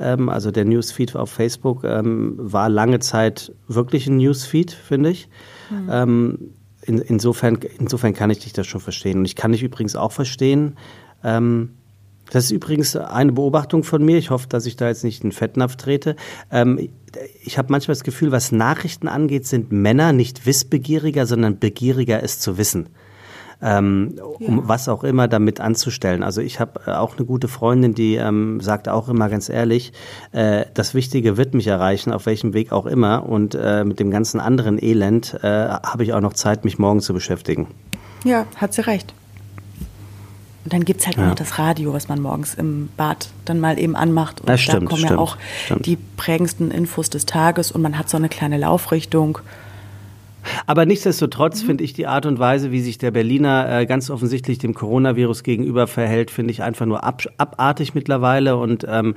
Ähm, 0.00 0.28
also 0.28 0.50
der 0.50 0.64
Newsfeed 0.64 1.16
auf 1.16 1.30
Facebook 1.30 1.84
ähm, 1.84 2.34
war 2.38 2.68
lange 2.68 3.00
Zeit 3.00 3.52
wirklich 3.66 4.06
ein 4.06 4.16
Newsfeed, 4.16 4.70
finde 4.72 5.10
ich. 5.10 5.28
Mhm. 5.70 5.88
Ähm, 5.90 6.38
in, 6.88 6.98
insofern, 6.98 7.58
insofern 7.78 8.14
kann 8.14 8.30
ich 8.30 8.40
dich 8.40 8.52
das 8.52 8.66
schon 8.66 8.80
verstehen. 8.80 9.18
Und 9.18 9.24
ich 9.24 9.36
kann 9.36 9.52
dich 9.52 9.62
übrigens 9.62 9.96
auch 9.96 10.12
verstehen. 10.12 10.76
Ähm, 11.22 11.74
das 12.30 12.44
ist 12.44 12.50
übrigens 12.50 12.94
eine 12.96 13.32
Beobachtung 13.32 13.84
von 13.84 14.04
mir. 14.04 14.18
Ich 14.18 14.30
hoffe, 14.30 14.48
dass 14.48 14.66
ich 14.66 14.76
da 14.76 14.88
jetzt 14.88 15.04
nicht 15.04 15.24
in 15.24 15.32
Fettnapf 15.32 15.76
trete. 15.76 16.16
Ähm, 16.50 16.90
ich 17.42 17.56
habe 17.58 17.72
manchmal 17.72 17.94
das 17.94 18.04
Gefühl, 18.04 18.32
was 18.32 18.52
Nachrichten 18.52 19.08
angeht, 19.08 19.46
sind 19.46 19.72
Männer 19.72 20.12
nicht 20.12 20.44
wissbegieriger, 20.44 21.26
sondern 21.26 21.58
begieriger, 21.58 22.22
es 22.22 22.38
zu 22.38 22.58
wissen 22.58 22.88
ähm, 23.60 24.14
um 24.38 24.58
ja. 24.58 24.68
was 24.68 24.88
auch 24.88 25.04
immer 25.04 25.28
damit 25.28 25.60
anzustellen. 25.60 26.22
Also 26.22 26.40
ich 26.40 26.60
habe 26.60 26.80
äh, 26.86 26.90
auch 26.92 27.16
eine 27.16 27.26
gute 27.26 27.48
Freundin, 27.48 27.94
die 27.94 28.16
ähm, 28.16 28.60
sagt 28.60 28.88
auch 28.88 29.08
immer 29.08 29.28
ganz 29.28 29.48
ehrlich, 29.48 29.92
äh, 30.32 30.66
das 30.74 30.94
Wichtige 30.94 31.36
wird 31.36 31.54
mich 31.54 31.66
erreichen, 31.66 32.12
auf 32.12 32.26
welchem 32.26 32.54
Weg 32.54 32.72
auch 32.72 32.86
immer. 32.86 33.28
Und 33.28 33.54
äh, 33.54 33.84
mit 33.84 33.98
dem 33.98 34.10
ganzen 34.10 34.40
anderen 34.40 34.82
Elend 34.82 35.38
äh, 35.42 35.48
habe 35.48 36.04
ich 36.04 36.12
auch 36.12 36.20
noch 36.20 36.34
Zeit, 36.34 36.64
mich 36.64 36.78
morgen 36.78 37.00
zu 37.00 37.12
beschäftigen. 37.12 37.68
Ja, 38.24 38.46
hat 38.56 38.74
sie 38.74 38.86
recht. 38.86 39.12
Und 40.64 40.72
dann 40.74 40.84
gibt 40.84 41.00
es 41.00 41.06
halt 41.06 41.16
ja. 41.16 41.26
noch 41.26 41.34
das 41.34 41.58
Radio, 41.58 41.94
was 41.94 42.08
man 42.08 42.20
morgens 42.20 42.54
im 42.54 42.90
Bad 42.96 43.30
dann 43.44 43.58
mal 43.58 43.78
eben 43.78 43.96
anmacht. 43.96 44.40
Und 44.40 44.50
das 44.50 44.60
stimmt, 44.60 44.82
da 44.82 44.86
kommen 44.86 44.98
stimmt, 44.98 45.12
ja 45.12 45.18
auch 45.18 45.36
stimmt. 45.64 45.86
die 45.86 45.96
prägendsten 45.96 46.70
Infos 46.70 47.08
des 47.08 47.24
Tages 47.26 47.72
und 47.72 47.80
man 47.80 47.96
hat 47.98 48.10
so 48.10 48.18
eine 48.18 48.28
kleine 48.28 48.58
Laufrichtung. 48.58 49.38
Aber 50.66 50.86
nichtsdestotrotz 50.86 51.62
mhm. 51.62 51.66
finde 51.66 51.84
ich 51.84 51.92
die 51.92 52.06
Art 52.06 52.26
und 52.26 52.38
Weise, 52.38 52.70
wie 52.72 52.80
sich 52.80 52.98
der 52.98 53.10
Berliner 53.10 53.80
äh, 53.80 53.86
ganz 53.86 54.10
offensichtlich 54.10 54.58
dem 54.58 54.74
Coronavirus 54.74 55.42
gegenüber 55.42 55.86
verhält, 55.86 56.30
finde 56.30 56.52
ich 56.52 56.62
einfach 56.62 56.86
nur 56.86 57.04
ab, 57.04 57.22
abartig 57.36 57.94
mittlerweile. 57.94 58.56
Und 58.56 58.86
ähm, 58.88 59.14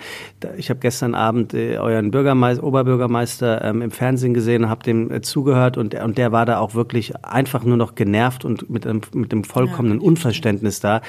ich 0.58 0.70
habe 0.70 0.80
gestern 0.80 1.16
Abend 1.16 1.54
äh, 1.54 1.78
euren 1.78 2.12
Bürgermeister, 2.12 2.64
Oberbürgermeister 2.64 3.64
ähm, 3.64 3.82
im 3.82 3.92
Fernsehen 3.92 4.34
gesehen, 4.34 4.70
habe 4.70 4.84
dem 4.84 5.12
äh, 5.12 5.22
zugehört 5.22 5.78
und, 5.78 5.96
und 5.96 6.18
der 6.18 6.32
war 6.32 6.46
da 6.46 6.60
auch 6.60 6.74
wirklich 6.74 7.16
einfach 7.24 7.64
nur 7.64 7.78
noch 7.78 7.96
genervt 7.96 8.46
und 8.46 8.70
mit, 8.70 8.88
einem, 8.88 9.02
mit 9.14 9.32
dem 9.32 9.44
vollkommenen 9.44 10.02
ja, 10.02 10.08
Unverständnis 10.08 10.80
da, 10.80 11.02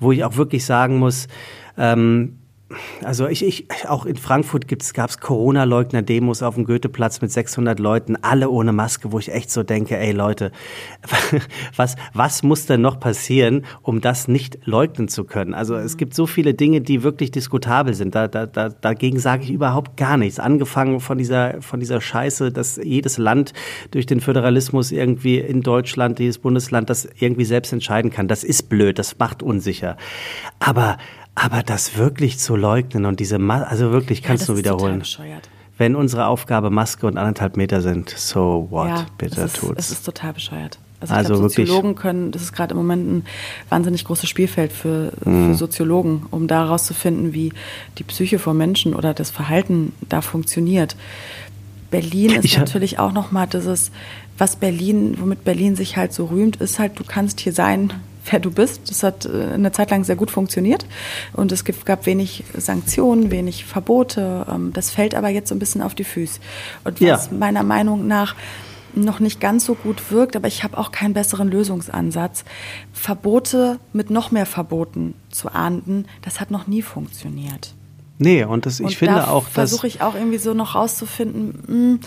wo 0.00 0.12
ich 0.12 0.24
auch 0.24 0.36
wirklich 0.36 0.64
sagen 0.64 0.98
muss, 0.98 1.28
ähm, 1.76 2.38
also 3.02 3.26
ich, 3.26 3.44
ich 3.44 3.66
auch 3.88 4.06
in 4.06 4.16
Frankfurt 4.16 4.66
gab 4.94 5.10
es 5.10 5.18
Corona-Leugner-Demos 5.20 6.42
auf 6.42 6.54
dem 6.54 6.64
Goetheplatz 6.64 7.20
mit 7.20 7.32
600 7.32 7.78
Leuten, 7.78 8.16
alle 8.22 8.50
ohne 8.50 8.72
Maske, 8.72 9.12
wo 9.12 9.18
ich 9.18 9.32
echt 9.32 9.50
so 9.50 9.62
denke, 9.62 9.96
ey 9.96 10.12
Leute, 10.12 10.52
was, 11.76 11.96
was 12.12 12.42
muss 12.42 12.66
denn 12.66 12.80
noch 12.80 13.00
passieren, 13.00 13.64
um 13.82 14.00
das 14.00 14.28
nicht 14.28 14.58
leugnen 14.64 15.08
zu 15.08 15.24
können? 15.24 15.54
Also 15.54 15.76
es 15.76 15.96
gibt 15.96 16.14
so 16.14 16.26
viele 16.26 16.54
Dinge, 16.54 16.80
die 16.80 17.02
wirklich 17.02 17.30
diskutabel 17.30 17.94
sind. 17.94 18.14
Da, 18.14 18.28
da, 18.28 18.46
da, 18.46 18.68
dagegen 18.68 19.18
sage 19.18 19.44
ich 19.44 19.50
überhaupt 19.50 19.96
gar 19.96 20.16
nichts. 20.16 20.38
Angefangen 20.38 21.00
von 21.00 21.18
dieser, 21.18 21.60
von 21.62 21.80
dieser 21.80 22.00
Scheiße, 22.00 22.52
dass 22.52 22.76
jedes 22.76 23.18
Land 23.18 23.52
durch 23.90 24.06
den 24.06 24.20
Föderalismus 24.20 24.92
irgendwie 24.92 25.38
in 25.38 25.62
Deutschland, 25.62 26.18
jedes 26.20 26.38
Bundesland 26.38 26.90
das 26.90 27.08
irgendwie 27.18 27.44
selbst 27.44 27.72
entscheiden 27.72 28.10
kann. 28.10 28.28
Das 28.28 28.44
ist 28.44 28.68
blöd, 28.68 28.98
das 28.98 29.18
macht 29.18 29.42
unsicher. 29.42 29.96
Aber 30.58 30.98
aber 31.34 31.62
das 31.62 31.96
wirklich 31.96 32.38
zu 32.38 32.56
leugnen 32.56 33.06
und 33.06 33.20
diese, 33.20 33.38
Ma 33.38 33.62
also 33.62 33.92
wirklich 33.92 34.22
kannst 34.22 34.48
ja, 34.48 34.54
du 34.54 34.58
wiederholen. 34.58 35.02
Wenn 35.76 35.96
unsere 35.96 36.26
Aufgabe 36.26 36.70
Maske 36.70 37.06
und 37.06 37.18
anderthalb 37.18 37.56
Meter 37.56 37.80
sind, 37.80 38.10
so 38.10 38.68
what, 38.70 38.88
ja, 38.88 39.06
bitte 39.18 39.40
es 39.40 39.54
ist, 39.54 39.56
tut's. 39.56 39.74
Es 39.76 39.90
ist 39.90 40.04
total 40.04 40.32
bescheuert. 40.32 40.78
Also, 41.00 41.12
ich 41.12 41.18
also 41.18 41.34
glaub, 41.34 41.50
Soziologen 41.50 41.94
können, 41.96 42.30
das 42.30 42.42
ist 42.42 42.52
gerade 42.52 42.72
im 42.72 42.78
Moment 42.78 43.10
ein 43.10 43.26
wahnsinnig 43.68 44.04
großes 44.04 44.28
Spielfeld 44.28 44.72
für, 44.72 45.12
mhm. 45.24 45.50
für 45.50 45.54
Soziologen, 45.54 46.26
um 46.30 46.46
da 46.46 46.64
herauszufinden, 46.64 47.34
wie 47.34 47.52
die 47.98 48.04
Psyche 48.04 48.38
von 48.38 48.56
Menschen 48.56 48.94
oder 48.94 49.12
das 49.12 49.30
Verhalten 49.30 49.92
da 50.08 50.20
funktioniert. 50.20 50.96
Berlin 51.90 52.30
ist 52.30 52.44
ich 52.44 52.58
natürlich 52.58 52.98
auch 52.98 53.12
nochmal 53.12 53.48
dieses, 53.48 53.90
was 54.38 54.56
Berlin, 54.56 55.16
womit 55.20 55.44
Berlin 55.44 55.76
sich 55.76 55.96
halt 55.96 56.12
so 56.12 56.26
rühmt, 56.26 56.56
ist 56.56 56.78
halt, 56.78 56.98
du 56.98 57.04
kannst 57.04 57.40
hier 57.40 57.52
sein, 57.52 57.92
wer 58.30 58.40
du 58.40 58.50
bist. 58.50 58.90
Das 58.90 59.02
hat 59.02 59.26
äh, 59.26 59.54
eine 59.54 59.72
Zeit 59.72 59.90
lang 59.90 60.04
sehr 60.04 60.16
gut 60.16 60.30
funktioniert 60.30 60.86
und 61.32 61.52
es 61.52 61.64
gab 61.64 62.06
wenig 62.06 62.44
Sanktionen, 62.56 63.30
wenig 63.30 63.64
Verbote. 63.64 64.46
Ähm, 64.50 64.72
das 64.72 64.90
fällt 64.90 65.14
aber 65.14 65.28
jetzt 65.28 65.48
so 65.48 65.54
ein 65.54 65.58
bisschen 65.58 65.82
auf 65.82 65.94
die 65.94 66.04
Füße. 66.04 66.40
Und 66.84 67.00
was 67.00 67.30
ja. 67.30 67.36
meiner 67.36 67.62
Meinung 67.62 68.06
nach 68.06 68.34
noch 68.96 69.20
nicht 69.20 69.40
ganz 69.40 69.64
so 69.64 69.74
gut 69.74 70.10
wirkt, 70.10 70.36
aber 70.36 70.48
ich 70.48 70.62
habe 70.62 70.78
auch 70.78 70.92
keinen 70.92 71.14
besseren 71.14 71.48
Lösungsansatz. 71.48 72.44
Verbote 72.92 73.78
mit 73.92 74.10
noch 74.10 74.30
mehr 74.30 74.46
Verboten 74.46 75.14
zu 75.30 75.50
ahnden, 75.52 76.06
das 76.22 76.40
hat 76.40 76.50
noch 76.50 76.66
nie 76.66 76.82
funktioniert. 76.82 77.74
Nee, 78.18 78.44
und 78.44 78.64
das, 78.64 78.78
ich 78.78 78.86
und 78.86 78.94
finde 78.94 79.16
da 79.16 79.28
auch, 79.28 79.44
dass. 79.44 79.52
Versuche 79.52 79.88
ich 79.88 80.00
auch 80.00 80.14
irgendwie 80.14 80.38
so 80.38 80.54
noch 80.54 80.76
rauszufinden, 80.76 81.64
mh, 81.66 81.66
hm, 81.66 82.00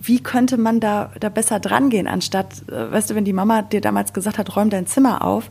wie 0.00 0.20
könnte 0.20 0.56
man 0.56 0.80
da, 0.80 1.10
da 1.20 1.28
besser 1.28 1.60
dran 1.60 1.90
gehen, 1.90 2.06
anstatt, 2.06 2.68
äh, 2.68 2.92
weißt 2.92 3.10
du, 3.10 3.14
wenn 3.14 3.24
die 3.24 3.32
Mama 3.32 3.62
dir 3.62 3.80
damals 3.80 4.12
gesagt 4.12 4.38
hat, 4.38 4.56
räum 4.56 4.70
dein 4.70 4.86
Zimmer 4.86 5.24
auf, 5.24 5.48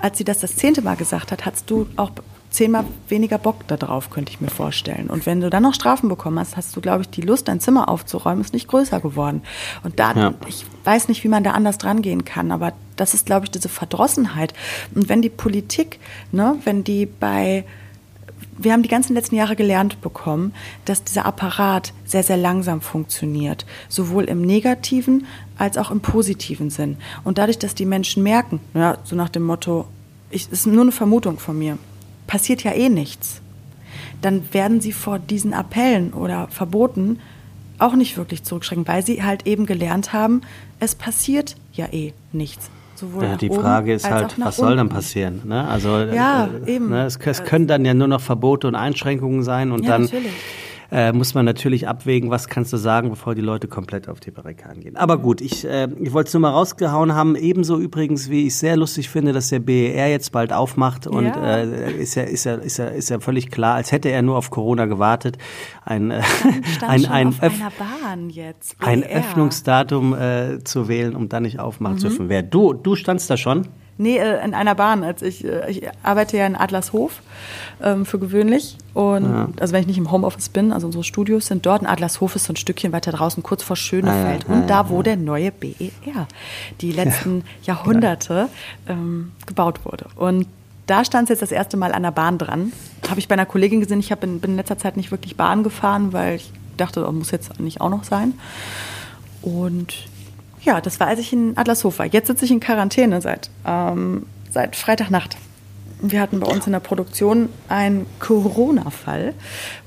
als 0.00 0.18
sie 0.18 0.24
das 0.24 0.38
das 0.38 0.56
zehnte 0.56 0.82
Mal 0.82 0.96
gesagt 0.96 1.32
hat, 1.32 1.44
hast 1.44 1.70
du 1.70 1.86
auch 1.96 2.10
zehnmal 2.50 2.84
weniger 3.08 3.38
Bock 3.38 3.66
darauf, 3.66 4.10
könnte 4.10 4.32
ich 4.32 4.40
mir 4.40 4.48
vorstellen. 4.48 5.08
Und 5.08 5.26
wenn 5.26 5.40
du 5.40 5.50
dann 5.50 5.62
noch 5.62 5.74
Strafen 5.74 6.08
bekommen 6.08 6.38
hast, 6.38 6.56
hast 6.56 6.74
du, 6.74 6.80
glaube 6.80 7.02
ich, 7.02 7.10
die 7.10 7.20
Lust, 7.20 7.48
dein 7.48 7.60
Zimmer 7.60 7.88
aufzuräumen, 7.88 8.40
ist 8.40 8.54
nicht 8.54 8.68
größer 8.68 9.00
geworden. 9.00 9.42
Und 9.82 9.98
da, 9.98 10.12
ja. 10.12 10.34
ich 10.46 10.64
weiß 10.84 11.08
nicht, 11.08 11.24
wie 11.24 11.28
man 11.28 11.44
da 11.44 11.52
anders 11.52 11.78
dran 11.78 12.02
gehen 12.02 12.24
kann, 12.24 12.50
aber 12.50 12.72
das 12.96 13.14
ist, 13.14 13.26
glaube 13.26 13.44
ich, 13.44 13.50
diese 13.50 13.68
Verdrossenheit. 13.68 14.54
Und 14.94 15.08
wenn 15.08 15.22
die 15.22 15.28
Politik, 15.28 16.00
ne, 16.32 16.56
wenn 16.64 16.84
die 16.84 17.06
bei 17.06 17.64
wir 18.58 18.72
haben 18.72 18.82
die 18.82 18.88
ganzen 18.88 19.14
letzten 19.14 19.36
Jahre 19.36 19.56
gelernt 19.56 20.00
bekommen, 20.00 20.52
dass 20.84 21.04
dieser 21.04 21.26
Apparat 21.26 21.92
sehr, 22.04 22.22
sehr 22.22 22.36
langsam 22.36 22.80
funktioniert, 22.80 23.64
sowohl 23.88 24.24
im 24.24 24.42
negativen 24.42 25.26
als 25.56 25.78
auch 25.78 25.90
im 25.90 26.00
positiven 26.00 26.70
Sinn. 26.70 26.96
Und 27.24 27.38
dadurch, 27.38 27.58
dass 27.58 27.74
die 27.74 27.86
Menschen 27.86 28.22
merken, 28.22 28.60
ja, 28.74 28.98
so 29.04 29.16
nach 29.16 29.28
dem 29.28 29.44
Motto, 29.44 29.86
ich, 30.30 30.50
ist 30.50 30.66
nur 30.66 30.82
eine 30.82 30.92
Vermutung 30.92 31.38
von 31.38 31.58
mir, 31.58 31.78
passiert 32.26 32.62
ja 32.64 32.72
eh 32.72 32.88
nichts, 32.88 33.40
dann 34.20 34.52
werden 34.52 34.80
sie 34.80 34.92
vor 34.92 35.18
diesen 35.18 35.54
Appellen 35.54 36.12
oder 36.12 36.48
Verboten 36.48 37.20
auch 37.78 37.94
nicht 37.94 38.16
wirklich 38.16 38.42
zurückschrecken, 38.42 38.88
weil 38.88 39.04
sie 39.06 39.22
halt 39.22 39.46
eben 39.46 39.64
gelernt 39.64 40.12
haben, 40.12 40.42
es 40.80 40.94
passiert 40.94 41.56
ja 41.72 41.86
eh 41.92 42.12
nichts. 42.32 42.70
Sowohl 42.98 43.22
ja, 43.22 43.36
die 43.36 43.48
Frage 43.48 43.94
ist 43.94 44.10
halt, 44.10 44.34
was 44.40 44.56
soll 44.56 44.74
dann 44.74 44.88
passieren? 44.88 45.42
Ne? 45.44 45.68
Also 45.68 45.98
ja, 45.98 46.48
äh, 46.66 46.74
eben. 46.74 46.88
Ne, 46.90 47.04
es, 47.04 47.16
es, 47.16 47.44
können 47.44 47.68
dann 47.68 47.84
ja 47.84 47.94
nur 47.94 48.08
noch 48.08 48.20
Verbote 48.20 48.66
und 48.66 48.74
Einschränkungen 48.74 49.44
sein 49.44 49.70
und 49.70 49.84
ja, 49.84 49.90
dann 49.92 50.02
natürlich 50.02 50.32
äh, 50.90 51.12
muss 51.12 51.34
man 51.34 51.44
natürlich 51.44 51.86
abwägen, 51.86 52.30
was 52.30 52.48
kannst 52.48 52.72
du 52.72 52.76
sagen, 52.78 53.10
bevor 53.10 53.34
die 53.34 53.42
Leute 53.42 53.68
komplett 53.68 54.08
auf 54.08 54.20
die 54.20 54.30
Barrikaden 54.30 54.80
gehen. 54.82 54.96
Aber 54.96 55.18
gut, 55.18 55.40
ich, 55.40 55.66
äh, 55.66 55.88
ich 56.00 56.12
wollte 56.12 56.28
es 56.28 56.34
nur 56.34 56.40
mal 56.40 56.50
rausgehauen 56.50 57.14
haben. 57.14 57.36
Ebenso 57.36 57.78
übrigens, 57.78 58.30
wie 58.30 58.46
ich 58.46 58.56
sehr 58.56 58.76
lustig 58.76 59.10
finde, 59.10 59.32
dass 59.32 59.48
der 59.48 59.60
BER 59.60 60.08
jetzt 60.08 60.32
bald 60.32 60.52
aufmacht 60.52 61.06
und 61.06 61.26
ja. 61.26 61.58
äh, 61.58 61.92
ist, 61.92 62.14
ja, 62.14 62.22
ist, 62.22 62.44
ja, 62.44 62.54
ist, 62.54 62.78
ja, 62.78 62.86
ist 62.86 63.10
ja 63.10 63.20
völlig 63.20 63.50
klar, 63.50 63.74
als 63.74 63.92
hätte 63.92 64.08
er 64.08 64.22
nur 64.22 64.36
auf 64.36 64.50
Corona 64.50 64.86
gewartet. 64.86 65.36
Ein, 65.84 66.10
äh, 66.10 66.22
ein, 66.86 67.06
ein, 67.06 67.34
Öff 67.40 67.52
ein 68.80 69.02
Öffnungsdatum 69.04 70.14
äh, 70.14 70.64
zu 70.64 70.88
wählen, 70.88 71.14
um 71.14 71.28
dann 71.28 71.42
nicht 71.42 71.60
aufmachen 71.60 71.96
mhm. 71.96 72.00
zu 72.00 72.08
dürfen. 72.08 72.28
Wer 72.28 72.42
du, 72.42 72.72
du 72.72 72.96
standst 72.96 73.28
da 73.28 73.36
schon? 73.36 73.68
Nee, 73.98 74.18
äh, 74.18 74.42
in 74.44 74.54
einer 74.54 74.76
Bahn. 74.76 75.02
Als 75.02 75.22
ich, 75.22 75.44
äh, 75.44 75.70
ich 75.70 75.82
arbeite 76.02 76.36
ja 76.36 76.46
in 76.46 76.54
Adlershof 76.54 77.20
ähm, 77.82 78.06
für 78.06 78.18
gewöhnlich. 78.18 78.78
Und 78.94 79.24
ja. 79.24 79.48
also 79.60 79.74
wenn 79.74 79.80
ich 79.82 79.88
nicht 79.88 79.98
im 79.98 80.10
Homeoffice 80.10 80.48
bin, 80.48 80.72
also 80.72 80.86
unsere 80.86 81.04
Studios 81.04 81.46
sind 81.46 81.66
dort. 81.66 81.82
In 81.82 81.88
Adlershof 81.88 82.36
ist 82.36 82.44
so 82.44 82.52
ein 82.52 82.56
Stückchen 82.56 82.92
weiter 82.92 83.10
draußen, 83.10 83.42
kurz 83.42 83.62
vor 83.62 83.76
Schönefeld. 83.76 84.46
Ah, 84.48 84.52
ja, 84.52 84.54
und 84.54 84.70
da, 84.70 84.88
wo 84.88 85.02
der 85.02 85.16
neue 85.16 85.50
BER 85.50 86.28
die 86.80 86.92
letzten 86.92 87.44
Jahrhunderte 87.64 88.48
ähm, 88.88 89.32
gebaut 89.46 89.84
wurde. 89.84 90.06
Und 90.14 90.46
da 90.86 91.04
stand 91.04 91.24
es 91.24 91.30
jetzt 91.30 91.42
das 91.42 91.52
erste 91.52 91.76
Mal 91.76 91.92
an 91.92 92.02
der 92.04 92.12
Bahn 92.12 92.38
dran. 92.38 92.72
Habe 93.10 93.20
ich 93.20 93.28
bei 93.28 93.34
einer 93.34 93.46
Kollegin 93.46 93.80
gesehen. 93.80 94.00
Ich 94.00 94.12
hab 94.12 94.22
in, 94.24 94.40
bin 94.40 94.52
in 94.52 94.56
letzter 94.56 94.78
Zeit 94.78 94.96
nicht 94.96 95.10
wirklich 95.10 95.36
Bahn 95.36 95.62
gefahren, 95.62 96.12
weil 96.12 96.36
ich 96.36 96.52
dachte, 96.76 97.00
das 97.00 97.12
muss 97.12 97.30
jetzt 97.30 97.58
nicht 97.60 97.80
auch 97.80 97.90
noch 97.90 98.04
sein. 98.04 98.34
Und 99.42 99.94
ja, 100.68 100.82
das 100.82 101.00
war, 101.00 101.06
als 101.06 101.18
ich 101.18 101.32
in 101.32 101.56
Adlershof 101.56 101.98
war. 101.98 102.06
Jetzt 102.06 102.26
sitze 102.26 102.44
ich 102.44 102.50
in 102.50 102.60
Quarantäne 102.60 103.22
seit, 103.22 103.48
ähm, 103.64 104.26
seit 104.50 104.76
Freitagnacht. 104.76 105.38
Wir 106.02 106.20
hatten 106.20 106.40
bei 106.40 106.46
uns 106.46 106.66
in 106.66 106.72
der 106.72 106.80
Produktion 106.80 107.48
einen 107.68 108.04
Corona-Fall. 108.20 109.32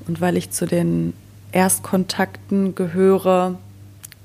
Und 0.08 0.20
weil 0.20 0.36
ich 0.36 0.50
zu 0.50 0.66
den 0.66 1.14
Erstkontakten 1.52 2.74
gehöre, 2.74 3.58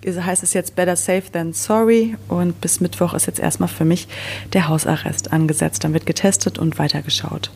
heißt 0.04 0.42
es 0.42 0.54
jetzt 0.54 0.76
better 0.76 0.96
safe 0.96 1.32
than 1.32 1.54
sorry. 1.54 2.18
Und 2.28 2.60
bis 2.60 2.80
Mittwoch 2.82 3.14
ist 3.14 3.28
jetzt 3.28 3.40
erstmal 3.40 3.70
für 3.70 3.86
mich 3.86 4.08
der 4.54 4.68
Hausarrest 4.68 5.32
angesetzt. 5.32 5.84
Dann 5.84 5.94
wird 5.94 6.08
getestet 6.08 6.58
und 6.58 6.80
weitergeschaut. 6.80 7.52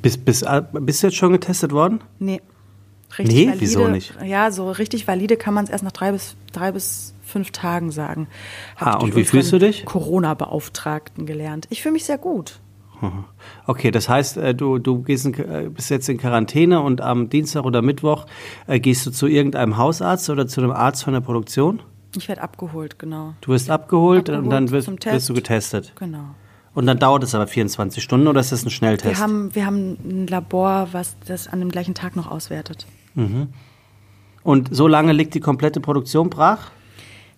Bis, 0.00 0.16
bis, 0.16 0.40
äh, 0.40 0.62
bist 0.72 1.02
du 1.02 1.08
jetzt 1.08 1.16
schon 1.16 1.32
getestet 1.32 1.72
worden? 1.72 2.00
Nee. 2.18 2.40
Richtig 3.18 3.34
nee, 3.34 3.46
valide, 3.48 3.60
wieso 3.60 3.88
nicht? 3.88 4.14
Ja, 4.24 4.50
so 4.50 4.70
richtig 4.70 5.06
valide 5.06 5.36
kann 5.36 5.52
man 5.52 5.64
es 5.64 5.70
erst 5.70 5.84
nach 5.84 5.92
drei 5.92 6.12
bis, 6.12 6.36
drei 6.52 6.72
bis 6.72 7.12
fünf 7.26 7.50
Tagen 7.50 7.90
sagen. 7.90 8.28
Hab 8.76 8.86
ah, 8.86 8.98
und 8.98 9.16
wie 9.16 9.24
fühlst 9.24 9.52
du 9.52 9.58
dich? 9.58 9.84
Corona-Beauftragten 9.84 11.26
gelernt. 11.26 11.66
Ich 11.70 11.82
fühle 11.82 11.92
mich 11.92 12.04
sehr 12.04 12.18
gut. 12.18 12.60
Okay, 13.66 13.90
das 13.90 14.08
heißt, 14.08 14.36
äh, 14.36 14.54
du, 14.54 14.78
du 14.78 15.02
gehst 15.02 15.26
in, 15.26 15.34
äh, 15.34 15.68
bist 15.68 15.90
jetzt 15.90 16.08
in 16.08 16.18
Quarantäne 16.18 16.80
und 16.80 17.00
am 17.00 17.28
Dienstag 17.28 17.64
oder 17.64 17.82
Mittwoch 17.82 18.26
äh, 18.66 18.78
gehst 18.78 19.04
du 19.04 19.10
zu 19.10 19.26
irgendeinem 19.26 19.76
Hausarzt 19.76 20.30
oder 20.30 20.46
zu 20.46 20.60
einem 20.60 20.70
Arzt 20.70 21.04
von 21.04 21.12
der 21.12 21.20
Produktion? 21.20 21.82
Ich 22.16 22.28
werde 22.28 22.42
abgeholt, 22.42 22.98
genau. 22.98 23.34
Du 23.40 23.50
wirst 23.50 23.70
abgeholt, 23.70 24.30
abgeholt 24.30 24.44
und 24.44 24.50
dann 24.50 24.70
wirst, 24.70 24.88
wirst, 24.88 25.28
du 25.28 25.34
getestet. 25.34 25.92
Genau. 25.98 26.34
Und 26.74 26.86
dann 26.86 26.98
dauert 26.98 27.24
es 27.24 27.34
aber 27.34 27.46
24 27.46 28.02
Stunden 28.02 28.28
oder 28.28 28.40
ist 28.40 28.52
das 28.52 28.64
ein 28.64 28.70
Schnelltest? 28.70 29.16
Wir 29.16 29.18
haben, 29.18 29.54
wir 29.54 29.66
haben 29.66 29.98
ein 30.04 30.26
Labor, 30.26 30.88
was 30.92 31.16
das 31.26 31.48
an 31.48 31.58
dem 31.60 31.70
gleichen 31.70 31.94
Tag 31.94 32.16
noch 32.16 32.30
auswertet. 32.30 32.86
Mhm. 33.14 33.48
Und 34.42 34.74
so 34.74 34.86
lange 34.86 35.12
liegt 35.12 35.34
die 35.34 35.40
komplette 35.40 35.80
Produktion 35.80 36.30
brach? 36.30 36.70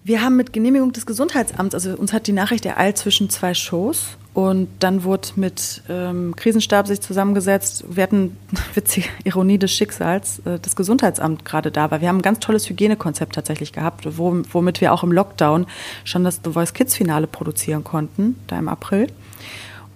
Wir 0.05 0.23
haben 0.23 0.37
mit 0.37 0.53
Genehmigung 0.53 0.93
des 0.93 1.07
Gesundheitsamts, 1.07 1.75
also 1.75 1.95
uns 1.95 2.13
hat 2.13 2.27
die 2.27 2.33
Nachricht 2.33 2.65
ereilt 2.65 2.97
zwischen 2.97 3.29
zwei 3.29 3.53
Shows 3.53 4.17
und 4.33 4.69
dann 4.79 5.03
wurde 5.03 5.29
mit 5.35 5.83
ähm, 5.89 6.35
Krisenstab 6.37 6.87
sich 6.87 7.01
zusammengesetzt. 7.01 7.85
Wir 7.89 8.05
hatten, 8.05 8.37
witzige 8.75 9.09
Ironie 9.25 9.59
des 9.59 9.73
Schicksals, 9.73 10.39
äh, 10.47 10.59
das 10.63 10.77
Gesundheitsamt 10.77 11.45
gerade 11.45 11.73
da 11.73 11.91
war. 11.91 12.01
Wir 12.01 12.09
haben 12.09 12.19
ein 12.19 12.23
ganz 12.23 12.39
tolles 12.39 12.71
Hygienekonzept 12.71 13.35
tatsächlich 13.35 13.73
gehabt, 13.73 14.07
wo, 14.17 14.41
womit 14.53 14.81
wir 14.81 14.93
auch 14.93 15.03
im 15.03 15.13
Lockdown 15.13 15.67
schon 16.05 16.25
das 16.25 16.41
The 16.45 16.53
Voice 16.53 16.73
Kids 16.73 16.95
Finale 16.95 17.27
produzieren 17.27 17.83
konnten, 17.83 18.37
da 18.47 18.59
im 18.59 18.69
April. 18.69 19.09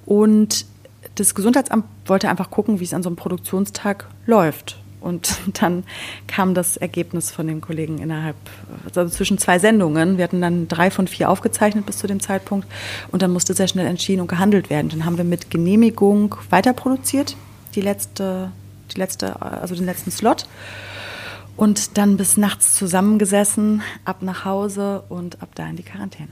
Und 0.04 0.66
das 1.14 1.34
Gesundheitsamt 1.34 1.84
wollte 2.06 2.28
einfach 2.28 2.50
gucken, 2.50 2.80
wie 2.80 2.84
es 2.84 2.94
an 2.94 3.02
so 3.02 3.08
einem 3.08 3.16
Produktionstag 3.16 4.08
läuft. 4.26 4.81
Und 5.02 5.38
dann 5.60 5.84
kam 6.26 6.54
das 6.54 6.76
Ergebnis 6.76 7.30
von 7.30 7.46
den 7.46 7.60
Kollegen 7.60 7.98
innerhalb, 7.98 8.36
also 8.84 9.08
zwischen 9.08 9.38
zwei 9.38 9.58
Sendungen. 9.58 10.16
Wir 10.16 10.24
hatten 10.24 10.40
dann 10.40 10.68
drei 10.68 10.90
von 10.90 11.08
vier 11.08 11.30
aufgezeichnet 11.30 11.86
bis 11.86 11.98
zu 11.98 12.06
dem 12.06 12.20
Zeitpunkt. 12.20 12.66
Und 13.10 13.22
dann 13.22 13.32
musste 13.32 13.54
sehr 13.54 13.68
schnell 13.68 13.86
entschieden 13.86 14.20
und 14.20 14.28
gehandelt 14.28 14.70
werden. 14.70 14.88
Dann 14.88 15.04
haben 15.04 15.16
wir 15.16 15.24
mit 15.24 15.50
Genehmigung 15.50 16.34
weiterproduziert, 16.50 17.36
die 17.74 17.80
letzte, 17.80 18.52
die 18.94 18.98
letzte, 18.98 19.40
also 19.42 19.74
den 19.74 19.86
letzten 19.86 20.10
Slot. 20.10 20.46
Und 21.56 21.98
dann 21.98 22.16
bis 22.16 22.36
nachts 22.36 22.74
zusammengesessen, 22.76 23.82
ab 24.04 24.22
nach 24.22 24.44
Hause 24.44 25.02
und 25.08 25.42
ab 25.42 25.50
da 25.54 25.66
in 25.68 25.76
die 25.76 25.82
Quarantäne. 25.82 26.30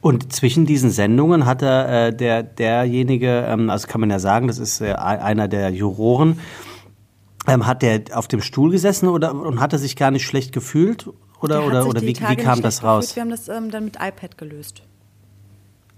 Und 0.00 0.32
zwischen 0.32 0.66
diesen 0.66 0.90
Sendungen 0.90 1.46
hat 1.46 1.62
er, 1.62 2.08
äh, 2.08 2.14
der, 2.14 2.42
derjenige, 2.42 3.46
ähm, 3.48 3.70
also 3.70 3.86
kann 3.86 4.00
man 4.00 4.10
ja 4.10 4.18
sagen, 4.18 4.46
das 4.46 4.58
ist 4.58 4.80
äh, 4.80 4.92
einer 4.92 5.48
der 5.48 5.70
Juroren, 5.70 6.40
Ähm, 7.46 7.66
hat 7.66 7.82
der 7.82 8.02
auf 8.12 8.28
dem 8.28 8.40
Stuhl 8.40 8.70
gesessen 8.70 9.08
oder 9.08 9.34
und 9.34 9.60
hat 9.60 9.72
er 9.72 9.78
sich 9.78 9.96
gar 9.96 10.10
nicht 10.10 10.26
schlecht 10.26 10.52
gefühlt? 10.52 11.08
Oder, 11.40 11.66
oder, 11.66 11.86
oder 11.86 12.02
wie, 12.02 12.08
wie 12.08 12.36
kam 12.36 12.62
das 12.62 12.82
raus? 12.82 13.08
Gefühlt. 13.08 13.16
Wir 13.16 13.22
haben 13.22 13.30
das 13.30 13.48
ähm, 13.48 13.70
dann 13.70 13.84
mit 13.84 13.96
iPad 13.96 14.38
gelöst. 14.38 14.82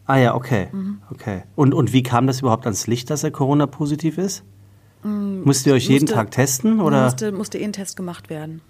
Ah 0.07 0.17
ja, 0.17 0.35
okay. 0.35 0.69
Mhm. 0.73 1.01
okay. 1.11 1.43
Und, 1.55 1.75
und 1.75 1.93
wie 1.93 2.03
kam 2.03 2.27
das 2.27 2.41
überhaupt 2.41 2.65
ans 2.65 2.87
Licht, 2.87 3.11
dass 3.11 3.25
er 3.25 3.31
Corona-positiv 3.31 4.19
ist? 4.19 4.43
Mhm, 5.03 5.43
Musst 5.45 5.67
ihr 5.67 5.75
euch 5.75 5.85
musste, 5.85 5.93
jeden 5.93 6.07
Tag 6.07 6.31
testen? 6.31 6.81
Oder? 6.81 7.05
Musste, 7.05 7.31
musste 7.31 7.59
eh 7.59 7.65
ein 7.65 7.73
Test 7.73 7.97
gemacht 7.97 8.31
werden. 8.31 8.63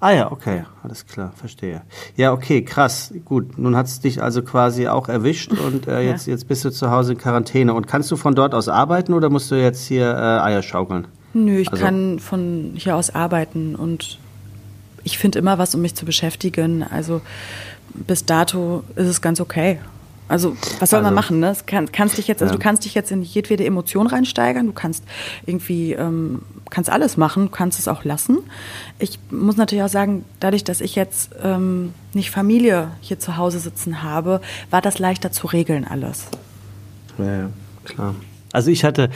Ah 0.00 0.10
ja, 0.10 0.30
okay, 0.30 0.64
alles 0.82 1.06
klar, 1.06 1.32
verstehe. 1.36 1.82
Ja, 2.16 2.32
okay, 2.32 2.62
krass, 2.62 3.14
gut. 3.24 3.56
Nun 3.58 3.76
hat 3.76 3.86
es 3.86 4.00
dich 4.00 4.22
also 4.22 4.42
quasi 4.42 4.88
auch 4.88 5.08
erwischt 5.08 5.52
und 5.66 5.86
äh, 5.86 6.00
jetzt, 6.00 6.26
ja. 6.26 6.32
jetzt 6.32 6.48
bist 6.48 6.64
du 6.64 6.70
zu 6.70 6.90
Hause 6.90 7.12
in 7.12 7.18
Quarantäne. 7.18 7.72
Und 7.72 7.86
kannst 7.86 8.10
du 8.10 8.16
von 8.16 8.34
dort 8.34 8.54
aus 8.54 8.68
arbeiten 8.68 9.14
oder 9.14 9.30
musst 9.30 9.50
du 9.50 9.54
jetzt 9.54 9.86
hier 9.86 10.06
äh, 10.06 10.40
Eier 10.40 10.62
schaukeln? 10.62 11.08
Nö, 11.36 11.58
ich 11.58 11.70
also, 11.70 11.84
kann 11.84 12.18
von 12.18 12.72
hier 12.76 12.96
aus 12.96 13.14
arbeiten 13.14 13.74
und 13.76 14.18
ich 15.04 15.18
finde 15.18 15.38
immer 15.38 15.58
was, 15.58 15.74
um 15.74 15.82
mich 15.82 15.94
zu 15.94 16.06
beschäftigen. 16.06 16.82
Also 16.82 17.20
bis 17.92 18.24
dato 18.24 18.84
ist 18.96 19.06
es 19.06 19.20
ganz 19.20 19.38
okay. 19.40 19.78
Also 20.28 20.56
was 20.80 20.90
soll 20.90 20.98
also, 20.98 21.08
man 21.08 21.14
machen? 21.14 21.38
Ne? 21.38 21.54
Kann, 21.66 21.92
kannst 21.92 22.16
dich 22.16 22.26
jetzt, 22.26 22.40
also 22.42 22.54
ja. 22.54 22.58
du 22.58 22.62
kannst 22.62 22.86
dich 22.86 22.94
jetzt 22.94 23.12
in 23.12 23.22
jedwede 23.22 23.66
Emotion 23.66 24.06
reinsteigern. 24.06 24.66
Du 24.66 24.72
kannst 24.72 25.04
irgendwie 25.44 25.92
ähm, 25.92 26.40
kannst 26.70 26.88
alles 26.88 27.18
machen, 27.18 27.44
du 27.44 27.50
kannst 27.50 27.78
es 27.78 27.86
auch 27.86 28.02
lassen. 28.02 28.38
Ich 28.98 29.18
muss 29.30 29.58
natürlich 29.58 29.84
auch 29.84 29.90
sagen, 29.90 30.24
dadurch, 30.40 30.64
dass 30.64 30.80
ich 30.80 30.94
jetzt 30.94 31.30
ähm, 31.42 31.92
nicht 32.14 32.30
Familie 32.30 32.92
hier 33.02 33.18
zu 33.18 33.36
Hause 33.36 33.58
sitzen 33.58 34.02
habe, 34.02 34.40
war 34.70 34.80
das 34.80 34.98
leichter 34.98 35.30
zu 35.30 35.48
regeln 35.48 35.84
alles. 35.84 36.28
Ja, 37.18 37.24
ja 37.24 37.50
klar. 37.84 38.14
Also 38.52 38.70
ich 38.70 38.84
hatte 38.84 39.10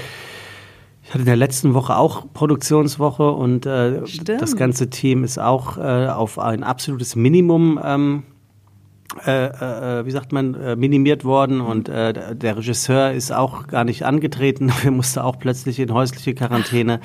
ich 1.11 1.15
hatte 1.15 1.23
in 1.23 1.27
der 1.27 1.35
letzten 1.35 1.75
Woche 1.75 1.97
auch 1.97 2.33
Produktionswoche 2.33 3.33
und 3.33 3.67
äh, 3.67 4.01
das 4.27 4.55
ganze 4.55 4.91
Team 4.91 5.25
ist 5.25 5.41
auch 5.41 5.77
äh, 5.77 6.07
auf 6.07 6.39
ein 6.39 6.63
absolutes 6.63 7.17
Minimum 7.17 7.81
ähm, 7.83 8.23
äh, 9.27 9.47
äh, 9.47 10.07
wie 10.07 10.13
sagt 10.13 10.31
man, 10.31 10.55
äh, 10.55 10.77
minimiert 10.77 11.25
worden 11.25 11.63
und 11.63 11.89
äh, 11.89 12.37
der 12.37 12.57
Regisseur 12.57 13.11
ist 13.11 13.33
auch 13.33 13.67
gar 13.67 13.83
nicht 13.83 14.05
angetreten. 14.05 14.71
Wir 14.83 14.93
mussten 14.93 15.19
auch 15.19 15.37
plötzlich 15.37 15.81
in 15.81 15.93
häusliche 15.93 16.33
Quarantäne. 16.33 17.01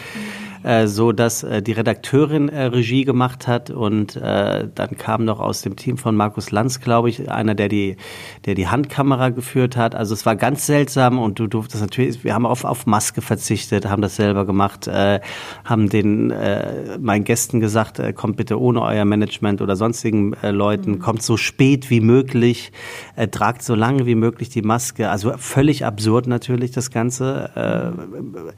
Äh, 0.65 0.87
so 0.87 1.11
dass 1.11 1.43
äh, 1.43 1.61
die 1.61 1.73
Redakteurin 1.73 2.49
äh, 2.49 2.63
Regie 2.63 3.05
gemacht 3.05 3.47
hat 3.47 3.69
und 3.69 4.15
äh, 4.15 4.67
dann 4.73 4.97
kam 4.97 5.23
noch 5.23 5.39
aus 5.39 5.61
dem 5.61 5.75
Team 5.75 5.95
von 5.99 6.15
Markus 6.15 6.49
Lanz, 6.49 6.81
glaube 6.81 7.07
ich, 7.07 7.29
einer, 7.29 7.53
der 7.53 7.67
die, 7.67 7.97
der 8.45 8.55
die 8.55 8.67
Handkamera 8.67 9.29
geführt 9.29 9.77
hat. 9.77 9.93
Also 9.93 10.15
es 10.15 10.25
war 10.25 10.35
ganz 10.35 10.65
seltsam 10.65 11.19
und 11.19 11.37
du 11.37 11.45
durftest 11.45 11.83
natürlich, 11.83 12.23
wir 12.23 12.33
haben 12.33 12.47
auf, 12.47 12.63
auf 12.63 12.87
Maske 12.87 13.21
verzichtet, 13.21 13.87
haben 13.87 14.01
das 14.01 14.15
selber 14.15 14.47
gemacht, 14.47 14.87
äh, 14.87 15.19
haben 15.63 15.87
den 15.87 16.31
äh, 16.31 16.97
meinen 16.97 17.25
Gästen 17.25 17.59
gesagt, 17.59 17.99
äh, 17.99 18.11
kommt 18.11 18.35
bitte 18.35 18.59
ohne 18.59 18.81
euer 18.81 19.05
Management 19.05 19.61
oder 19.61 19.75
sonstigen 19.75 20.33
äh, 20.41 20.49
Leuten, 20.49 20.93
mhm. 20.93 20.99
kommt 20.99 21.21
so 21.21 21.37
spät 21.37 21.91
wie 21.91 22.01
möglich, 22.01 22.71
äh, 23.15 23.27
tragt 23.27 23.61
so 23.61 23.75
lange 23.75 24.07
wie 24.07 24.15
möglich 24.15 24.49
die 24.49 24.63
Maske. 24.63 25.11
Also 25.11 25.31
völlig 25.37 25.85
absurd 25.85 26.25
natürlich 26.25 26.71
das 26.71 26.89
Ganze. 26.89 27.51
Äh, 27.55 28.55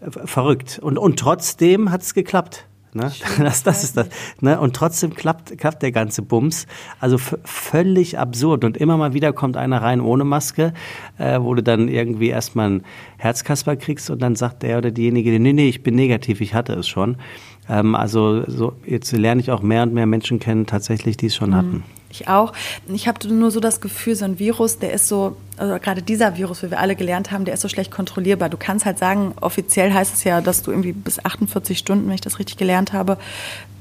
verrückt. 0.00 0.78
Und, 0.82 0.98
und 0.98 1.18
trotzdem 1.18 1.90
hat 1.90 2.02
es 2.02 2.14
geklappt. 2.14 2.66
Ne? 2.94 3.12
Das, 3.38 3.62
das 3.62 3.84
ist 3.84 3.96
das. 3.96 4.08
Ne? 4.40 4.58
Und 4.60 4.74
trotzdem 4.74 5.14
klappt, 5.14 5.56
klappt 5.58 5.82
der 5.82 5.92
ganze 5.92 6.22
Bums. 6.22 6.66
Also 7.00 7.18
völlig 7.18 8.18
absurd. 8.18 8.64
Und 8.64 8.76
immer 8.76 8.96
mal 8.96 9.14
wieder 9.14 9.32
kommt 9.32 9.56
einer 9.56 9.82
rein 9.82 10.00
ohne 10.00 10.24
Maske, 10.24 10.72
äh, 11.18 11.40
wo 11.40 11.54
du 11.54 11.62
dann 11.62 11.88
irgendwie 11.88 12.28
erstmal 12.28 12.66
einen 12.66 12.82
Herzkasper 13.18 13.76
kriegst 13.76 14.10
und 14.10 14.20
dann 14.20 14.36
sagt 14.36 14.62
der 14.62 14.78
oder 14.78 14.90
diejenige, 14.90 15.38
nee, 15.38 15.52
nee, 15.52 15.68
ich 15.68 15.82
bin 15.82 15.94
negativ, 15.94 16.40
ich 16.40 16.54
hatte 16.54 16.74
es 16.74 16.88
schon. 16.88 17.16
Ähm, 17.68 17.94
also 17.94 18.44
so, 18.48 18.72
jetzt 18.86 19.12
lerne 19.12 19.40
ich 19.40 19.50
auch 19.50 19.62
mehr 19.62 19.82
und 19.82 19.92
mehr 19.94 20.06
Menschen 20.06 20.40
kennen, 20.40 20.66
tatsächlich, 20.66 21.16
die 21.16 21.26
es 21.26 21.36
schon 21.36 21.50
mhm. 21.50 21.54
hatten. 21.54 21.84
Ich 22.10 22.26
auch. 22.26 22.54
Ich 22.88 23.06
habe 23.06 23.28
nur 23.28 23.50
so 23.50 23.60
das 23.60 23.80
Gefühl, 23.80 24.14
so 24.14 24.24
ein 24.24 24.38
Virus, 24.38 24.78
der 24.78 24.92
ist 24.94 25.08
so, 25.08 25.36
also 25.58 25.78
gerade 25.78 26.02
dieser 26.02 26.36
Virus, 26.38 26.62
wie 26.62 26.70
wir 26.70 26.80
alle 26.80 26.96
gelernt 26.96 27.30
haben, 27.30 27.44
der 27.44 27.54
ist 27.54 27.60
so 27.60 27.68
schlecht 27.68 27.90
kontrollierbar. 27.90 28.48
Du 28.48 28.56
kannst 28.56 28.86
halt 28.86 28.98
sagen, 28.98 29.34
offiziell 29.40 29.92
heißt 29.92 30.14
es 30.14 30.24
ja, 30.24 30.40
dass 30.40 30.62
du 30.62 30.70
irgendwie 30.70 30.92
bis 30.92 31.22
48 31.22 31.78
Stunden, 31.78 32.06
wenn 32.06 32.14
ich 32.14 32.22
das 32.22 32.38
richtig 32.38 32.56
gelernt 32.56 32.94
habe, 32.94 33.18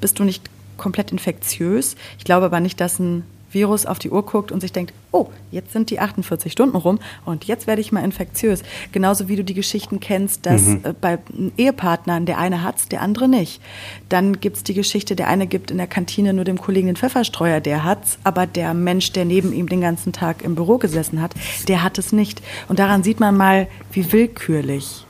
bist 0.02 0.20
du 0.20 0.26
nicht 0.26 0.50
komplett 0.76 1.12
infektiös. 1.12 1.96
Ich 2.18 2.26
glaube 2.26 2.46
aber 2.46 2.60
nicht, 2.60 2.82
dass 2.82 3.00
ein 3.00 3.24
Virus 3.58 3.86
auf 3.86 3.98
die 3.98 4.12
Uhr 4.12 4.24
guckt 4.24 4.52
und 4.52 4.62
sich 4.62 4.72
denkt, 4.72 4.94
oh, 5.12 5.28
jetzt 5.50 5.74
sind 5.74 5.90
die 5.90 6.00
48 6.00 6.52
Stunden 6.52 6.78
rum 6.78 7.00
und 7.26 7.46
jetzt 7.46 7.66
werde 7.66 7.82
ich 7.82 7.92
mal 7.92 8.04
infektiös. 8.04 8.62
Genauso 8.92 9.28
wie 9.28 9.36
du 9.36 9.44
die 9.44 9.56
Geschichten 9.56 10.00
kennst, 10.00 10.46
dass 10.46 10.62
mhm. 10.62 10.82
Äh, 10.84 10.94
bei 10.94 11.18
Ehepartnern 11.58 12.26
der 12.28 12.38
eine 12.38 12.64
hat's, 12.64 12.88
der 12.88 13.02
andere 13.02 13.28
nicht. 13.28 13.62
Dann 14.10 14.40
gibt's 14.40 14.64
die 14.64 14.76
Geschichte, 14.76 15.16
der 15.16 15.28
eine 15.28 15.48
gibt 15.48 15.72
in 15.72 15.78
der 15.78 15.88
Kantine 15.88 16.34
nur 16.34 16.46
dem 16.46 16.60
Kollegen 16.60 16.88
den 16.88 16.96
Pfefferstreuer, 16.96 17.60
der 17.60 17.84
hat's, 17.84 18.20
aber 18.24 18.46
der 18.46 18.74
Mensch, 18.76 19.12
der 19.12 19.26
neben 19.26 19.54
ihm 19.54 19.68
den 19.68 19.82
ganzen 19.82 20.14
Tag 20.14 20.44
im 20.44 20.54
Büro 20.56 20.78
gesessen 20.78 21.22
hat, 21.22 21.34
der 21.68 21.84
hat 21.84 21.98
es 21.98 22.12
nicht. 22.12 22.42
Und 22.68 22.78
daran 22.78 23.04
sieht 23.04 23.20
man 23.20 23.36
mal, 23.36 23.68
wie 23.92 24.12
willkürlich 24.12 25.06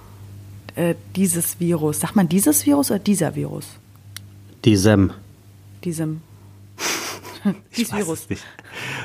äh, 0.78 0.96
dieses 1.16 1.60
Virus, 1.60 2.00
sagt 2.00 2.16
man 2.16 2.30
dieses 2.30 2.66
Virus 2.66 2.92
oder 2.92 3.00
dieser 3.00 3.36
Virus? 3.36 3.66
Diesem. 4.64 5.12
Diesem. 5.84 6.22
Dieses 7.78 7.96
Virus. 7.96 8.28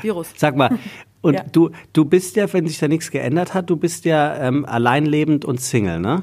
Virus. 0.02 0.28
Sag 0.36 0.56
mal, 0.56 0.78
und 1.20 1.34
ja. 1.34 1.44
du, 1.44 1.70
du 1.92 2.04
bist 2.04 2.36
ja, 2.36 2.52
wenn 2.52 2.66
sich 2.66 2.78
da 2.78 2.88
nichts 2.88 3.10
geändert 3.10 3.54
hat, 3.54 3.70
du 3.70 3.76
bist 3.76 4.04
ja 4.04 4.36
ähm, 4.36 4.64
alleinlebend 4.64 5.44
und 5.44 5.60
Single, 5.60 6.00
ne? 6.00 6.22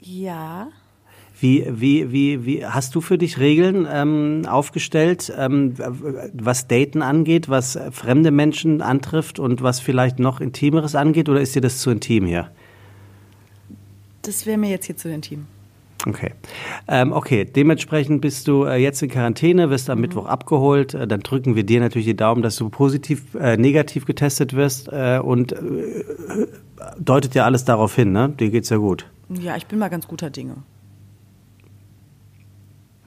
Ja. 0.00 0.68
Wie, 1.40 1.66
wie, 1.68 2.12
wie, 2.12 2.46
wie 2.46 2.64
hast 2.64 2.94
du 2.94 3.00
für 3.00 3.18
dich 3.18 3.38
Regeln 3.38 3.86
ähm, 3.90 4.42
aufgestellt, 4.46 5.32
ähm, 5.36 5.74
was 6.32 6.68
Daten 6.68 7.02
angeht, 7.02 7.48
was 7.48 7.76
fremde 7.90 8.30
Menschen 8.30 8.80
antrifft 8.80 9.40
und 9.40 9.60
was 9.60 9.80
vielleicht 9.80 10.20
noch 10.20 10.40
Intimeres 10.40 10.94
angeht, 10.94 11.28
oder 11.28 11.40
ist 11.40 11.56
dir 11.56 11.60
das 11.60 11.80
zu 11.80 11.90
intim 11.90 12.26
hier? 12.26 12.52
Das 14.22 14.46
wäre 14.46 14.56
mir 14.56 14.70
jetzt 14.70 14.86
hier 14.86 14.96
zu 14.96 15.08
intim. 15.08 15.46
Okay. 16.06 16.32
Ähm, 16.88 17.12
okay, 17.12 17.44
dementsprechend 17.44 18.22
bist 18.22 18.48
du 18.48 18.64
äh, 18.64 18.76
jetzt 18.76 19.00
in 19.02 19.08
Quarantäne, 19.08 19.70
wirst 19.70 19.88
am 19.88 19.98
mhm. 19.98 20.02
Mittwoch 20.02 20.26
abgeholt. 20.26 20.94
Äh, 20.94 21.06
dann 21.06 21.20
drücken 21.20 21.54
wir 21.54 21.64
dir 21.64 21.80
natürlich 21.80 22.06
die 22.06 22.16
Daumen, 22.16 22.42
dass 22.42 22.56
du 22.56 22.68
positiv, 22.70 23.34
äh, 23.34 23.56
negativ 23.56 24.04
getestet 24.04 24.54
wirst 24.54 24.88
äh, 24.88 25.20
und 25.22 25.52
äh, 25.52 25.58
deutet 26.98 27.34
ja 27.34 27.44
alles 27.44 27.64
darauf 27.64 27.94
hin, 27.94 28.10
ne? 28.12 28.30
Dir 28.30 28.50
geht's 28.50 28.70
ja 28.70 28.78
gut. 28.78 29.06
Ja, 29.28 29.56
ich 29.56 29.66
bin 29.66 29.78
mal 29.78 29.88
ganz 29.88 30.08
guter 30.08 30.30
Dinge. 30.30 30.56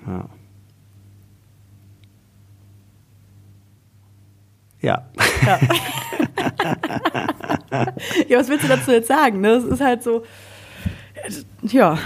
Ja. 0.08 0.30
Ja. 4.82 5.06
Ja. 5.46 5.60
ja, 8.28 8.40
was 8.40 8.50
willst 8.50 8.64
du 8.64 8.68
dazu 8.68 8.92
jetzt 8.92 9.08
sagen? 9.08 9.42
Ne? 9.42 9.50
Es 9.50 9.64
ist 9.64 9.82
halt 9.82 10.04
so, 10.04 10.24
ja, 11.64 11.98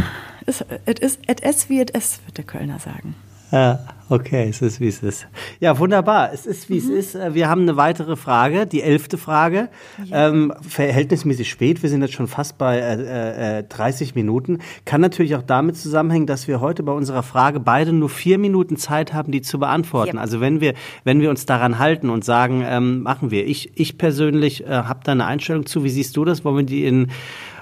es 0.50 0.62
ist, 1.02 1.20
es 1.28 1.70
wie 1.70 1.80
et 1.80 1.94
es, 1.96 2.20
wird 2.26 2.38
der 2.38 2.46
Kölner 2.46 2.80
sagen. 2.80 3.16
Ja, 3.52 3.80
okay, 4.10 4.48
es 4.48 4.62
ist 4.62 4.80
wie 4.80 4.88
es 4.88 5.02
ist. 5.02 5.28
Ja, 5.60 5.80
wunderbar. 5.80 6.32
Es 6.32 6.46
ist 6.46 6.70
wie 6.70 6.80
mhm. 6.80 6.92
es 6.92 7.14
ist. 7.14 7.16
Äh, 7.16 7.34
wir 7.34 7.50
haben 7.50 7.64
eine 7.64 7.78
weitere 7.78 8.16
Frage, 8.16 8.68
die 8.68 8.84
elfte 8.84 9.18
Frage. 9.18 9.70
Ja. 10.06 10.30
Ähm, 10.30 10.54
verhältnismäßig 10.62 11.50
spät. 11.50 11.82
Wir 11.82 11.90
sind 11.90 12.02
jetzt 12.02 12.14
schon 12.14 12.28
fast 12.28 12.60
bei 12.60 12.78
äh, 12.78 13.60
äh, 13.60 13.64
30 13.64 14.14
Minuten. 14.14 14.60
Kann 14.86 15.02
natürlich 15.02 15.36
auch 15.36 15.42
damit 15.42 15.78
zusammenhängen, 15.78 16.28
dass 16.28 16.48
wir 16.48 16.62
heute 16.62 16.84
bei 16.84 16.92
unserer 16.92 17.24
Frage 17.24 17.60
beide 17.60 17.92
nur 17.92 18.10
vier 18.10 18.38
Minuten 18.38 18.78
Zeit 18.78 19.14
haben, 19.14 19.32
die 19.32 19.42
zu 19.42 19.58
beantworten. 19.58 20.18
Ja. 20.18 20.22
Also 20.22 20.42
wenn 20.42 20.62
wir, 20.62 20.76
wenn 21.04 21.20
wir 21.20 21.32
uns 21.32 21.48
daran 21.48 21.80
halten 21.80 22.12
und 22.12 22.24
sagen, 22.24 22.64
ähm, 22.64 23.02
machen 23.02 23.32
wir. 23.32 23.48
Ich, 23.48 23.72
ich 23.80 23.98
persönlich 23.98 24.64
äh, 24.64 24.70
habe 24.70 25.00
da 25.04 25.12
eine 25.12 25.26
Einstellung 25.26 25.66
zu. 25.66 25.84
Wie 25.84 25.90
siehst 25.90 26.16
du 26.18 26.24
das? 26.24 26.46
Wollen 26.46 26.58
wir 26.58 26.64
die 26.66 26.86
in 26.86 27.08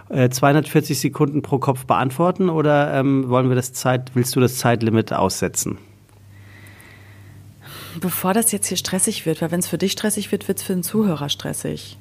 240 0.09 0.91
äh, 0.91 0.93
Sekunden 0.99 1.41
pro 1.41 1.59
Kopf 1.59 1.85
beantworten 1.85 2.49
oder 2.49 2.93
ähm, 2.93 3.29
wollen 3.29 3.49
wir 3.49 3.55
das 3.55 3.73
Zeit, 3.73 4.11
willst 4.13 4.35
du 4.35 4.39
das 4.39 4.57
Zeitlimit 4.57 5.13
aussetzen? 5.13 5.77
Bevor 7.99 8.33
das 8.33 8.51
jetzt 8.51 8.67
hier 8.67 8.77
stressig 8.77 9.25
wird, 9.25 9.41
weil 9.41 9.51
wenn 9.51 9.59
es 9.59 9.67
für 9.67 9.77
dich 9.77 9.93
stressig 9.93 10.31
wird, 10.31 10.47
wird 10.47 10.59
es 10.59 10.63
für 10.63 10.73
den 10.73 10.83
Zuhörer 10.83 11.29
stressig. 11.29 11.97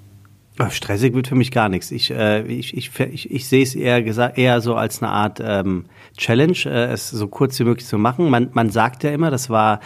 Stressig 0.71 1.15
wird 1.15 1.29
für 1.29 1.35
mich 1.35 1.51
gar 1.51 1.69
nichts. 1.69 1.91
Ich, 1.91 2.11
äh, 2.11 2.43
ich, 2.47 2.77
ich, 2.77 2.99
ich, 2.99 3.31
ich 3.31 3.47
sehe 3.47 3.63
es 3.63 3.75
eher, 3.75 4.03
gesagt, 4.03 4.39
eher 4.39 4.61
so 4.63 4.75
als 4.75 5.03
eine 5.03 5.13
Art 5.13 5.39
ähm, 5.43 5.85
Challenge, 6.17 6.57
äh, 6.65 6.93
es 6.93 7.11
so 7.11 7.29
kurz 7.29 7.59
wie 7.61 7.65
möglich 7.65 7.87
zu 7.87 7.99
machen. 7.99 8.31
Man, 8.31 8.49
man 8.53 8.71
sagt 8.71 9.05
ja 9.05 9.11
immer, 9.11 9.31
das 9.31 9.51
war 9.51 9.81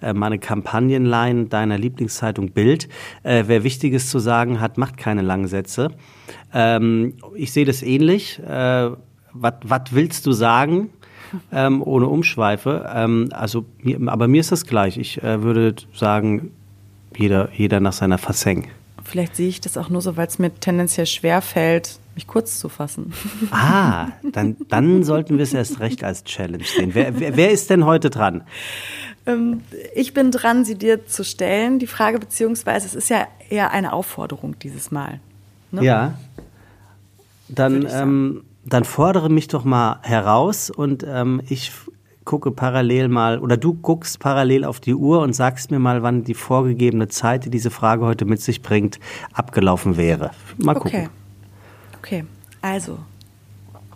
äh, 0.00 0.14
meine 0.14 0.38
Kampagnenline 0.38 1.46
deiner 1.46 1.76
Lieblingszeitung 1.76 2.52
Bild, 2.52 2.88
äh, 3.22 3.44
wer 3.48 3.64
Wichtiges 3.64 4.08
zu 4.08 4.18
sagen 4.18 4.60
hat, 4.60 4.78
macht 4.78 4.96
keine 4.96 5.20
langen 5.20 5.46
Sätze. 5.46 5.90
Ähm, 6.54 7.14
ich 7.34 7.52
sehe 7.52 7.66
das 7.66 7.82
ähnlich. 7.82 8.38
Äh, 8.38 8.90
Was 9.32 9.82
willst 9.90 10.26
du 10.26 10.32
sagen? 10.32 10.90
Ähm, 11.52 11.82
ohne 11.82 12.06
Umschweife. 12.06 12.88
Ähm, 12.94 13.28
also, 13.32 13.66
aber 14.06 14.28
mir 14.28 14.40
ist 14.40 14.52
das 14.52 14.64
gleich. 14.64 14.96
Ich 14.96 15.22
äh, 15.22 15.42
würde 15.42 15.74
sagen, 15.92 16.52
jeder, 17.16 17.50
jeder 17.52 17.80
nach 17.80 17.92
seiner 17.92 18.18
Fassung. 18.18 18.68
Vielleicht 19.14 19.36
sehe 19.36 19.48
ich 19.48 19.60
das 19.60 19.78
auch 19.78 19.90
nur 19.90 20.02
so, 20.02 20.16
weil 20.16 20.26
es 20.26 20.40
mir 20.40 20.52
tendenziell 20.52 21.06
schwer 21.06 21.40
fällt, 21.40 22.00
mich 22.16 22.26
kurz 22.26 22.58
zu 22.58 22.68
fassen. 22.68 23.12
Ah, 23.52 24.08
dann, 24.32 24.56
dann 24.68 25.04
sollten 25.04 25.36
wir 25.38 25.44
es 25.44 25.54
erst 25.54 25.78
recht 25.78 26.02
als 26.02 26.24
Challenge 26.24 26.64
sehen. 26.64 26.96
Wer, 26.96 27.20
wer, 27.20 27.36
wer 27.36 27.52
ist 27.52 27.70
denn 27.70 27.84
heute 27.84 28.10
dran? 28.10 28.42
Ähm, 29.24 29.60
ich 29.94 30.14
bin 30.14 30.32
dran, 30.32 30.64
sie 30.64 30.74
dir 30.74 31.06
zu 31.06 31.22
stellen, 31.22 31.78
die 31.78 31.86
Frage, 31.86 32.18
beziehungsweise 32.18 32.88
es 32.88 32.96
ist 32.96 33.08
ja 33.08 33.28
eher 33.50 33.70
eine 33.70 33.92
Aufforderung 33.92 34.58
dieses 34.58 34.90
Mal. 34.90 35.20
Ne? 35.70 35.84
Ja. 35.84 36.18
Dann, 37.48 37.86
ähm, 37.88 38.42
dann 38.64 38.82
fordere 38.82 39.30
mich 39.30 39.46
doch 39.46 39.62
mal 39.62 40.00
heraus 40.02 40.70
und 40.70 41.06
ähm, 41.08 41.40
ich 41.48 41.70
gucke 42.24 42.50
parallel 42.50 43.08
mal, 43.08 43.38
oder 43.38 43.56
du 43.56 43.74
guckst 43.74 44.18
parallel 44.18 44.64
auf 44.64 44.80
die 44.80 44.94
Uhr 44.94 45.20
und 45.20 45.34
sagst 45.34 45.70
mir 45.70 45.78
mal, 45.78 46.02
wann 46.02 46.24
die 46.24 46.34
vorgegebene 46.34 47.08
Zeit, 47.08 47.44
die 47.44 47.50
diese 47.50 47.70
Frage 47.70 48.04
heute 48.04 48.24
mit 48.24 48.40
sich 48.40 48.62
bringt, 48.62 48.98
abgelaufen 49.32 49.96
wäre. 49.96 50.30
Mal 50.58 50.74
gucken. 50.74 51.00
Okay. 51.00 51.08
Okay, 51.98 52.24
also, 52.60 52.98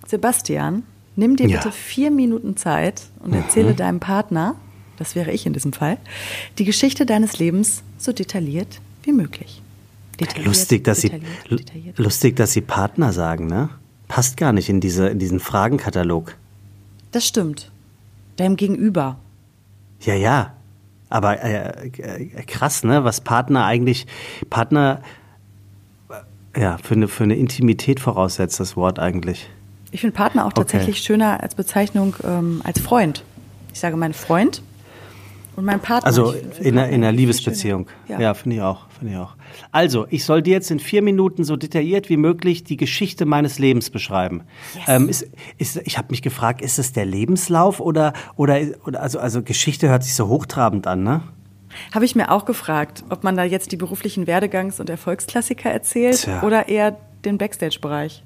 Sebastian, 0.06 0.82
nimm 1.14 1.36
dir 1.36 1.46
ja. 1.46 1.58
bitte 1.58 1.72
vier 1.72 2.10
Minuten 2.10 2.56
Zeit 2.56 3.02
und 3.20 3.34
erzähle 3.34 3.72
mhm. 3.72 3.76
deinem 3.76 4.00
Partner, 4.00 4.54
das 4.96 5.14
wäre 5.14 5.30
ich 5.30 5.44
in 5.44 5.52
diesem 5.52 5.74
Fall, 5.74 5.98
die 6.56 6.64
Geschichte 6.64 7.04
deines 7.04 7.38
Lebens 7.38 7.82
so 7.98 8.12
detailliert 8.12 8.80
wie 9.02 9.12
möglich. 9.12 9.60
Detailliert, 10.18 10.46
lustig, 10.46 10.84
dass 10.84 11.02
detailliert, 11.02 11.30
sie, 11.50 11.56
detailliert. 11.56 11.98
lustig, 11.98 12.36
dass 12.36 12.52
Sie 12.52 12.62
Partner 12.62 13.12
sagen, 13.12 13.46
ne? 13.46 13.68
Passt 14.08 14.38
gar 14.38 14.54
nicht 14.54 14.70
in, 14.70 14.80
diese, 14.80 15.08
in 15.08 15.18
diesen 15.18 15.38
Fragenkatalog. 15.38 16.34
Das 17.12 17.26
stimmt 17.26 17.70
deinem 18.40 18.56
Gegenüber. 18.56 19.18
Ja, 20.00 20.14
ja. 20.14 20.54
Aber 21.10 21.42
äh, 21.42 21.88
äh, 21.88 22.26
krass, 22.46 22.84
ne? 22.84 23.04
Was 23.04 23.20
Partner 23.20 23.64
eigentlich, 23.64 24.06
Partner, 24.50 25.00
äh, 26.54 26.60
ja, 26.60 26.78
für 26.82 26.94
eine, 26.94 27.08
für 27.08 27.24
eine 27.24 27.36
Intimität 27.36 28.00
voraussetzt, 28.00 28.60
das 28.60 28.76
Wort 28.76 28.98
eigentlich. 28.98 29.48
Ich 29.90 30.02
finde 30.02 30.14
Partner 30.14 30.44
auch 30.44 30.52
tatsächlich 30.52 30.96
okay. 30.96 31.04
schöner 31.04 31.42
als 31.42 31.54
Bezeichnung 31.54 32.14
ähm, 32.22 32.60
als 32.64 32.78
Freund. 32.78 33.24
Ich 33.72 33.80
sage 33.80 33.96
mein 33.96 34.12
Freund 34.12 34.62
und 35.58 35.64
mein 35.64 35.80
Partner. 35.80 36.06
Also 36.06 36.32
in, 36.60 36.78
einer, 36.78 36.88
in 36.88 37.02
einer 37.02 37.10
Liebesbeziehung. 37.10 37.88
Ja, 38.06 38.20
ja 38.20 38.34
finde 38.34 38.56
ich 38.56 38.62
auch. 38.62 38.86
Finde 38.96 39.14
ich 39.14 39.18
auch. 39.18 39.34
Also, 39.72 40.06
ich 40.08 40.24
soll 40.24 40.40
dir 40.40 40.52
jetzt 40.52 40.70
in 40.70 40.78
vier 40.78 41.02
Minuten 41.02 41.42
so 41.42 41.56
detailliert 41.56 42.08
wie 42.08 42.16
möglich 42.16 42.62
die 42.62 42.76
Geschichte 42.76 43.26
meines 43.26 43.58
Lebens 43.58 43.90
beschreiben. 43.90 44.42
Yes. 44.74 44.84
Ähm, 44.86 45.08
ist, 45.08 45.28
ist, 45.58 45.76
ich 45.84 45.98
habe 45.98 46.08
mich 46.10 46.22
gefragt, 46.22 46.60
ist 46.60 46.78
es 46.78 46.92
der 46.92 47.06
Lebenslauf 47.06 47.80
oder, 47.80 48.12
oder, 48.36 48.60
oder 48.86 49.02
also, 49.02 49.18
also 49.18 49.42
Geschichte 49.42 49.88
hört 49.88 50.04
sich 50.04 50.14
so 50.14 50.28
hochtrabend 50.28 50.86
an, 50.86 51.02
ne? 51.02 51.22
Habe 51.92 52.04
ich 52.04 52.14
mir 52.14 52.30
auch 52.30 52.44
gefragt, 52.44 53.04
ob 53.10 53.24
man 53.24 53.36
da 53.36 53.42
jetzt 53.42 53.72
die 53.72 53.76
beruflichen 53.76 54.26
Werdegangs- 54.26 54.80
und 54.80 54.88
Erfolgsklassiker 54.88 55.70
erzählt 55.70 56.22
Tja. 56.22 56.42
oder 56.42 56.68
eher 56.68 56.96
den 57.24 57.36
Backstage-Bereich. 57.36 58.22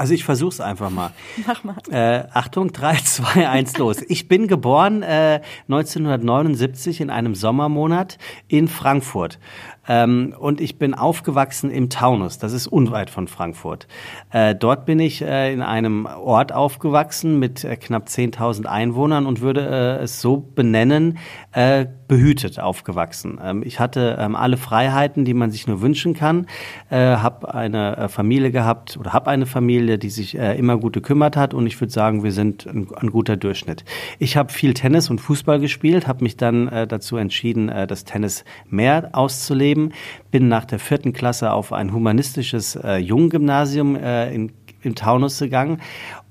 Also 0.00 0.14
ich 0.14 0.24
versuche 0.24 0.48
es 0.48 0.60
einfach 0.62 0.88
mal. 0.88 1.12
Mach 1.46 1.62
mal. 1.62 1.76
Äh, 1.90 2.24
Achtung, 2.32 2.72
3, 2.72 2.96
2, 2.96 3.46
1, 3.46 3.76
los. 3.76 4.00
Ich 4.08 4.28
bin 4.28 4.46
geboren 4.46 5.02
äh, 5.02 5.42
1979 5.68 7.02
in 7.02 7.10
einem 7.10 7.34
Sommermonat 7.34 8.16
in 8.48 8.66
Frankfurt. 8.66 9.38
Ähm, 9.88 10.34
und 10.38 10.60
ich 10.60 10.78
bin 10.78 10.94
aufgewachsen 10.94 11.70
im 11.70 11.88
Taunus, 11.88 12.38
das 12.38 12.52
ist 12.52 12.66
unweit 12.66 13.10
von 13.10 13.28
Frankfurt. 13.28 13.88
Äh, 14.30 14.54
dort 14.54 14.84
bin 14.84 15.00
ich 15.00 15.22
äh, 15.22 15.52
in 15.52 15.62
einem 15.62 16.06
Ort 16.06 16.52
aufgewachsen 16.52 17.38
mit 17.38 17.64
äh, 17.64 17.76
knapp 17.76 18.06
10.000 18.06 18.66
Einwohnern 18.66 19.26
und 19.26 19.40
würde 19.40 19.62
äh, 20.00 20.02
es 20.02 20.20
so 20.20 20.36
benennen, 20.36 21.18
äh, 21.52 21.86
behütet 22.08 22.60
aufgewachsen. 22.60 23.40
Ähm, 23.42 23.62
ich 23.64 23.80
hatte 23.80 24.18
ähm, 24.20 24.36
alle 24.36 24.58
Freiheiten, 24.58 25.24
die 25.24 25.34
man 25.34 25.50
sich 25.50 25.66
nur 25.66 25.80
wünschen 25.80 26.12
kann, 26.12 26.46
äh, 26.90 26.96
habe 26.96 27.54
eine 27.54 28.08
Familie 28.08 28.50
gehabt 28.50 28.96
oder 28.98 29.12
habe 29.12 29.30
eine 29.30 29.46
Familie, 29.46 29.98
die 29.98 30.10
sich 30.10 30.34
immer 30.34 30.78
gut 30.78 30.92
gekümmert 30.92 31.36
hat 31.36 31.54
und 31.54 31.66
ich 31.66 31.80
würde 31.80 31.92
sagen, 31.92 32.22
wir 32.22 32.32
sind 32.32 32.66
ein, 32.66 32.88
ein 32.96 33.10
guter 33.10 33.36
Durchschnitt. 33.36 33.84
Ich 34.18 34.36
habe 34.36 34.52
viel 34.52 34.74
Tennis 34.74 35.10
und 35.10 35.20
Fußball 35.20 35.60
gespielt, 35.60 36.06
habe 36.06 36.22
mich 36.22 36.36
dann 36.36 36.66
dazu 36.88 37.16
entschieden, 37.16 37.70
das 37.88 38.04
Tennis 38.04 38.44
mehr 38.68 39.10
auszuleben, 39.70 39.92
bin 40.30 40.48
nach 40.48 40.64
der 40.64 40.78
vierten 40.78 41.12
Klasse 41.12 41.52
auf 41.52 41.72
ein 41.72 41.92
humanistisches 41.92 42.76
äh, 42.76 42.96
Junggymnasium 42.96 43.96
äh, 43.96 44.34
in 44.34 44.52
im 44.82 44.94
Taunus 44.94 45.38
gegangen 45.38 45.82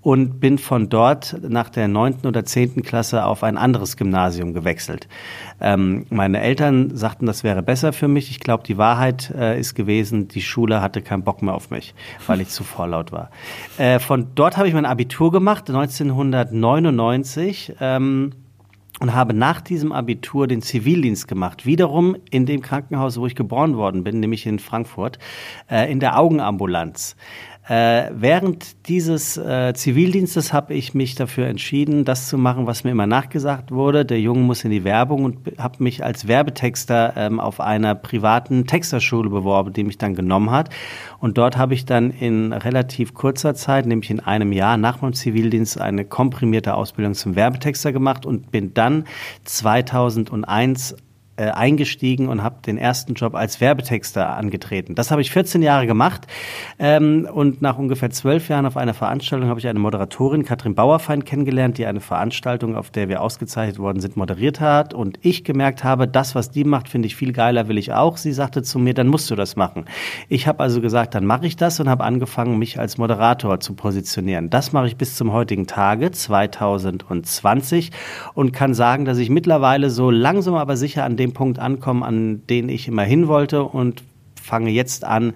und 0.02 0.40
bin 0.40 0.58
von 0.58 0.90
dort 0.90 1.38
nach 1.48 1.70
der 1.70 1.88
neunten 1.88 2.26
oder 2.26 2.44
zehnten 2.44 2.82
Klasse 2.82 3.24
auf 3.24 3.44
ein 3.44 3.58
anderes 3.58 3.96
Gymnasium 3.96 4.56
gewechselt. 4.56 5.08
Ähm, 5.62 6.08
meine 6.10 6.42
Eltern 6.42 6.98
sagten, 6.98 7.28
das 7.28 7.44
wäre 7.44 7.62
besser 7.62 7.94
für 7.94 8.08
mich. 8.08 8.32
Ich 8.32 8.40
glaube, 8.40 8.64
die 8.66 8.80
Wahrheit 8.80 9.32
äh, 9.38 9.60
ist 9.60 9.76
gewesen, 9.76 10.30
die 10.30 10.42
Schule 10.42 10.82
hatte 10.82 11.04
keinen 11.04 11.22
Bock 11.22 11.44
mehr 11.44 11.54
auf 11.54 11.70
mich, 11.70 11.94
weil 12.26 12.42
ich 12.42 12.48
zu 12.48 12.64
vorlaut 12.64 13.12
war. 13.12 13.30
Äh, 13.78 14.00
von 14.00 14.30
dort 14.34 14.58
habe 14.58 14.68
ich 14.68 14.74
mein 14.74 14.88
Abitur 14.88 15.32
gemacht, 15.32 15.70
1999. 15.70 17.76
Ähm, 17.80 18.32
und 19.00 19.14
habe 19.16 19.34
nach 19.34 19.62
diesem 19.62 19.92
Abitur 19.92 20.48
den 20.48 20.62
Zivildienst 20.62 21.28
gemacht. 21.28 21.66
Wiederum 21.66 22.18
in 22.32 22.46
dem 22.46 22.62
Krankenhaus, 22.62 23.20
wo 23.20 23.26
ich 23.26 23.36
geboren 23.36 23.78
worden 23.78 24.04
bin, 24.04 24.20
nämlich 24.20 24.46
in 24.46 24.60
Frankfurt, 24.60 25.20
äh, 25.70 25.92
in 25.92 26.00
der 26.00 26.20
Augenambulanz. 26.20 27.16
Äh, 27.70 28.10
während 28.16 28.88
dieses 28.88 29.38
äh, 29.38 29.74
Zivildienstes 29.76 30.54
habe 30.54 30.74
ich 30.74 30.96
mich 30.96 31.14
dafür 31.14 31.46
entschieden, 31.46 32.04
das 32.04 32.28
zu 32.28 32.36
machen, 32.40 32.66
was 32.66 32.84
mir 32.84 32.90
immer 32.90 33.06
nachgesagt 33.06 33.72
wurde. 33.72 34.06
Der 34.06 34.20
Junge 34.20 34.40
muss 34.40 34.64
in 34.64 34.72
die 34.72 34.84
Werbung 34.84 35.24
und 35.24 35.38
habe 35.60 35.84
mich 35.84 36.04
als 36.04 36.28
Werbetexter 36.28 37.14
ähm, 37.16 37.40
auf 37.40 37.60
einer 37.60 37.94
privaten 37.94 38.66
Texterschule 38.66 39.30
beworben, 39.30 39.72
die 39.72 39.84
mich 39.84 40.00
dann 40.00 40.16
genommen 40.16 40.50
hat. 40.50 40.72
Und 41.20 41.38
dort 41.38 41.58
habe 41.58 41.76
ich 41.76 41.86
dann 41.86 42.10
in 42.10 42.54
relativ 42.54 43.14
kurzer 43.14 43.54
Zeit, 43.54 43.86
nämlich 43.86 44.10
in 44.10 44.20
einem 44.20 44.52
Jahr 44.52 44.78
nach 44.78 45.02
meinem 45.02 45.14
Zivildienst, 45.14 45.80
eine 45.80 46.06
komprimierte 46.06 46.74
Ausbildung 46.74 47.14
zum 47.14 47.36
Werbetexter 47.36 47.92
gemacht 47.92 48.26
und 48.26 48.50
bin 48.50 48.74
dann 48.74 49.04
2001 49.44 50.96
äh, 51.40 51.52
eingestiegen 51.52 52.28
und 52.28 52.44
habe 52.44 52.58
den 52.66 52.78
ersten 52.78 53.14
Job 53.14 53.34
als 53.34 53.62
Werbetexter 53.62 54.36
angetreten. 54.36 54.94
Das 54.94 55.10
habe 55.10 55.22
ich 55.22 55.32
14 55.32 55.62
Jahre 55.62 55.88
gemacht 55.88 56.28
ähm, 56.80 57.30
und 57.32 57.62
nach 57.62 57.78
ungefähr 57.78 58.10
zwölf 58.10 58.50
Jahren 58.50 58.66
auf 58.66 58.76
einer 58.76 58.94
Veranstaltung 58.94 59.48
habe 59.48 59.60
ich 59.60 59.68
eine 59.68 59.80
Moderatorin, 59.80 60.44
Katrin 60.44 60.76
Bauerfeind, 60.76 61.26
kennengelernt, 61.26 61.78
die 61.78 61.86
eine 61.86 62.02
Veranstaltung, 62.02 62.76
auf 62.76 62.90
der 62.90 63.08
wir 63.08 63.22
ausgezeichnet 63.22 63.80
worden 63.80 64.02
sind, 64.02 64.18
moderiert 64.18 64.60
hat 64.60 64.94
und 64.94 65.18
ich 65.22 65.46
gemerkt 65.46 65.86
habe, 65.86 66.10
das, 66.10 66.36
was 66.36 66.52
die 66.52 66.66
macht, 66.66 66.90
finde 66.90 67.06
ich 67.06 67.16
viel 67.16 67.32
geiler, 67.32 67.70
will 67.70 67.78
ich 67.78 67.94
auch. 67.94 68.18
Sie 68.18 68.34
sagte 68.34 68.62
zu 68.62 68.78
mir, 68.78 68.94
dann 68.94 69.08
musst 69.08 69.32
du 69.32 69.36
das 69.36 69.56
machen. 69.56 69.86
Ich 70.28 70.46
habe 70.46 70.62
also 70.62 70.82
gesagt, 70.82 71.16
dann 71.16 71.26
mache 71.26 71.48
ich 71.48 71.56
das 71.56 71.80
und 71.80 71.88
habe 71.88 72.04
angefangen, 72.04 72.60
mich 72.60 72.80
als 72.80 72.98
Moderator 72.98 73.62
zu 73.62 73.76
positionieren. 73.76 74.50
Das 74.50 74.74
mache 74.74 74.88
ich 74.88 74.98
bis 74.98 75.16
zum 75.16 75.32
heutigen 75.32 75.68
Tage, 75.68 76.12
2020 76.12 77.92
und 78.34 78.52
kann 78.52 78.74
sagen, 78.74 79.06
dass 79.06 79.18
ich 79.20 79.30
mittlerweile 79.30 79.90
so 79.90 80.12
langsam 80.12 80.56
aber 80.56 80.76
sicher 80.76 81.06
an 81.06 81.16
dem 81.16 81.29
dem 81.30 81.34
Punkt 81.34 81.60
ankommen, 81.60 82.04
an 82.04 82.46
den 82.48 82.70
ich 82.70 82.88
immer 82.88 83.04
hin 83.04 83.28
wollte 83.28 83.64
und 83.64 84.04
fange 84.42 84.72
jetzt 84.72 85.04
an, 85.06 85.34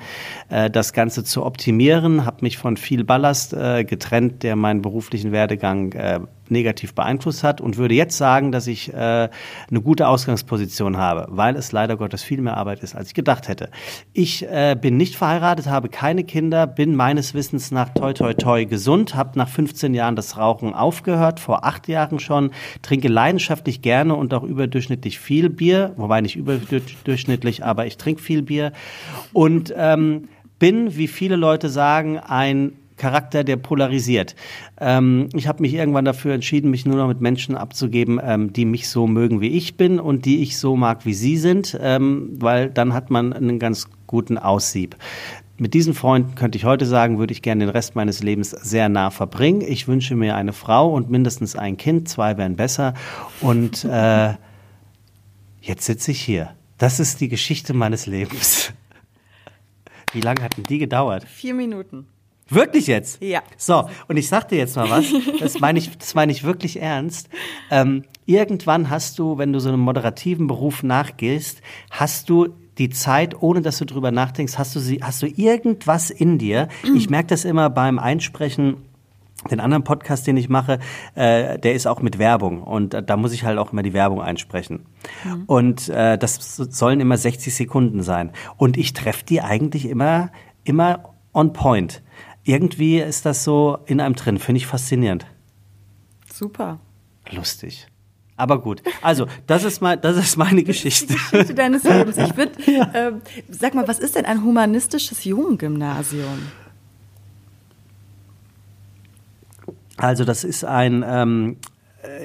äh, 0.50 0.70
das 0.70 0.92
Ganze 0.94 1.24
zu 1.24 1.46
optimieren, 1.46 2.26
habe 2.26 2.38
mich 2.42 2.58
von 2.58 2.78
viel 2.78 3.04
Ballast 3.04 3.54
äh, 3.54 3.84
getrennt, 3.84 4.44
der 4.44 4.56
meinen 4.56 4.82
beruflichen 4.82 5.32
Werdegang 5.32 5.94
äh, 5.94 6.20
negativ 6.54 6.96
beeinflusst 6.96 7.44
hat 7.44 7.60
und 7.60 7.76
würde 7.76 7.96
jetzt 7.96 8.18
sagen, 8.18 8.54
dass 8.54 8.68
ich 8.68 8.94
äh, 8.94 8.96
eine 8.98 9.82
gute 9.82 10.08
Ausgangsposition 10.08 10.96
habe, 10.96 11.28
weil 11.30 11.58
es 11.58 11.74
leider 11.74 11.98
Gottes 11.98 12.24
viel 12.24 12.42
mehr 12.42 12.56
Arbeit 12.56 12.82
ist, 12.82 12.96
als 12.96 13.10
ich 13.10 13.14
gedacht 13.14 13.50
hätte. 13.50 13.70
Ich 14.14 14.44
äh, 14.48 14.78
bin 14.80 14.96
nicht 14.96 15.18
verheiratet, 15.18 15.68
habe 15.68 15.90
keine 15.90 16.24
Kinder, 16.24 16.66
bin 16.68 16.96
meines 16.96 17.34
Wissens 17.34 17.72
nach 17.72 17.90
toi 17.90 18.14
toi 18.14 18.34
toi 18.34 18.66
gesund, 18.66 19.16
habe 19.16 19.38
nach 19.38 19.50
15 19.50 19.94
Jahren 19.94 20.16
das 20.16 20.38
Rauchen 20.38 20.74
aufgehört, 20.74 21.42
vor 21.42 21.66
acht 21.66 21.90
Jahren 21.90 22.20
schon, 22.20 22.52
trinke 22.82 23.10
leidenschaftlich 23.10 23.82
gerne 23.82 24.16
und 24.16 24.34
auch 24.34 24.44
überdurchschnittlich 24.44 25.20
viel 25.20 25.50
Bier, 25.50 25.94
wobei 25.98 26.22
nicht 26.22 26.36
überdurchschnittlich, 26.36 27.66
aber 27.66 27.86
ich 27.86 27.98
trinke 27.98 28.22
viel 28.22 28.44
Bier 28.44 28.72
und 29.34 29.74
ähm, 29.76 30.30
bin, 30.60 30.96
wie 30.96 31.08
viele 31.08 31.36
Leute 31.36 31.68
sagen, 31.68 32.20
ein 32.20 32.74
Charakter, 33.04 33.44
der 33.44 33.58
polarisiert. 33.58 34.34
Ähm, 34.80 35.28
ich 35.36 35.50
habe 35.50 35.62
mich 35.62 35.74
irgendwann 35.74 36.06
dafür 36.06 36.34
entschieden, 36.34 36.72
mich 36.72 36.86
nur 36.86 36.96
noch 36.96 37.10
mit 37.10 37.20
Menschen 37.20 37.58
abzugeben, 37.58 38.18
ähm, 38.24 38.54
die 38.54 38.64
mich 38.64 38.88
so 38.88 39.08
mögen, 39.08 39.42
wie 39.42 39.50
ich 39.50 39.76
bin 39.76 40.00
und 40.00 40.24
die 40.24 40.42
ich 40.42 40.58
so 40.58 40.78
mag, 40.78 41.06
wie 41.06 41.14
sie 41.14 41.36
sind, 41.36 41.78
ähm, 41.82 42.30
weil 42.40 42.70
dann 42.70 42.94
hat 42.94 43.10
man 43.10 43.34
einen 43.34 43.60
ganz 43.60 43.90
guten 44.08 44.38
Aussieb. 44.38 44.96
Mit 45.58 45.74
diesen 45.74 45.94
Freunden 45.94 46.36
könnte 46.36 46.58
ich 46.58 46.64
heute 46.64 46.86
sagen, 46.86 47.20
würde 47.20 47.34
ich 47.34 47.42
gerne 47.42 47.66
den 47.66 47.72
Rest 47.72 47.94
meines 47.94 48.24
Lebens 48.24 48.52
sehr 48.52 48.88
nah 48.88 49.10
verbringen. 49.10 49.60
Ich 49.68 49.90
wünsche 49.90 50.16
mir 50.16 50.38
eine 50.38 50.54
Frau 50.54 50.94
und 50.94 51.10
mindestens 51.10 51.58
ein 51.58 51.76
Kind, 51.76 52.08
zwei 52.08 52.38
wären 52.38 52.56
besser. 52.56 52.94
Und 53.42 53.84
äh, 53.84 54.36
jetzt 55.60 55.86
sitze 55.86 56.12
ich 56.12 56.22
hier. 56.22 56.52
Das 56.78 57.02
ist 57.02 57.20
die 57.20 57.28
Geschichte 57.28 57.74
meines 57.74 58.06
Lebens. 58.06 58.72
Wie 60.14 60.22
lange 60.22 60.42
hat 60.42 60.56
denn 60.56 60.64
die 60.64 60.78
gedauert? 60.78 61.26
Vier 61.26 61.54
Minuten. 61.54 62.08
Wirklich 62.54 62.88
jetzt? 62.88 63.22
Ja. 63.22 63.42
So, 63.58 63.90
und 64.08 64.18
ich 64.18 64.28
sag 64.28 64.48
dir 64.50 64.58
jetzt 64.58 64.76
mal 64.76 64.90
was, 64.90 65.06
das 65.40 65.60
meine 65.60 65.80
ich, 65.80 65.98
das 65.98 66.16
meine 66.16 66.32
ich 66.32 66.44
wirklich 66.44 66.82
ernst. 66.82 67.30
Ähm, 67.72 68.04
irgendwann 68.26 68.90
hast 68.90 69.20
du, 69.20 69.38
wenn 69.38 69.54
du 69.54 69.60
so 69.60 69.70
einem 69.70 69.82
moderativen 69.82 70.48
Beruf 70.48 70.84
nachgehst, 70.84 71.62
hast 71.92 72.30
du 72.30 72.50
die 72.78 72.90
Zeit, 72.90 73.42
ohne 73.42 73.62
dass 73.62 73.78
du 73.78 73.86
drüber 73.86 74.12
nachdenkst, 74.12 74.58
hast 74.58 74.76
du 74.76 74.80
sie, 74.80 75.00
hast 75.02 75.22
du 75.22 75.28
irgendwas 75.28 76.10
in 76.10 76.38
dir? 76.40 76.70
Ich 76.96 77.10
merke 77.10 77.28
das 77.28 77.46
immer 77.46 77.70
beim 77.70 78.00
Einsprechen 78.00 78.78
den 79.52 79.60
anderen 79.60 79.84
Podcast, 79.84 80.26
den 80.28 80.38
ich 80.38 80.50
mache, 80.50 80.80
äh, 81.16 81.60
der 81.60 81.74
ist 81.74 81.86
auch 81.86 82.02
mit 82.02 82.18
Werbung 82.18 82.64
und 82.64 82.94
äh, 82.94 83.04
da 83.04 83.18
muss 83.18 83.34
ich 83.34 83.44
halt 83.44 83.58
auch 83.58 83.74
immer 83.74 83.84
die 83.84 83.94
Werbung 83.94 84.22
einsprechen. 84.22 84.86
Mhm. 85.24 85.44
Und 85.48 85.90
äh, 85.90 86.18
das 86.18 86.56
sollen 86.56 87.00
immer 87.00 87.18
60 87.18 87.54
Sekunden 87.54 88.04
sein. 88.04 88.32
Und 88.58 88.78
ich 88.78 88.94
treffe 88.94 89.26
die 89.26 89.42
eigentlich 89.42 89.86
immer, 89.86 90.32
immer 90.64 91.14
on 91.34 91.54
point. 91.54 92.02
Irgendwie 92.44 93.00
ist 93.00 93.26
das 93.26 93.44
so 93.44 93.80
in 93.86 94.02
einem 94.02 94.16
drin, 94.16 94.38
finde 94.38 94.58
ich 94.58 94.68
faszinierend. 94.68 95.26
Super. 96.32 96.80
Lustig. 97.32 97.88
Aber 98.36 98.60
gut, 98.60 98.82
also 99.02 99.28
das 99.46 99.64
ist 99.64 99.82
mal, 99.82 99.96
das 99.96 100.18
ist 100.18 100.38
meine 100.38 100.64
Geschichte. 100.64 101.08
Die 101.08 101.14
Geschichte 101.14 101.54
deines 101.54 101.84
Lebens. 101.84 102.18
Ich 102.18 102.36
würde, 102.36 102.52
ja. 102.72 102.92
äh, 102.94 103.14
sag 103.48 103.76
mal, 103.76 103.88
was 103.88 104.00
ist 104.00 104.16
denn 104.16 104.26
ein 104.26 104.44
humanistisches 104.44 105.24
Jugendgymnasium? 105.24 106.52
Also 109.98 110.26
das 110.26 110.44
ist 110.44 110.66
ein, 110.66 111.06
ähm, 111.08 111.58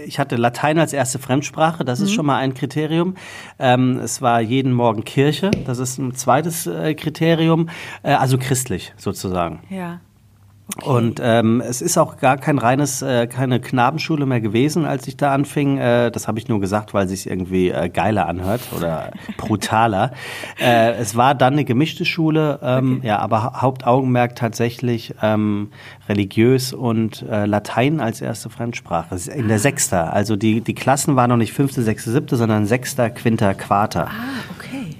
ich 0.07 0.19
hatte 0.19 0.37
Latein 0.37 0.79
als 0.79 0.93
erste 0.93 1.19
Fremdsprache, 1.19 1.85
das 1.85 2.01
ist 2.01 2.11
mhm. 2.11 2.14
schon 2.14 2.27
mal 2.27 2.39
ein 2.39 2.55
Kriterium. 2.55 3.14
Ähm, 3.59 3.99
es 3.99 4.23
war 4.23 4.41
jeden 4.41 4.73
Morgen 4.73 5.05
Kirche, 5.05 5.51
das 5.66 5.79
ist 5.79 5.99
ein 5.99 6.14
zweites 6.14 6.66
äh, 6.66 6.95
Kriterium, 6.95 7.69
äh, 8.03 8.12
also 8.14 8.39
christlich 8.39 8.95
sozusagen. 8.97 9.61
Ja. 9.69 10.01
Okay. 10.77 10.87
Und 10.87 11.21
ähm, 11.23 11.62
es 11.62 11.81
ist 11.81 11.97
auch 11.97 12.19
gar 12.19 12.37
kein 12.37 12.59
reines, 12.59 13.01
äh, 13.01 13.27
keine 13.27 13.59
Knabenschule 13.59 14.27
mehr 14.27 14.43
gewesen, 14.43 14.85
als 14.85 15.09
ich 15.09 15.16
da 15.16 15.33
anfing. 15.33 15.79
Äh, 15.79 16.11
das 16.11 16.29
habe 16.29 16.39
ich 16.39 16.49
nur 16.49 16.61
gesagt, 16.61 16.93
weil 16.93 17.09
sich 17.09 17.29
irgendwie 17.29 17.71
äh, 17.71 17.89
geiler 17.89 18.27
anhört 18.29 18.61
oder 18.77 19.12
brutaler. 19.39 20.12
äh, 20.61 20.93
es 20.93 21.16
war 21.16 21.35
dann 21.35 21.55
eine 21.55 21.64
gemischte 21.64 22.05
Schule, 22.05 22.59
ähm, 22.62 22.99
okay. 22.99 23.09
ja, 23.09 23.19
aber 23.19 23.55
Hauptaugenmerk 23.62 24.37
tatsächlich 24.37 25.14
ähm, 25.23 25.71
religiös 26.07 26.75
und 26.75 27.23
äh, 27.23 27.47
Latein 27.47 28.01
als 28.01 28.21
erste 28.21 28.51
Fremdsprache. 28.51 29.16
In 29.31 29.49
der 29.49 29.57
ah. 29.57 29.61
Sechster. 29.61 30.12
Also 30.12 30.37
die, 30.37 30.61
die 30.61 30.75
Klassen 30.75 31.16
waren 31.16 31.31
noch 31.31 31.39
nicht 31.39 31.55
fünfte, 31.55 31.83
sechste, 31.83 32.11
siebte, 32.11 32.37
sondern 32.37 32.66
Sechster, 32.66 33.09
Quinter, 33.09 33.55
Quarter. 33.55 34.09
Ah, 34.09 34.55
okay. 34.59 34.97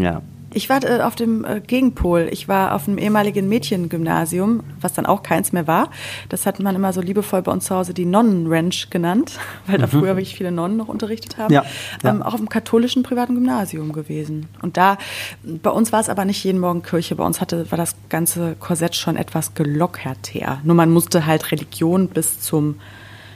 Ja. 0.00 0.22
Ich 0.58 0.68
war 0.68 0.82
äh, 0.82 1.02
auf 1.02 1.14
dem 1.14 1.44
äh, 1.44 1.60
Gegenpol. 1.64 2.28
Ich 2.32 2.48
war 2.48 2.74
auf 2.74 2.88
einem 2.88 2.98
ehemaligen 2.98 3.48
Mädchengymnasium, 3.48 4.64
was 4.80 4.92
dann 4.92 5.06
auch 5.06 5.22
keins 5.22 5.52
mehr 5.52 5.68
war. 5.68 5.88
Das 6.30 6.46
hat 6.46 6.58
man 6.58 6.74
immer 6.74 6.92
so 6.92 7.00
liebevoll 7.00 7.42
bei 7.42 7.52
uns 7.52 7.66
zu 7.66 7.76
Hause 7.76 7.94
die 7.94 8.04
Nonnenranch 8.04 8.90
genannt, 8.90 9.38
weil 9.68 9.78
da 9.78 9.86
mhm. 9.86 9.90
früher 9.90 10.16
wirklich 10.16 10.34
viele 10.34 10.50
Nonnen 10.50 10.76
noch 10.76 10.88
unterrichtet 10.88 11.38
haben. 11.38 11.54
Ja, 11.54 11.64
ja. 12.02 12.10
Ähm, 12.10 12.24
auch 12.24 12.34
auf 12.34 12.40
einem 12.40 12.48
katholischen 12.48 13.04
privaten 13.04 13.36
Gymnasium 13.36 13.92
gewesen. 13.92 14.48
Und 14.60 14.76
da, 14.76 14.98
bei 15.44 15.70
uns 15.70 15.92
war 15.92 16.00
es 16.00 16.08
aber 16.08 16.24
nicht 16.24 16.42
jeden 16.42 16.58
Morgen 16.58 16.82
Kirche. 16.82 17.14
Bei 17.14 17.24
uns 17.24 17.40
hatte, 17.40 17.70
war 17.70 17.78
das 17.78 17.94
ganze 18.08 18.56
Korsett 18.58 18.96
schon 18.96 19.14
etwas 19.14 19.54
gelockerter. 19.54 20.58
Nur 20.64 20.74
man 20.74 20.90
musste 20.90 21.24
halt 21.24 21.52
Religion 21.52 22.08
bis 22.08 22.40
zum, 22.40 22.80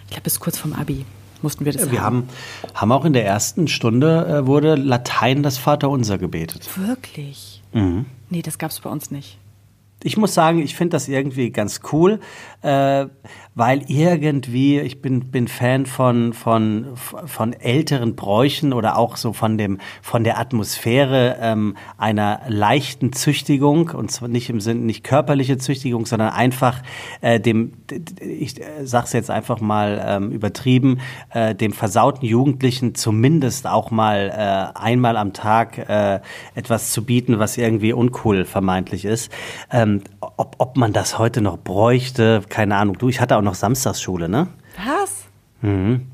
ich 0.07 0.11
glaube, 0.11 0.25
bis 0.25 0.41
kurz 0.41 0.59
vom 0.59 0.73
Abi 0.73 1.07
mussten 1.43 1.65
wir 1.65 1.73
das 1.73 1.91
wir 1.91 2.03
haben. 2.03 2.29
Wir 2.63 2.81
haben 2.81 2.93
auch 2.93 3.05
in 3.05 3.13
der 3.13 3.27
ersten 3.27 3.69
Stunde 3.69 4.27
äh, 4.27 4.47
wurde 4.47 4.75
Latein 4.75 5.43
das 5.43 5.59
Vaterunser 5.59 6.19
gebetet. 6.19 6.69
Wirklich? 6.77 7.63
Mhm. 7.73 8.07
Nee, 8.31 8.43
das 8.43 8.59
gab 8.59 8.71
es 8.71 8.81
bei 8.81 8.91
uns 8.91 9.11
nicht. 9.11 9.39
Ich 10.05 10.17
muss 10.17 10.35
sagen, 10.35 10.61
ich 10.61 10.75
finde 10.75 10.97
das 10.97 11.09
irgendwie 11.09 11.51
ganz 11.51 11.81
cool. 11.93 12.21
Äh, 12.63 13.07
weil 13.55 13.83
irgendwie, 13.89 14.81
ich 14.81 15.03
bin, 15.03 15.31
bin 15.31 15.47
Fan 15.47 15.85
von, 15.87 16.33
von, 16.33 16.87
von 16.97 17.53
älteren 17.53 18.17
Bräuchen 18.17 18.73
oder 18.73 18.97
auch 18.97 19.17
so 19.17 19.33
von, 19.33 19.59
dem, 19.59 19.79
von 20.01 20.25
der 20.25 20.39
Atmosphäre 20.39 21.37
ähm, 21.41 21.77
einer 21.99 22.41
leichten 22.49 23.13
Züchtigung 23.13 23.91
und 23.91 24.11
zwar 24.11 24.29
nicht 24.29 24.49
im 24.49 24.61
Sinne, 24.61 24.81
nicht 24.81 25.05
körperliche 25.05 25.59
Züchtigung, 25.59 26.07
sondern 26.07 26.31
einfach 26.31 26.83
äh, 27.21 27.41
dem, 27.41 27.73
ich 28.21 28.61
äh, 28.61 28.65
sag's 28.85 29.13
jetzt 29.13 29.31
einfach 29.31 29.61
mal 29.61 30.03
ähm, 30.07 30.33
übertrieben, 30.33 31.01
äh, 31.31 31.55
dem 31.55 31.73
versauten 31.73 32.25
Jugendlichen 32.25 32.95
zumindest 32.95 33.67
auch 33.67 33.91
mal 33.91 34.31
äh, 34.31 34.79
einmal 34.79 35.17
am 35.17 35.35
Tag 35.35 35.79
äh, 35.91 36.21
etwas 36.55 36.93
zu 36.93 37.05
bieten, 37.05 37.39
was 37.39 37.59
irgendwie 37.59 37.93
uncool 37.93 38.45
vermeintlich 38.45 39.05
ist. 39.05 39.31
Ähm, 39.71 40.03
ob, 40.21 40.57
ob 40.59 40.77
man 40.77 40.93
das 40.93 41.19
heute 41.19 41.43
noch 41.43 41.59
bräuchte, 41.59 42.43
keine 42.49 42.77
Ahnung. 42.77 42.97
Du, 42.97 43.09
ich 43.09 43.21
hatte 43.21 43.37
auch 43.37 43.42
auch 43.43 43.45
noch 43.45 43.55
Samstagsschule, 43.55 44.29
ne? 44.29 44.49
Was? 44.77 45.25
Mhm. 45.61 46.07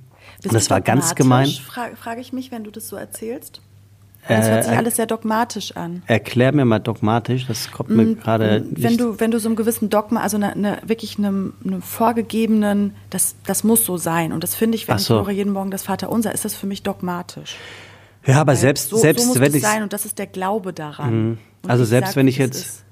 Und 0.44 0.54
das 0.54 0.70
war 0.70 0.80
ganz 0.80 1.14
gemein. 1.14 1.48
Frage, 1.48 1.96
frage 1.96 2.20
ich 2.20 2.32
mich, 2.32 2.50
wenn 2.50 2.64
du 2.64 2.70
das 2.70 2.88
so 2.88 2.96
erzählst. 2.96 3.60
Das 4.26 4.46
hört 4.46 4.64
sich 4.64 4.72
äh, 4.72 4.76
alles 4.76 4.96
sehr 4.96 5.06
dogmatisch 5.06 5.74
an. 5.74 6.02
Erklär 6.06 6.52
mir 6.52 6.66
mal 6.66 6.80
dogmatisch, 6.80 7.46
das 7.46 7.70
kommt 7.70 7.88
mir 7.88 8.02
mm, 8.02 8.20
gerade 8.20 8.64
Wenn 8.72 8.98
du, 8.98 9.18
wenn 9.18 9.30
du 9.30 9.40
so 9.40 9.48
einem 9.48 9.56
gewissen 9.56 9.88
Dogma, 9.88 10.20
also 10.20 10.36
eine, 10.36 10.52
eine 10.52 10.78
wirklich 10.84 11.16
einem, 11.16 11.54
einem 11.64 11.80
vorgegebenen, 11.80 12.94
das, 13.08 13.36
das 13.46 13.64
muss 13.64 13.86
so 13.86 13.96
sein. 13.96 14.32
Und 14.32 14.44
das 14.44 14.54
finde 14.54 14.76
ich, 14.76 14.86
wenn 14.86 14.98
so. 14.98 15.20
ich 15.20 15.26
höre 15.26 15.32
jeden 15.32 15.52
Morgen 15.52 15.70
das 15.70 15.82
Vaterunser, 15.82 16.32
ist 16.32 16.44
das 16.44 16.54
für 16.54 16.66
mich 16.66 16.82
dogmatisch. 16.82 17.56
Ja, 18.26 18.40
aber 18.40 18.52
Weil 18.52 18.56
selbst, 18.58 18.90
so, 18.90 18.98
selbst 18.98 19.22
so 19.22 19.28
muss 19.28 19.40
wenn 19.40 19.54
es 19.54 19.62
sein 19.62 19.82
und 19.82 19.94
das 19.94 20.04
ist 20.04 20.18
der 20.18 20.26
Glaube 20.26 20.74
daran. 20.74 21.28
Mhm. 21.30 21.38
Also 21.66 21.84
selbst 21.84 22.10
sag, 22.10 22.16
wenn 22.16 22.28
ich 22.28 22.36
jetzt 22.36 22.84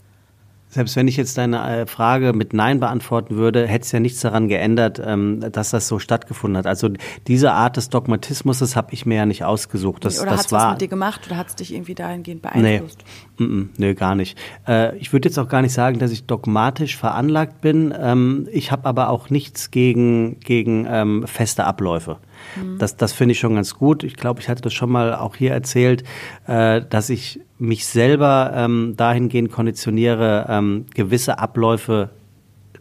selbst 0.77 0.95
wenn 0.95 1.09
ich 1.09 1.17
jetzt 1.17 1.39
deine 1.39 1.81
äh, 1.81 1.87
Frage 1.87 2.35
mit 2.35 2.53
Nein 2.53 2.81
beantworten 2.81 3.37
würde, 3.37 3.67
hätte 3.67 3.85
es 3.87 3.93
ja 3.93 3.99
nichts 3.99 4.21
daran 4.21 4.47
geändert, 4.47 5.01
ähm, 5.03 5.41
dass 5.51 5.71
das 5.71 5.89
so 5.89 5.99
stattgefunden 5.99 6.59
hat. 6.59 6.67
Also 6.67 6.91
diese 7.27 7.53
Art 7.53 7.79
des 7.79 7.89
Dogmatismus, 7.89 8.59
das 8.59 8.77
habe 8.77 8.93
ich 8.93 9.07
mir 9.07 9.17
ja 9.17 9.27
nicht 9.27 9.43
ausgesucht. 9.43 10.05
Das, 10.05 10.21
oder 10.21 10.33
hat 10.33 10.41
es 10.41 10.53
was 10.53 10.73
mit 10.73 10.83
dir 10.83 10.89
gemacht 10.89 11.23
oder 11.27 11.39
hat 11.39 11.49
es 11.49 11.57
dich 11.57 11.73
irgendwie 11.73 11.95
dahingehend 11.95 12.43
beeinflusst? 12.43 13.05
Nee, 13.39 13.47
mm, 13.47 13.59
mm, 13.59 13.71
nee 13.79 13.95
gar 13.95 14.15
nicht. 14.15 14.39
Äh, 14.69 14.97
ich 14.99 15.15
würde 15.15 15.29
jetzt 15.29 15.39
auch 15.39 15.49
gar 15.49 15.63
nicht 15.63 15.73
sagen, 15.73 15.99
dass 15.99 16.11
ich 16.11 16.27
dogmatisch 16.27 16.97
veranlagt 16.99 17.63
bin. 17.63 17.95
Ähm, 17.99 18.47
ich 18.53 18.71
habe 18.71 18.85
aber 18.87 19.09
auch 19.09 19.31
nichts 19.31 19.71
gegen, 19.71 20.39
gegen 20.41 20.87
ähm, 20.91 21.27
feste 21.27 21.65
Abläufe. 21.65 22.19
Mhm. 22.57 22.79
Das, 22.79 22.97
das 22.97 23.13
finde 23.13 23.33
ich 23.33 23.39
schon 23.39 23.55
ganz 23.55 23.75
gut. 23.75 24.05
Ich 24.05 24.17
glaube, 24.17 24.41
ich 24.41 24.49
hatte 24.49 24.63
das 24.63 24.73
schon 24.75 24.91
mal 24.91 25.15
auch 25.15 25.37
hier 25.37 25.53
erzählt, 25.53 26.05
äh, 26.47 26.83
dass 26.89 27.11
ich 27.11 27.41
mich 27.59 27.87
selber 27.87 28.53
ähm, 28.55 28.95
dahingehend 28.97 29.51
konditioniere, 29.51 30.47
ähm, 30.49 30.87
gewisse 30.95 31.39
Abläufe 31.39 32.11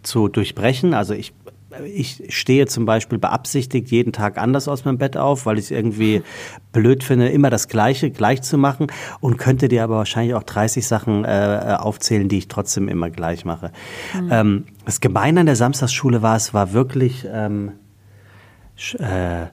zu 0.03 0.27
durchbrechen. 0.27 0.93
Also 0.93 1.13
ich 1.13 1.33
ich 1.83 2.23
stehe 2.29 2.67
zum 2.67 2.85
Beispiel 2.85 3.17
beabsichtigt 3.17 3.91
jeden 3.91 4.13
Tag 4.13 4.37
anders 4.37 4.67
aus 4.67 4.85
meinem 4.85 4.97
Bett 4.97 5.17
auf, 5.17 5.45
weil 5.45 5.57
ich 5.57 5.65
es 5.65 5.71
irgendwie 5.71 6.21
blöd 6.71 7.03
finde, 7.03 7.29
immer 7.29 7.49
das 7.49 7.67
Gleiche 7.67 8.11
gleich 8.11 8.41
zu 8.41 8.57
machen 8.57 8.87
und 9.19 9.37
könnte 9.37 9.67
dir 9.67 9.83
aber 9.83 9.97
wahrscheinlich 9.97 10.35
auch 10.35 10.43
30 10.43 10.87
Sachen 10.87 11.25
äh, 11.25 11.75
aufzählen, 11.77 12.29
die 12.29 12.37
ich 12.37 12.47
trotzdem 12.47 12.87
immer 12.87 13.09
gleich 13.09 13.45
mache. 13.45 13.71
Mhm. 14.13 14.29
Ähm, 14.31 14.63
das 14.85 15.01
Gemeine 15.01 15.41
an 15.41 15.45
der 15.47 15.55
Samstagsschule 15.55 16.21
war, 16.21 16.35
es 16.35 16.53
war 16.53 16.73
wirklich 16.73 17.27
ähm, 17.31 17.73
äh, 18.99 19.47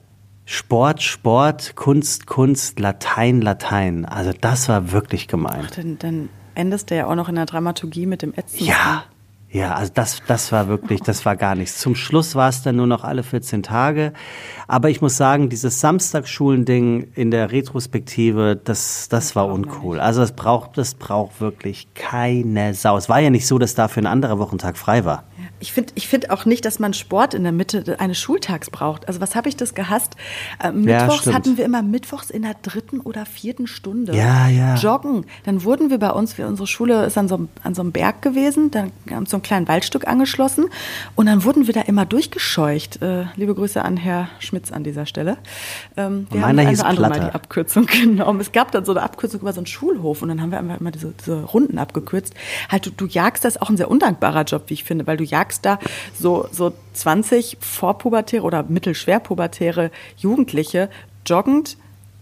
Sport, 0.45 1.01
Sport, 1.01 1.75
Kunst, 1.75 2.27
Kunst, 2.27 2.79
Latein, 2.79 3.41
Latein. 3.41 4.05
Also 4.05 4.31
das 4.39 4.67
war 4.67 4.91
wirklich 4.91 5.27
gemeint. 5.27 5.69
Ach, 5.69 5.75
dann, 5.75 5.97
dann 5.99 6.29
endest 6.55 6.91
du 6.91 6.95
ja 6.95 7.07
auch 7.07 7.15
noch 7.15 7.29
in 7.29 7.35
der 7.35 7.45
Dramaturgie 7.45 8.05
mit 8.05 8.21
dem 8.21 8.33
Ätzenden. 8.33 8.67
Ja, 8.67 9.05
ja, 9.53 9.75
also 9.75 9.91
das, 9.93 10.23
das 10.25 10.51
war 10.51 10.67
wirklich, 10.67 11.01
das 11.01 11.27
war 11.27 11.35
gar 11.35 11.53
nichts. 11.53 11.77
Zum 11.77 11.93
Schluss 11.93 12.33
war 12.33 12.49
es 12.49 12.63
dann 12.63 12.75
nur 12.75 12.87
noch 12.87 13.03
alle 13.03 13.21
14 13.21 13.61
Tage. 13.61 14.11
Aber 14.67 14.89
ich 14.89 14.99
muss 14.99 15.15
sagen, 15.15 15.47
dieses 15.47 15.79
Samstagsschulen-Ding 15.79 17.11
in 17.13 17.29
der 17.29 17.51
Retrospektive, 17.51 18.59
das, 18.61 19.09
das 19.09 19.35
war 19.35 19.47
uncool. 19.47 19.99
Also 19.99 20.21
das 20.21 20.31
braucht, 20.31 20.79
das 20.79 20.95
braucht 20.95 21.39
wirklich 21.39 21.93
keine 21.93 22.73
Sau. 22.73 22.97
Es 22.97 23.09
war 23.09 23.19
ja 23.19 23.29
nicht 23.29 23.45
so, 23.45 23.59
dass 23.59 23.75
dafür 23.75 24.01
ein 24.01 24.07
anderer 24.07 24.39
Wochentag 24.39 24.75
frei 24.75 25.05
war. 25.05 25.25
Ich 25.63 25.71
finde 25.71 25.93
ich 25.95 26.09
find 26.09 26.29
auch 26.29 26.43
nicht, 26.43 26.65
dass 26.65 26.79
man 26.79 26.93
Sport 26.93 27.33
in 27.33 27.43
der 27.43 27.53
Mitte 27.53 27.97
eines 27.97 28.19
Schultags 28.19 28.69
braucht. 28.69 29.07
Also 29.07 29.21
was 29.21 29.33
habe 29.33 29.47
ich 29.47 29.55
das 29.55 29.73
gehasst? 29.73 30.17
Äh, 30.61 30.73
Mittwochs 30.73 31.23
ja, 31.23 31.31
hatten 31.31 31.55
wir 31.55 31.63
immer 31.63 31.81
Mittwochs 31.81 32.29
in 32.29 32.41
der 32.41 32.55
dritten 32.61 32.99
oder 32.99 33.25
vierten 33.25 33.65
Stunde 33.65 34.13
ja, 34.13 34.49
ja. 34.49 34.75
joggen. 34.75 35.25
Dann 35.45 35.63
wurden 35.63 35.89
wir 35.89 35.99
bei 35.99 36.09
uns, 36.09 36.37
wir, 36.37 36.47
unsere 36.47 36.67
Schule 36.67 37.05
ist 37.05 37.17
an 37.17 37.29
so, 37.29 37.47
an 37.63 37.75
so 37.75 37.81
einem 37.81 37.93
Berg 37.93 38.21
gewesen, 38.21 38.71
dann 38.71 38.91
haben 39.09 39.23
wir 39.23 39.29
so 39.29 39.37
ein 39.37 39.41
kleines 39.41 39.69
Waldstück 39.69 40.05
angeschlossen 40.05 40.65
und 41.15 41.27
dann 41.27 41.45
wurden 41.45 41.65
wir 41.65 41.73
da 41.73 41.79
immer 41.79 42.05
durchgescheucht. 42.05 43.01
Äh, 43.01 43.27
liebe 43.37 43.55
Grüße 43.55 43.81
an 43.81 43.95
Herr 43.95 44.27
Schmitz 44.39 44.69
an 44.69 44.83
dieser 44.83 45.05
Stelle. 45.05 45.37
Ähm, 45.95 46.27
wir 46.29 46.41
haben 46.41 46.59
eine 46.59 46.85
andere 46.85 47.07
Mal 47.07 47.19
die 47.21 47.33
Abkürzung 47.33 47.85
genommen. 48.01 48.41
Es 48.41 48.51
gab 48.51 48.73
dann 48.73 48.83
so 48.83 48.91
eine 48.91 49.01
Abkürzung 49.01 49.39
über 49.39 49.53
so 49.53 49.61
einen 49.61 49.67
Schulhof 49.67 50.23
und 50.23 50.27
dann 50.27 50.41
haben 50.41 50.51
wir 50.51 50.59
immer 50.59 50.91
diese, 50.91 51.13
diese 51.17 51.41
Runden 51.41 51.77
abgekürzt. 51.77 52.33
Halt, 52.69 52.85
du, 52.85 52.89
du 52.89 53.05
jagst, 53.05 53.45
das 53.45 53.55
ist 53.55 53.61
auch 53.61 53.69
ein 53.69 53.77
sehr 53.77 53.89
undankbarer 53.89 54.43
Job, 54.43 54.63
wie 54.67 54.73
ich 54.73 54.83
finde, 54.83 55.07
weil 55.07 55.15
du 55.15 55.23
jagst 55.23 55.52
sagst 55.53 55.65
da 55.65 55.79
so, 56.19 56.47
so 56.51 56.73
20 56.93 57.57
vorpubertäre 57.59 58.43
oder 58.43 58.63
mittelschwerpubertäre 58.63 59.91
Jugendliche 60.17 60.89
joggend 61.25 61.77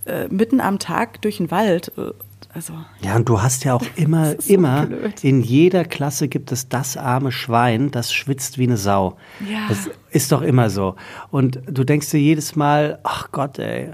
äh, 0.06 0.28
mitten 0.30 0.62
am 0.62 0.80
Tag 0.80 1.22
durch 1.22 1.38
den 1.38 1.52
Wald. 1.52 1.92
Äh, 1.98 2.12
also, 2.54 2.74
ja, 3.02 3.16
und 3.16 3.30
du 3.30 3.42
hast 3.42 3.64
ja 3.64 3.74
auch 3.76 3.84
immer, 3.96 4.36
so 4.40 4.54
immer, 4.54 4.86
blöd. 4.86 5.24
in 5.24 5.42
jeder 5.42 5.86
Klasse 5.86 6.28
gibt 6.28 6.52
es 6.52 6.68
das 6.68 6.98
arme 6.98 7.32
Schwein, 7.32 7.92
das 7.92 8.12
schwitzt 8.12 8.58
wie 8.58 8.64
eine 8.64 8.78
Sau. 8.78 9.18
Ja. 9.50 9.68
Das 9.70 9.90
ist 10.10 10.32
doch 10.32 10.42
immer 10.42 10.70
so. 10.70 10.96
Und 11.30 11.62
du 11.68 11.86
denkst 11.86 12.10
dir 12.10 12.20
jedes 12.20 12.56
Mal, 12.56 13.00
ach 13.04 13.32
Gott, 13.32 13.58
ey, 13.58 13.92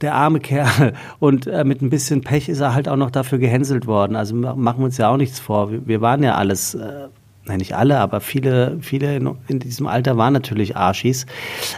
der 0.00 0.14
arme 0.14 0.40
Kerl. 0.40 0.94
Und 1.18 1.46
äh, 1.46 1.64
mit 1.64 1.82
ein 1.82 1.90
bisschen 1.90 2.22
Pech 2.22 2.48
ist 2.48 2.60
er 2.60 2.74
halt 2.74 2.88
auch 2.88 2.96
noch 2.96 3.10
dafür 3.10 3.38
gehänselt 3.38 3.86
worden. 3.86 4.16
Also 4.16 4.34
machen 4.34 4.78
wir 4.80 4.86
uns 4.86 4.96
ja 4.96 5.10
auch 5.10 5.18
nichts 5.18 5.38
vor. 5.38 5.70
Wir, 5.70 5.86
wir 5.86 6.00
waren 6.00 6.22
ja 6.22 6.34
alles. 6.34 6.74
Äh, 6.74 7.08
nein, 7.44 7.58
nicht 7.58 7.74
alle, 7.74 7.98
aber 7.98 8.20
viele, 8.20 8.78
viele 8.80 9.16
in, 9.48 9.58
diesem 9.58 9.86
Alter 9.86 10.16
waren 10.16 10.32
natürlich 10.32 10.76
Arschis. 10.76 11.26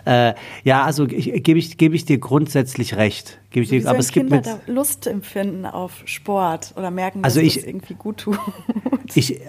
Äh, 0.04 0.34
ja, 0.62 0.84
also 0.84 1.06
gebe 1.06 1.58
ich, 1.58 1.76
gebe 1.76 1.96
ich 1.96 2.04
dir 2.04 2.18
grundsätzlich 2.18 2.96
recht. 2.96 3.40
Gebe 3.55 3.62
ich 3.62 3.70
dir, 3.70 3.88
aber 3.88 4.00
es 4.00 4.11
Kinder 4.11 4.38
gibt 4.38 4.48
mit, 4.48 4.61
da 4.66 4.72
Lust 4.72 5.07
empfinden 5.07 5.64
auf 5.64 6.02
Sport 6.07 6.74
oder 6.76 6.90
merken, 6.90 7.22
dass 7.22 7.34
also 7.34 7.46
ich, 7.46 7.59
es 7.59 7.64
irgendwie 7.64 7.94
gut 7.94 8.16
tut. 8.18 8.38
Ich, 9.14 9.40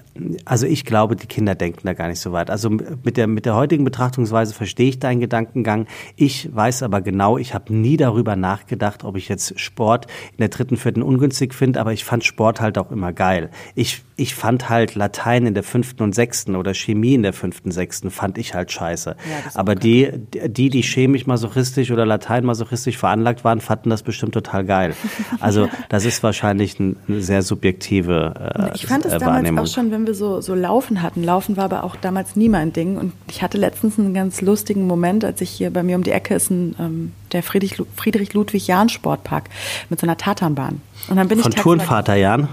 also 0.44 0.68
ich 0.68 0.86
glaube, 0.86 1.16
die 1.16 1.26
Kinder 1.26 1.56
denken 1.56 1.82
da 1.86 1.94
gar 1.94 2.08
nicht 2.08 2.20
so 2.20 2.32
weit. 2.32 2.52
Also 2.52 2.70
mit 2.70 3.18
der, 3.18 3.26
mit 3.26 3.46
der 3.46 3.56
heutigen 3.56 3.84
Betrachtungsweise 3.84 4.54
verstehe 4.54 4.90
ich 4.90 5.00
deinen 5.00 5.20
Gedankengang. 5.20 5.88
Ich 6.16 6.54
weiß 6.54 6.84
aber 6.84 7.02
genau, 7.02 7.40
ich 7.40 7.56
habe 7.56 7.74
nie 7.74 7.98
darüber 7.98 8.36
nachgedacht, 8.36 9.04
ob 9.04 9.18
ich 9.18 9.28
jetzt 9.28 9.60
Sport 9.60 10.06
in 10.34 10.38
der 10.40 10.50
dritten, 10.50 10.78
vierten 10.78 11.02
ungünstig 11.02 11.54
finde, 11.56 11.80
aber 11.80 11.94
ich 11.94 12.04
fand 12.04 12.24
Sport 12.24 12.62
halt 12.62 12.78
auch 12.78 12.92
immer 12.92 13.12
geil. 13.12 13.50
Ich, 13.74 14.04
ich 14.18 14.36
fand 14.36 14.70
halt 14.70 14.94
Latein 14.94 15.48
in 15.48 15.54
der 15.56 15.64
fünften 15.64 16.04
und 16.04 16.14
sechsten 16.14 16.56
oder 16.56 16.74
Chemie 16.74 17.16
in 17.16 17.24
der 17.24 17.34
fünften, 17.34 17.72
sechsten 17.72 18.12
fand 18.12 18.38
ich 18.38 18.54
halt 18.54 18.72
scheiße. 18.72 19.16
Ja, 19.18 19.52
aber 19.56 19.74
die, 19.74 20.12
die, 20.48 20.70
die 20.70 20.84
chemisch 20.84 21.26
masochistisch 21.26 21.90
oder 21.92 22.06
Latein 22.06 22.46
masochistisch 22.46 22.98
veranlagt 22.98 23.44
waren, 23.44 23.62
fanden 23.62 23.90
das 23.90 23.95
bestimmt 24.04 24.34
total 24.34 24.66
geil. 24.66 24.96
Also 25.40 25.68
das 25.90 26.06
ist 26.06 26.24
wahrscheinlich 26.24 26.80
eine 26.80 26.96
sehr 27.22 27.42
subjektive 27.42 28.70
äh, 28.74 28.76
Ich 28.76 28.86
fand 28.86 29.06
es 29.06 29.18
damals 29.18 29.58
auch 29.58 29.74
schon, 29.74 29.92
wenn 29.92 30.08
wir 30.08 30.14
so, 30.14 30.42
so 30.42 30.56
Laufen 30.56 31.02
hatten. 31.02 31.24
Laufen 31.24 31.58
war 31.58 31.66
aber 31.66 31.84
auch 31.84 31.96
damals 31.96 32.36
nie 32.36 32.50
mein 32.50 32.74
Ding. 32.74 32.98
Und 32.98 33.14
ich 33.30 33.42
hatte 33.42 33.58
letztens 33.58 34.00
einen 34.00 34.14
ganz 34.14 34.42
lustigen 34.42 34.88
Moment, 34.88 35.24
als 35.24 35.42
ich 35.42 35.50
hier 35.50 35.72
bei 35.72 35.84
mir 35.84 35.96
um 35.96 36.04
die 36.04 36.12
Ecke 36.12 36.36
ist 36.36 36.50
ein, 36.50 36.76
ähm, 36.80 37.12
der 37.32 37.44
Friedrich, 37.44 37.82
Friedrich 37.96 38.34
Ludwig 38.34 38.68
Jahn 38.68 38.90
Sportpark 38.90 39.50
mit 39.90 40.00
so 40.00 40.08
einer 40.08 40.18
Tatanbahn. 40.18 40.82
Und 41.08 41.18
dann 41.18 41.28
bin 41.28 41.40
Von 41.40 41.52
ich 41.52 41.58
Turnvater 41.58 42.16
Jahn? 42.16 42.48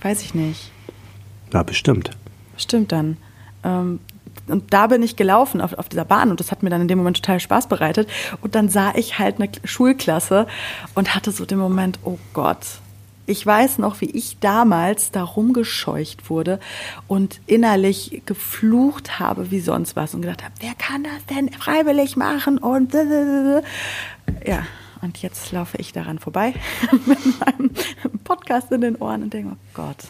Weiß 0.00 0.22
ich 0.22 0.34
nicht. 0.34 0.70
Ja, 1.52 1.62
bestimmt. 1.62 2.10
Stimmt 2.56 2.92
dann. 2.92 3.16
Ähm, 3.64 4.00
und 4.48 4.72
da 4.72 4.88
bin 4.88 5.02
ich 5.02 5.16
gelaufen 5.16 5.60
auf, 5.60 5.74
auf 5.74 5.88
dieser 5.88 6.04
Bahn 6.04 6.30
und 6.30 6.40
das 6.40 6.50
hat 6.50 6.62
mir 6.62 6.70
dann 6.70 6.82
in 6.82 6.88
dem 6.88 6.98
Moment 6.98 7.16
total 7.16 7.40
Spaß 7.40 7.68
bereitet. 7.68 8.08
Und 8.42 8.54
dann 8.54 8.68
sah 8.68 8.92
ich 8.94 9.18
halt 9.18 9.40
eine 9.40 9.50
Schulklasse 9.64 10.46
und 10.94 11.14
hatte 11.14 11.30
so 11.30 11.44
den 11.44 11.58
Moment, 11.58 11.98
oh 12.04 12.18
Gott. 12.32 12.66
Ich 13.26 13.46
weiß 13.46 13.78
noch, 13.78 14.00
wie 14.00 14.10
ich 14.10 14.40
damals 14.40 15.12
da 15.12 15.22
rumgescheucht 15.22 16.30
wurde 16.30 16.58
und 17.06 17.40
innerlich 17.46 18.22
geflucht 18.26 19.20
habe 19.20 19.52
wie 19.52 19.60
sonst 19.60 19.94
was 19.94 20.14
und 20.14 20.22
gedacht 20.22 20.42
habe, 20.42 20.54
wer 20.58 20.74
kann 20.74 21.04
das 21.04 21.26
denn 21.26 21.52
freiwillig 21.52 22.16
machen? 22.16 22.58
Und 22.58 22.92
ja, 24.44 24.66
und 25.00 25.22
jetzt 25.22 25.52
laufe 25.52 25.76
ich 25.78 25.92
daran 25.92 26.18
vorbei 26.18 26.54
mit 27.06 27.40
meinem 27.40 27.70
Podcast 28.24 28.72
in 28.72 28.80
den 28.80 28.96
Ohren 28.96 29.22
und 29.22 29.32
denke, 29.32 29.52
oh 29.52 29.58
Gott, 29.74 30.04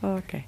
okay. 0.00 0.44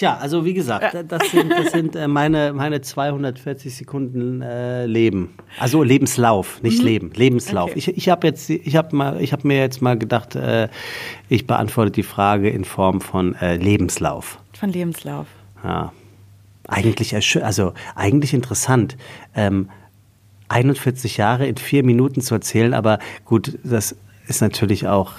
Tja, 0.00 0.16
also 0.16 0.46
wie 0.46 0.54
gesagt, 0.54 0.96
das 1.08 1.30
sind, 1.30 1.52
das 1.52 1.72
sind 1.72 1.94
äh, 1.94 2.08
meine, 2.08 2.54
meine 2.54 2.80
240 2.80 3.76
Sekunden 3.76 4.40
äh, 4.40 4.86
Leben. 4.86 5.34
Also 5.58 5.82
Lebenslauf, 5.82 6.62
nicht 6.62 6.78
mhm. 6.78 6.86
Leben, 6.86 7.10
Lebenslauf. 7.14 7.72
Okay. 7.72 7.78
Ich, 7.78 7.88
ich 7.88 8.08
habe 8.08 8.26
jetzt, 8.26 8.48
ich 8.48 8.76
habe 8.76 8.96
mal, 8.96 9.20
ich 9.20 9.34
habe 9.34 9.46
mir 9.46 9.58
jetzt 9.58 9.82
mal 9.82 9.98
gedacht, 9.98 10.36
äh, 10.36 10.68
ich 11.28 11.46
beantworte 11.46 11.90
die 11.90 12.02
Frage 12.02 12.48
in 12.48 12.64
Form 12.64 13.02
von 13.02 13.34
äh, 13.34 13.56
Lebenslauf. 13.56 14.38
Von 14.58 14.72
Lebenslauf. 14.72 15.26
Ja. 15.62 15.92
Eigentlich, 16.66 17.14
also 17.44 17.74
eigentlich 17.94 18.32
interessant. 18.32 18.96
Ähm, 19.34 19.68
41 20.48 21.18
Jahre 21.18 21.46
in 21.46 21.58
vier 21.58 21.84
Minuten 21.84 22.22
zu 22.22 22.34
erzählen, 22.34 22.72
aber 22.72 23.00
gut, 23.26 23.58
das 23.64 23.94
ist 24.28 24.40
natürlich 24.40 24.88
auch, 24.88 25.12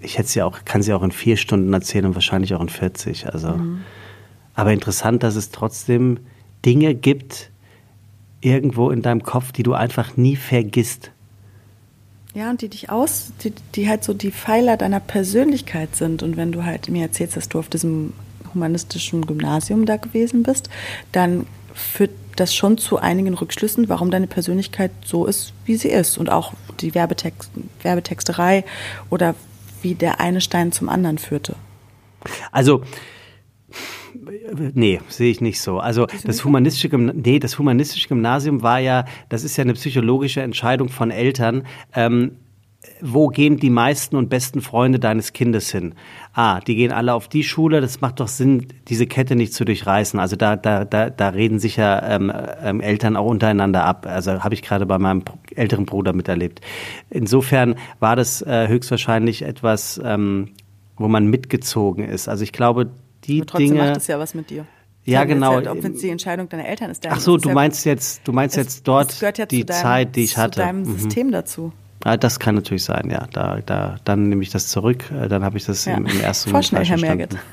ich 0.00 0.18
hätte 0.18 0.28
sie 0.28 0.42
auch, 0.42 0.64
kann 0.64 0.82
sie 0.82 0.92
auch 0.92 1.04
in 1.04 1.12
vier 1.12 1.36
Stunden 1.36 1.72
erzählen 1.72 2.06
und 2.06 2.16
wahrscheinlich 2.16 2.52
auch 2.52 2.60
in 2.60 2.68
40. 2.68 3.32
Also. 3.32 3.50
Mhm. 3.50 3.84
Aber 4.54 4.72
interessant, 4.72 5.22
dass 5.22 5.36
es 5.36 5.50
trotzdem 5.50 6.18
Dinge 6.64 6.94
gibt, 6.94 7.50
irgendwo 8.40 8.90
in 8.90 9.02
deinem 9.02 9.22
Kopf, 9.22 9.52
die 9.52 9.62
du 9.62 9.74
einfach 9.74 10.16
nie 10.16 10.36
vergisst. 10.36 11.10
Ja, 12.34 12.50
und 12.50 12.62
die 12.62 12.68
dich 12.68 12.90
aus, 12.90 13.32
die, 13.42 13.52
die 13.74 13.88
halt 13.88 14.02
so 14.04 14.12
die 14.12 14.32
Pfeiler 14.32 14.76
deiner 14.76 15.00
Persönlichkeit 15.00 15.94
sind. 15.94 16.22
Und 16.22 16.36
wenn 16.36 16.52
du 16.52 16.64
halt 16.64 16.88
mir 16.88 17.02
erzählst, 17.02 17.36
dass 17.36 17.48
du 17.48 17.58
auf 17.58 17.68
diesem 17.68 18.12
humanistischen 18.52 19.26
Gymnasium 19.26 19.86
da 19.86 19.96
gewesen 19.96 20.42
bist, 20.42 20.68
dann 21.12 21.46
führt 21.74 22.10
das 22.36 22.54
schon 22.54 22.78
zu 22.78 22.98
einigen 22.98 23.34
Rückschlüssen, 23.34 23.88
warum 23.88 24.10
deine 24.10 24.26
Persönlichkeit 24.26 24.90
so 25.04 25.26
ist, 25.26 25.52
wie 25.64 25.76
sie 25.76 25.88
ist. 25.88 26.18
Und 26.18 26.30
auch 26.30 26.52
die 26.80 26.94
Werbetext, 26.94 27.50
Werbetexterei 27.82 28.64
oder 29.10 29.36
wie 29.82 29.94
der 29.94 30.20
eine 30.20 30.40
Stein 30.40 30.72
zum 30.72 30.88
anderen 30.88 31.18
führte. 31.18 31.54
Also 32.50 32.82
Nee, 34.74 35.00
sehe 35.08 35.30
ich 35.30 35.40
nicht 35.40 35.60
so. 35.60 35.78
Also 35.78 36.06
das 36.24 36.44
humanistische, 36.44 36.88
Gymnasium, 36.90 37.22
nee, 37.24 37.38
das 37.38 37.58
humanistische 37.58 38.08
Gymnasium 38.08 38.62
war 38.62 38.78
ja, 38.78 39.06
das 39.28 39.42
ist 39.42 39.56
ja 39.56 39.62
eine 39.62 39.72
psychologische 39.74 40.42
Entscheidung 40.42 40.88
von 40.88 41.10
Eltern. 41.10 41.62
Ähm, 41.94 42.32
wo 43.00 43.28
gehen 43.28 43.56
die 43.56 43.70
meisten 43.70 44.16
und 44.16 44.28
besten 44.28 44.60
Freunde 44.60 44.98
deines 44.98 45.32
Kindes 45.32 45.70
hin? 45.70 45.94
Ah, 46.34 46.60
die 46.60 46.74
gehen 46.74 46.92
alle 46.92 47.14
auf 47.14 47.28
die 47.28 47.42
Schule, 47.42 47.80
das 47.80 48.02
macht 48.02 48.20
doch 48.20 48.28
Sinn, 48.28 48.66
diese 48.88 49.06
Kette 49.06 49.36
nicht 49.36 49.54
zu 49.54 49.64
durchreißen. 49.64 50.20
Also 50.20 50.36
da, 50.36 50.56
da, 50.56 50.84
da, 50.84 51.08
da 51.08 51.28
reden 51.30 51.58
sich 51.58 51.76
ja 51.76 52.06
ähm, 52.06 52.32
ähm, 52.62 52.80
Eltern 52.80 53.16
auch 53.16 53.26
untereinander 53.26 53.84
ab. 53.84 54.06
Also 54.06 54.44
habe 54.44 54.54
ich 54.54 54.62
gerade 54.62 54.84
bei 54.84 54.98
meinem 54.98 55.22
älteren 55.54 55.86
Bruder 55.86 56.12
miterlebt. 56.12 56.60
Insofern 57.08 57.76
war 58.00 58.16
das 58.16 58.42
äh, 58.42 58.68
höchstwahrscheinlich 58.68 59.42
etwas, 59.42 60.00
ähm, 60.04 60.50
wo 60.96 61.08
man 61.08 61.26
mitgezogen 61.26 62.04
ist. 62.04 62.28
Also 62.28 62.44
ich 62.44 62.52
glaube, 62.52 62.90
die 63.24 63.40
Aber 63.40 63.46
trotzdem 63.46 63.68
Dinge. 63.68 63.82
macht 63.88 63.96
es 63.96 64.06
ja 64.06 64.18
was 64.18 64.34
mit 64.34 64.50
dir. 64.50 64.66
Ja, 65.04 65.24
genau. 65.24 65.54
Halt, 65.54 65.68
ob 65.68 65.84
es 65.84 66.00
die 66.00 66.08
Entscheidung 66.08 66.48
deiner 66.48 66.66
Eltern 66.66 66.90
ist. 66.90 67.06
Ach 67.06 67.20
so, 67.20 67.36
du 67.36 67.50
meinst 67.50 67.84
jetzt, 67.84 68.26
du 68.26 68.32
meinst 68.32 68.56
es, 68.56 68.64
jetzt 68.64 68.88
dort 68.88 69.20
ja 69.20 69.46
die 69.46 69.64
deinem, 69.64 69.82
Zeit, 69.82 70.16
die 70.16 70.24
ich 70.24 70.36
hatte. 70.38 70.52
Zu 70.52 70.60
deinem 70.60 70.80
mhm. 70.80 70.98
System 70.98 71.30
dazu. 71.30 71.72
Ja, 72.04 72.16
das 72.16 72.38
kann 72.38 72.54
natürlich 72.54 72.84
sein, 72.84 73.10
ja. 73.10 73.26
Da, 73.32 73.60
da, 73.64 73.96
dann 74.04 74.28
nehme 74.28 74.42
ich 74.42 74.50
das 74.50 74.68
zurück. 74.68 75.10
Äh, 75.10 75.28
dann 75.28 75.44
habe 75.44 75.56
ich 75.56 75.64
das 75.64 75.84
ja. 75.84 75.94
im, 75.94 76.06
im, 76.06 76.20
ersten 76.20 76.50
Moment 76.50 76.68
falsch 76.68 76.90
Herr 76.90 76.98
Merget. 76.98 77.36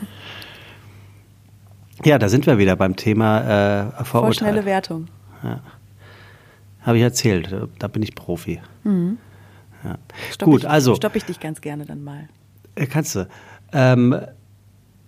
Ja, 2.04 2.18
da 2.18 2.30
sind 2.30 2.48
wir 2.48 2.58
wieder 2.58 2.76
beim 2.76 2.96
Thema 2.96 3.42
äh, 3.42 4.04
Vorurteil. 4.04 4.22
Vorschnelle 4.22 4.66
Wertung. 4.66 5.08
Ja. 5.44 5.60
Habe 6.82 6.98
ich 6.98 7.04
erzählt. 7.04 7.56
Da 7.78 7.88
bin 7.88 8.02
ich 8.02 8.16
Profi. 8.16 8.60
Mhm. 8.84 9.20
Ja. 9.84 9.98
Gut, 10.44 10.64
ich, 10.64 10.70
also. 10.70 10.96
Stoppe 10.96 11.20
ich 11.20 11.26
dich 11.26 11.40
ganz 11.40 11.62
gerne 11.62 11.86
dann 11.86 12.04
mal. 12.04 12.28
Äh, 12.74 12.88
kannst 12.88 13.16
du. 13.16 13.28
Ähm, 13.72 14.20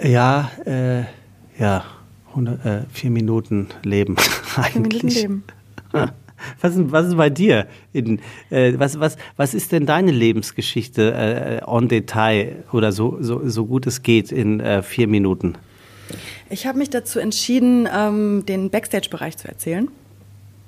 ja, 0.01 0.51
äh, 0.65 1.03
ja, 1.59 1.85
100, 2.29 2.65
äh, 2.65 2.81
vier 2.91 3.11
Minuten 3.11 3.67
Leben 3.83 4.15
eigentlich. 4.55 5.01
Vier 5.13 5.29
Minuten 5.29 5.43
Leben. 5.43 5.43
Was 6.59 6.75
ist, 6.75 6.91
was 6.91 7.07
ist 7.07 7.15
bei 7.15 7.29
dir? 7.29 7.67
In, 7.93 8.19
äh, 8.49 8.73
was, 8.75 8.99
was, 8.99 9.15
was 9.37 9.53
ist 9.53 9.71
denn 9.71 9.85
deine 9.85 10.11
Lebensgeschichte 10.11 11.13
äh, 11.13 11.61
en 11.65 11.87
Detail 11.87 12.65
oder 12.73 12.91
so, 12.91 13.17
so, 13.21 13.47
so 13.47 13.65
gut 13.65 13.87
es 13.87 14.03
geht 14.03 14.29
in 14.29 14.59
äh, 14.59 14.83
vier 14.83 15.07
Minuten? 15.07 15.55
Ich 16.49 16.67
habe 16.67 16.79
mich 16.79 16.89
dazu 16.89 17.19
entschieden, 17.19 17.87
ähm, 17.95 18.43
den 18.45 18.69
Backstage-Bereich 18.69 19.37
zu 19.37 19.47
erzählen 19.47 19.87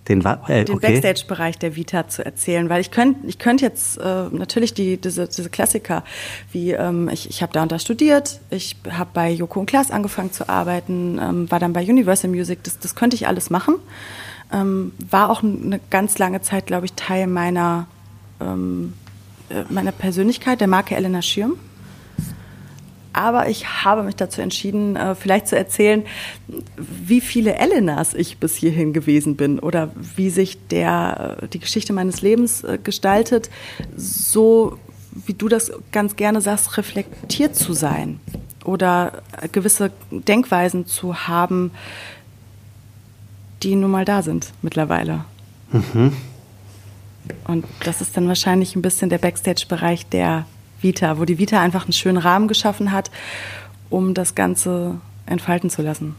den, 0.08 0.24
äh, 0.24 0.66
den 0.66 0.76
okay. 0.76 0.93
Backstage-Bereich 0.93 1.58
der 1.58 1.76
Vita 1.76 2.08
zu 2.08 2.24
erzählen, 2.26 2.70
weil 2.70 2.82
ich 2.82 2.91
könnte 2.91 3.28
ich 3.28 3.39
könnte 3.39 3.66
jetzt 3.66 3.97
äh, 3.97 4.26
natürlich 4.32 4.74
die 4.74 4.97
diese, 4.97 5.28
diese 5.28 5.49
Klassiker 5.49 6.03
wie 6.51 6.72
ähm, 6.72 7.10
ich, 7.12 7.30
ich 7.30 7.41
habe 7.41 7.53
da 7.53 7.64
und 7.64 7.72
da 7.72 7.80
studiert, 7.80 8.39
ich 8.49 8.76
habe 8.89 9.10
bei 9.14 9.32
Joko 9.32 9.60
und 9.60 9.66
Klaas 9.66 9.91
angefangen 9.91 10.32
zu 10.32 10.47
arbeiten, 10.47 11.20
ähm, 11.22 11.51
war 11.51 11.60
dann 11.60 11.74
bei 11.74 11.84
Universal 11.84 12.30
Music, 12.30 12.64
das, 12.64 12.80
das 12.80 12.95
könnte 12.95 13.16
ich 13.16 13.28
alles 13.28 13.49
machen, 13.49 13.76
ähm, 14.53 14.91
war 15.10 15.30
auch 15.30 15.43
eine 15.43 15.80
ganz 15.89 16.18
lange 16.18 16.41
Zeit, 16.41 16.68
glaube 16.68 16.86
ich, 16.86 16.93
Teil 16.93 17.28
meiner 17.28 17.88
ähm, 18.39 18.93
äh, 19.49 19.64
meiner 19.70 19.91
Persönlichkeit, 19.91 20.62
der 20.62 20.68
Marke 20.68 20.95
Elena 20.95 21.22
Schirm 21.22 21.58
aber 23.16 23.47
ich 23.47 23.86
habe 23.86 24.03
mich 24.03 24.16
dazu 24.18 24.41
entschieden, 24.41 24.95
äh, 24.97 25.16
vielleicht 25.16 25.47
zu 25.47 25.55
erzählen, 25.55 26.03
wie 26.78 27.22
viele 27.22 27.55
Elenas 27.55 28.13
ich 28.13 28.39
bis 28.39 28.55
hierhin 28.55 28.91
gewesen 28.91 29.38
bin 29.38 29.59
oder 29.59 29.91
wie 29.95 30.30
sich 30.30 30.68
der, 30.68 31.38
äh, 31.41 31.47
die 31.47 31.59
Geschichte 31.59 31.93
meines 31.93 32.22
Lebens 32.22 32.63
äh, 32.63 32.78
gestaltet, 32.84 33.49
so 33.95 34.78
wie 35.26 35.34
du 35.34 35.47
das 35.47 35.72
ganz 35.93 36.18
gerne 36.18 36.41
sagst, 36.41 36.78
reflektiert 36.78 37.55
zu 37.55 37.72
sein 37.72 38.20
oder 38.66 39.24
gewisse 39.53 39.91
Denkweisen 40.11 40.86
zu 40.86 41.28
haben, 41.28 41.72
die 43.63 43.76
nun 43.76 43.91
mal 43.91 44.03
da 44.03 44.24
sind 44.24 44.51
mittlerweile. 44.61 45.24
Mhm. 45.72 46.11
Und 47.47 47.66
das 47.86 48.01
ist 48.01 48.18
dann 48.18 48.28
wahrscheinlich 48.28 48.76
ein 48.76 48.82
bisschen 48.82 49.09
der 49.09 49.20
Backstage-Bereich 49.20 50.05
der 50.07 50.45
Vita, 50.86 51.18
wo 51.18 51.26
die 51.26 51.40
Vita 51.40 51.60
einfach 51.60 51.86
einen 51.86 51.94
schönen 51.94 52.20
Rahmen 52.20 52.48
geschaffen 52.48 52.92
hat, 52.92 53.10
um 53.90 54.14
das 54.14 54.36
Ganze 54.36 55.00
entfalten 55.26 55.72
zu 55.72 55.82
lassen. 55.82 56.16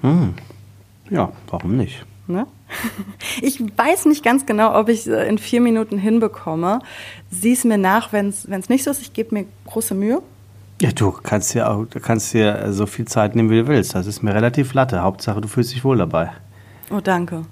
Hm. 0.00 0.32
Ja, 1.10 1.30
warum 1.48 1.76
nicht? 1.76 2.04
Ne? 2.26 2.46
Ich 3.42 3.60
weiß 3.60 4.06
nicht 4.06 4.24
ganz 4.24 4.46
genau, 4.46 4.78
ob 4.78 4.88
ich 4.88 5.06
es 5.06 5.28
in 5.28 5.36
vier 5.36 5.60
Minuten 5.60 5.98
hinbekomme. 5.98 6.80
Sieh 7.30 7.52
es 7.52 7.64
mir 7.64 7.78
nach, 7.78 8.12
wenn 8.12 8.28
es 8.28 8.68
nicht 8.68 8.84
so 8.84 8.90
ist. 8.90 9.02
Ich 9.02 9.12
gebe 9.12 9.34
mir 9.34 9.44
große 9.66 9.94
Mühe. 9.94 10.22
Ja, 10.80 10.90
du 10.90 11.12
kannst 11.12 11.54
ja 11.54 11.70
auch, 11.70 11.86
kannst 12.02 12.32
dir 12.32 12.72
so 12.72 12.86
viel 12.86 13.04
Zeit 13.04 13.36
nehmen, 13.36 13.50
wie 13.50 13.58
du 13.58 13.66
willst. 13.66 13.94
Das 13.94 14.06
ist 14.06 14.22
mir 14.22 14.34
relativ 14.34 14.72
latte. 14.72 15.02
Hauptsache, 15.02 15.40
du 15.42 15.48
fühlst 15.48 15.74
dich 15.74 15.84
wohl 15.84 15.98
dabei. 15.98 16.30
Oh, 16.90 17.00
danke. 17.00 17.44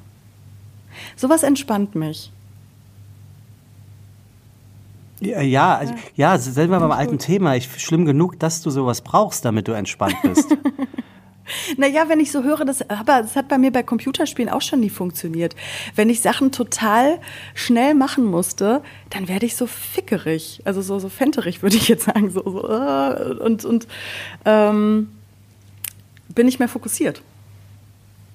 Sowas 1.16 1.42
entspannt 1.42 1.94
mich. 1.94 2.32
Ja, 5.22 5.40
ja, 5.40 5.76
also, 5.76 5.94
ja, 6.16 6.36
wir 6.38 6.66
beim 6.68 6.90
alten 6.90 7.18
Thema. 7.18 7.54
Ich, 7.54 7.68
schlimm 7.80 8.04
genug, 8.04 8.38
dass 8.38 8.60
du 8.62 8.70
sowas 8.70 9.00
brauchst, 9.00 9.44
damit 9.44 9.68
du 9.68 9.72
entspannt 9.72 10.16
bist. 10.22 10.56
Naja, 11.76 12.08
wenn 12.08 12.20
ich 12.20 12.30
so 12.30 12.44
höre, 12.44 12.64
das, 12.64 12.88
aber 12.88 13.22
das 13.22 13.36
hat 13.36 13.48
bei 13.48 13.58
mir 13.58 13.72
bei 13.72 13.82
Computerspielen 13.82 14.50
auch 14.50 14.62
schon 14.62 14.80
nie 14.80 14.90
funktioniert. 14.90 15.54
Wenn 15.94 16.08
ich 16.08 16.20
Sachen 16.20 16.52
total 16.52 17.18
schnell 17.54 17.94
machen 17.94 18.24
musste, 18.24 18.82
dann 19.10 19.28
werde 19.28 19.46
ich 19.46 19.56
so 19.56 19.66
fickerig, 19.66 20.62
also 20.64 20.82
so, 20.82 20.98
so 20.98 21.08
fenterig, 21.08 21.62
würde 21.62 21.76
ich 21.76 21.88
jetzt 21.88 22.04
sagen, 22.04 22.30
so, 22.30 22.42
so 22.42 22.68
äh, 22.68 23.34
und, 23.44 23.64
und 23.64 23.86
ähm, 24.44 25.08
bin 26.28 26.46
nicht 26.46 26.58
mehr 26.58 26.68
fokussiert. 26.68 27.22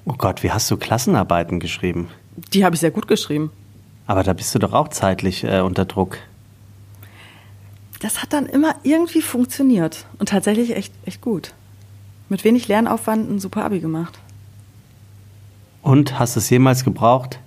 Oh 0.05 0.13
Gott, 0.17 0.43
wie 0.43 0.51
hast 0.51 0.69
du 0.69 0.77
Klassenarbeiten 0.77 1.59
geschrieben? 1.59 2.09
Die 2.53 2.63
habe 2.63 2.75
ich 2.75 2.81
sehr 2.81 2.91
gut 2.91 3.07
geschrieben. 3.07 3.51
Aber 4.05 4.23
da 4.23 4.33
bist 4.33 4.53
du 4.55 4.59
doch 4.59 4.73
auch 4.73 4.87
zeitlich 4.89 5.43
äh, 5.43 5.59
unter 5.59 5.85
Druck. 5.85 6.19
Das 7.99 8.21
hat 8.21 8.33
dann 8.33 8.45
immer 8.45 8.75
irgendwie 8.83 9.21
funktioniert 9.21 10.05
und 10.19 10.29
tatsächlich 10.29 10.75
echt, 10.75 10.93
echt 11.05 11.21
gut. 11.21 11.53
Mit 12.29 12.43
wenig 12.43 12.67
Lernaufwand 12.67 13.29
ein 13.29 13.39
super 13.39 13.65
Abi 13.65 13.79
gemacht. 13.79 14.19
Und 15.81 16.19
hast 16.19 16.35
du 16.35 16.39
es 16.39 16.49
jemals 16.49 16.83
gebraucht? 16.83 17.39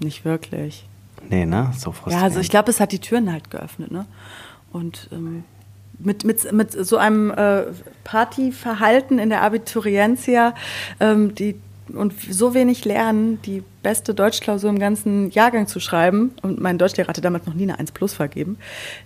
Nicht 0.00 0.24
wirklich. 0.24 0.86
Nee, 1.28 1.46
ne? 1.46 1.72
So 1.76 1.92
frustrierend. 1.92 2.20
Ja, 2.20 2.24
also 2.24 2.40
ich 2.40 2.50
glaube, 2.50 2.70
es 2.70 2.80
hat 2.80 2.90
die 2.92 2.98
Türen 2.98 3.30
halt 3.30 3.50
geöffnet, 3.50 3.90
ne? 3.90 4.06
Und 4.72 5.08
ähm, 5.12 5.44
mit, 5.98 6.24
mit, 6.24 6.50
mit 6.52 6.72
so 6.72 6.96
einem 6.96 7.30
äh, 7.30 7.64
Partyverhalten 8.04 9.18
in 9.18 9.28
der 9.28 9.42
Abiturientia, 9.42 10.54
ähm, 11.00 11.34
die 11.34 11.60
und 11.96 12.12
so 12.30 12.54
wenig 12.54 12.84
lernen, 12.84 13.40
die 13.42 13.62
beste 13.82 14.14
Deutschklausur 14.14 14.70
im 14.70 14.78
ganzen 14.78 15.30
Jahrgang 15.30 15.66
zu 15.66 15.80
schreiben, 15.80 16.32
und 16.42 16.60
mein 16.60 16.78
Deutschlehrer 16.78 17.08
hatte 17.08 17.20
damals 17.20 17.46
noch 17.46 17.54
nie 17.54 17.64
eine 17.64 17.78
1 17.78 17.92
Plus 17.92 18.14
vergeben, 18.14 18.58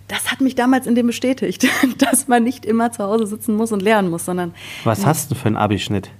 das 0.08 0.30
hat 0.30 0.40
mich 0.40 0.54
damals 0.54 0.86
in 0.86 0.94
dem 0.94 1.06
bestätigt, 1.06 1.66
dass 1.98 2.28
man 2.28 2.44
nicht 2.44 2.64
immer 2.64 2.92
zu 2.92 3.04
Hause 3.04 3.26
sitzen 3.26 3.56
muss 3.56 3.72
und 3.72 3.82
lernen 3.82 4.10
muss, 4.10 4.24
sondern. 4.24 4.54
Was 4.84 5.06
hast 5.06 5.30
du 5.30 5.34
für 5.34 5.46
einen 5.46 5.56
Abischnitt? 5.56 6.10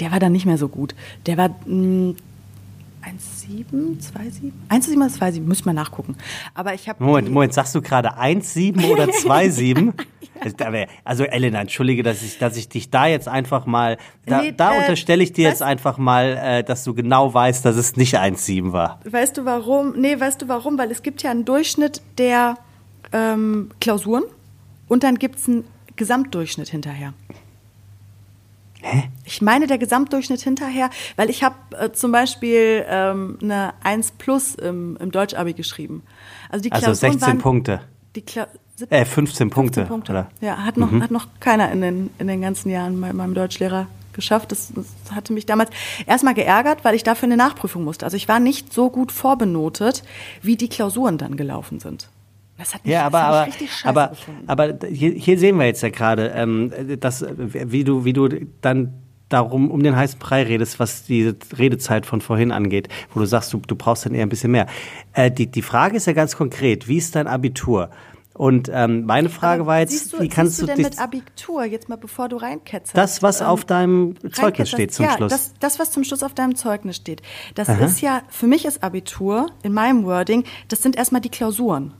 Der 0.00 0.10
war 0.10 0.18
dann 0.18 0.32
nicht 0.32 0.46
mehr 0.46 0.58
so 0.58 0.68
gut. 0.68 0.94
Der 1.26 1.36
war 1.36 1.50
mh, 1.66 2.14
1,7, 3.02 4.00
2,7? 4.00 4.52
1,7 4.68 4.96
oder 4.96 5.06
2,7? 5.06 5.40
Muss 5.42 5.58
ich 5.60 5.64
mal 5.64 5.72
nachgucken. 5.72 6.16
Aber 6.54 6.74
ich 6.74 6.88
habe. 6.88 7.02
Moment, 7.02 7.30
Moment, 7.30 7.54
sagst 7.54 7.74
du 7.74 7.82
gerade 7.82 8.16
1,7 8.18 8.90
oder 8.90 9.04
2,7? 9.06 9.92
Also 11.04 11.24
Elena, 11.24 11.60
entschuldige, 11.60 12.02
dass 12.02 12.22
ich, 12.22 12.38
dass 12.38 12.56
ich 12.56 12.68
dich 12.68 12.90
da 12.90 13.06
jetzt 13.06 13.28
einfach 13.28 13.66
mal, 13.66 13.96
da, 14.26 14.42
nee, 14.42 14.52
da 14.52 14.74
äh, 14.74 14.78
unterstelle 14.78 15.22
ich 15.22 15.32
dir 15.32 15.48
jetzt 15.48 15.62
einfach 15.62 15.98
mal, 15.98 16.36
äh, 16.42 16.64
dass 16.64 16.84
du 16.84 16.94
genau 16.94 17.32
weißt, 17.32 17.64
dass 17.64 17.76
es 17.76 17.96
nicht 17.96 18.18
1,7 18.18 18.72
war. 18.72 19.00
Weißt 19.04 19.36
du 19.36 19.44
warum? 19.44 19.92
Nee, 19.96 20.18
weißt 20.18 20.42
du 20.42 20.48
warum? 20.48 20.78
Weil 20.78 20.90
es 20.90 21.02
gibt 21.02 21.22
ja 21.22 21.30
einen 21.30 21.44
Durchschnitt 21.44 22.02
der 22.18 22.56
ähm, 23.12 23.70
Klausuren 23.80 24.24
und 24.88 25.04
dann 25.04 25.18
gibt 25.18 25.36
es 25.36 25.48
einen 25.48 25.64
Gesamtdurchschnitt 25.96 26.68
hinterher. 26.68 27.12
Hä? 28.82 29.04
Ich 29.24 29.40
meine 29.40 29.66
der 29.66 29.78
Gesamtdurchschnitt 29.78 30.40
hinterher, 30.40 30.90
weil 31.16 31.30
ich 31.30 31.42
habe 31.44 31.54
äh, 31.78 31.92
zum 31.92 32.12
Beispiel 32.12 32.84
ähm, 32.88 33.38
eine 33.40 33.74
1 33.82 34.12
plus 34.12 34.56
im, 34.56 34.96
im 34.98 35.12
Deutsch-Abi 35.12 35.54
geschrieben. 35.54 36.02
Also, 36.50 36.64
die 36.64 36.72
also 36.72 36.92
16 36.92 37.20
waren, 37.20 37.38
Punkte. 37.38 37.80
Die 38.16 38.22
Kla 38.22 38.48
äh, 38.90 39.04
15 39.04 39.50
Punkte. 39.50 39.86
15 39.86 39.88
Punkte. 39.88 40.12
Oder? 40.12 40.28
Ja, 40.40 40.58
hat 40.64 40.76
noch, 40.76 40.90
mhm. 40.90 41.02
hat 41.02 41.12
noch 41.12 41.28
keiner 41.38 41.70
in 41.70 41.80
den, 41.80 42.10
in 42.18 42.26
den 42.26 42.40
ganzen 42.40 42.70
Jahren 42.70 43.00
bei 43.00 43.12
meinem 43.12 43.34
Deutschlehrer 43.34 43.86
geschafft. 44.12 44.50
Das, 44.50 44.72
das 44.74 44.86
hatte 45.14 45.32
mich 45.32 45.46
damals 45.46 45.70
erstmal 46.06 46.34
geärgert, 46.34 46.84
weil 46.84 46.94
ich 46.94 47.04
dafür 47.04 47.28
eine 47.28 47.36
Nachprüfung 47.36 47.84
musste. 47.84 48.04
Also 48.04 48.16
ich 48.16 48.28
war 48.28 48.40
nicht 48.40 48.72
so 48.72 48.90
gut 48.90 49.12
vorbenotet, 49.12 50.02
wie 50.42 50.56
die 50.56 50.68
Klausuren 50.68 51.18
dann 51.18 51.36
gelaufen 51.36 51.78
sind. 51.78 52.08
Das 52.62 52.74
hat 52.74 52.84
mich, 52.84 52.92
ja, 52.92 53.04
aber, 53.04 53.24
aber, 53.24 53.48
aber, 53.82 54.12
aber 54.46 54.86
hier, 54.86 55.10
hier, 55.10 55.36
sehen 55.36 55.58
wir 55.58 55.66
jetzt 55.66 55.82
ja 55.82 55.88
gerade, 55.88 56.28
ähm, 56.28 56.72
dass, 57.00 57.24
wie 57.36 57.82
du, 57.82 58.04
wie 58.04 58.12
du 58.12 58.28
dann 58.60 58.94
darum 59.28 59.68
um 59.68 59.82
den 59.82 59.96
heißen 59.96 60.20
Brei 60.20 60.44
redest, 60.44 60.78
was 60.78 61.02
die 61.02 61.34
Redezeit 61.58 62.06
von 62.06 62.20
vorhin 62.20 62.52
angeht, 62.52 62.88
wo 63.12 63.18
du 63.18 63.26
sagst, 63.26 63.52
du, 63.52 63.58
du 63.66 63.74
brauchst 63.74 64.06
dann 64.06 64.14
eher 64.14 64.24
ein 64.24 64.28
bisschen 64.28 64.52
mehr. 64.52 64.68
Äh, 65.12 65.32
die, 65.32 65.50
die 65.50 65.62
Frage 65.62 65.96
ist 65.96 66.06
ja 66.06 66.12
ganz 66.12 66.36
konkret, 66.36 66.86
wie 66.86 66.98
ist 66.98 67.16
dein 67.16 67.26
Abitur? 67.26 67.90
Und 68.34 68.70
ähm, 68.72 69.06
meine 69.06 69.28
Frage 69.28 69.66
war 69.66 69.80
jetzt, 69.80 70.12
du, 70.12 70.20
wie 70.20 70.28
kannst 70.28 70.62
du, 70.62 70.66
du 70.66 70.74
denn 70.74 70.82
mit 70.82 71.00
Abitur 71.00 71.64
jetzt 71.64 71.88
mal 71.88 71.96
bevor 71.96 72.28
du 72.28 72.36
reinketzt? 72.36 72.96
Das, 72.96 73.24
was 73.24 73.40
ähm, 73.40 73.48
auf 73.48 73.64
deinem 73.64 74.14
Zeugnis 74.32 74.70
steht 74.70 74.94
zum 74.94 75.06
ja, 75.06 75.16
Schluss. 75.16 75.32
Das, 75.32 75.54
das, 75.58 75.78
was 75.80 75.90
zum 75.90 76.04
Schluss 76.04 76.22
auf 76.22 76.32
deinem 76.32 76.54
Zeugnis 76.54 76.94
steht. 76.94 77.22
Das 77.56 77.68
Aha. 77.68 77.84
ist 77.84 78.00
ja, 78.00 78.22
für 78.28 78.46
mich 78.46 78.64
ist 78.66 78.84
Abitur, 78.84 79.46
in 79.64 79.72
meinem 79.72 80.04
Wording, 80.04 80.44
das 80.68 80.80
sind 80.80 80.94
erstmal 80.94 81.20
die 81.20 81.28
Klausuren 81.28 81.94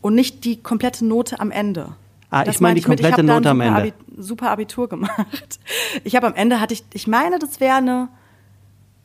und 0.00 0.14
nicht 0.14 0.44
die 0.44 0.62
komplette 0.62 1.04
Note 1.04 1.40
am 1.40 1.50
Ende. 1.50 1.94
Ah, 2.30 2.44
das 2.44 2.56
ich 2.56 2.60
meine 2.60 2.76
die 2.76 2.82
komplette 2.82 3.22
Note 3.22 3.50
am 3.50 3.60
Ende. 3.60 3.80
Abi, 3.80 3.92
super 4.16 4.50
Abitur 4.50 4.88
gemacht. 4.88 5.58
Ich 6.04 6.14
habe 6.14 6.28
am 6.28 6.34
Ende 6.34 6.60
hatte 6.60 6.72
ich, 6.72 6.84
ich 6.92 7.08
meine, 7.08 7.40
das 7.40 7.58
wäre 7.58 7.74
eine 7.74 8.08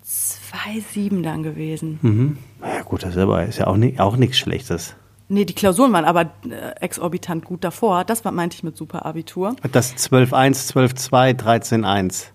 2,7 0.05 1.23
dann 1.23 1.41
gewesen. 1.41 1.97
Mhm. 2.01 2.37
Ja 2.61 2.83
gut, 2.83 3.01
das 3.01 3.11
ist 3.11 3.17
aber 3.17 3.43
ist 3.45 3.57
ja 3.57 3.65
auch, 3.65 3.77
nicht, 3.77 3.99
auch 3.99 4.17
nichts 4.17 4.37
Schlechtes. 4.37 4.95
Nee, 5.27 5.45
die 5.45 5.55
Klausuren 5.55 5.91
waren 5.93 6.05
aber 6.05 6.31
äh, 6.47 6.79
exorbitant 6.79 7.43
gut 7.43 7.63
davor. 7.63 8.03
Das 8.03 8.23
war, 8.23 8.31
meinte 8.31 8.55
ich 8.55 8.63
mit 8.63 8.77
super 8.77 9.05
Abitur. 9.05 9.55
Das 9.71 9.95
12.1, 9.95 10.73
12.2, 10.73 11.41
13.1. 11.41 12.25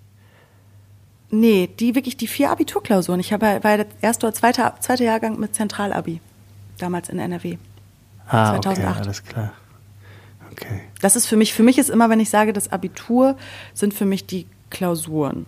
Nee, 1.31 1.69
die 1.79 1.95
wirklich 1.95 2.17
die 2.17 2.27
vier 2.27 2.51
Abiturklausuren. 2.51 3.21
Ich 3.21 3.33
habe 3.33 3.61
war 3.63 3.77
der 3.77 3.87
erste 4.01 4.27
oder 4.27 4.35
zweite, 4.35 4.73
zweite 4.81 5.05
Jahrgang 5.05 5.39
mit 5.39 5.55
Zentralabi. 5.55 6.21
Damals 6.79 7.09
in 7.09 7.21
NRW. 7.21 7.59
Ah, 8.31 8.61
2008. 8.61 8.79
Okay, 8.79 9.03
alles 9.03 9.25
klar. 9.25 9.53
Okay. 10.53 10.81
Das 11.01 11.17
ist 11.17 11.27
für 11.27 11.37
mich, 11.37 11.53
für 11.53 11.63
mich 11.63 11.79
ist 11.79 11.91
immer, 11.91 12.09
wenn 12.11 12.21
ich 12.21 12.31
sage, 12.31 12.53
das 12.53 12.71
Abitur 12.71 13.37
sind 13.75 13.95
für 13.95 14.07
mich 14.07 14.27
die 14.27 14.47
Klausuren. 14.71 15.47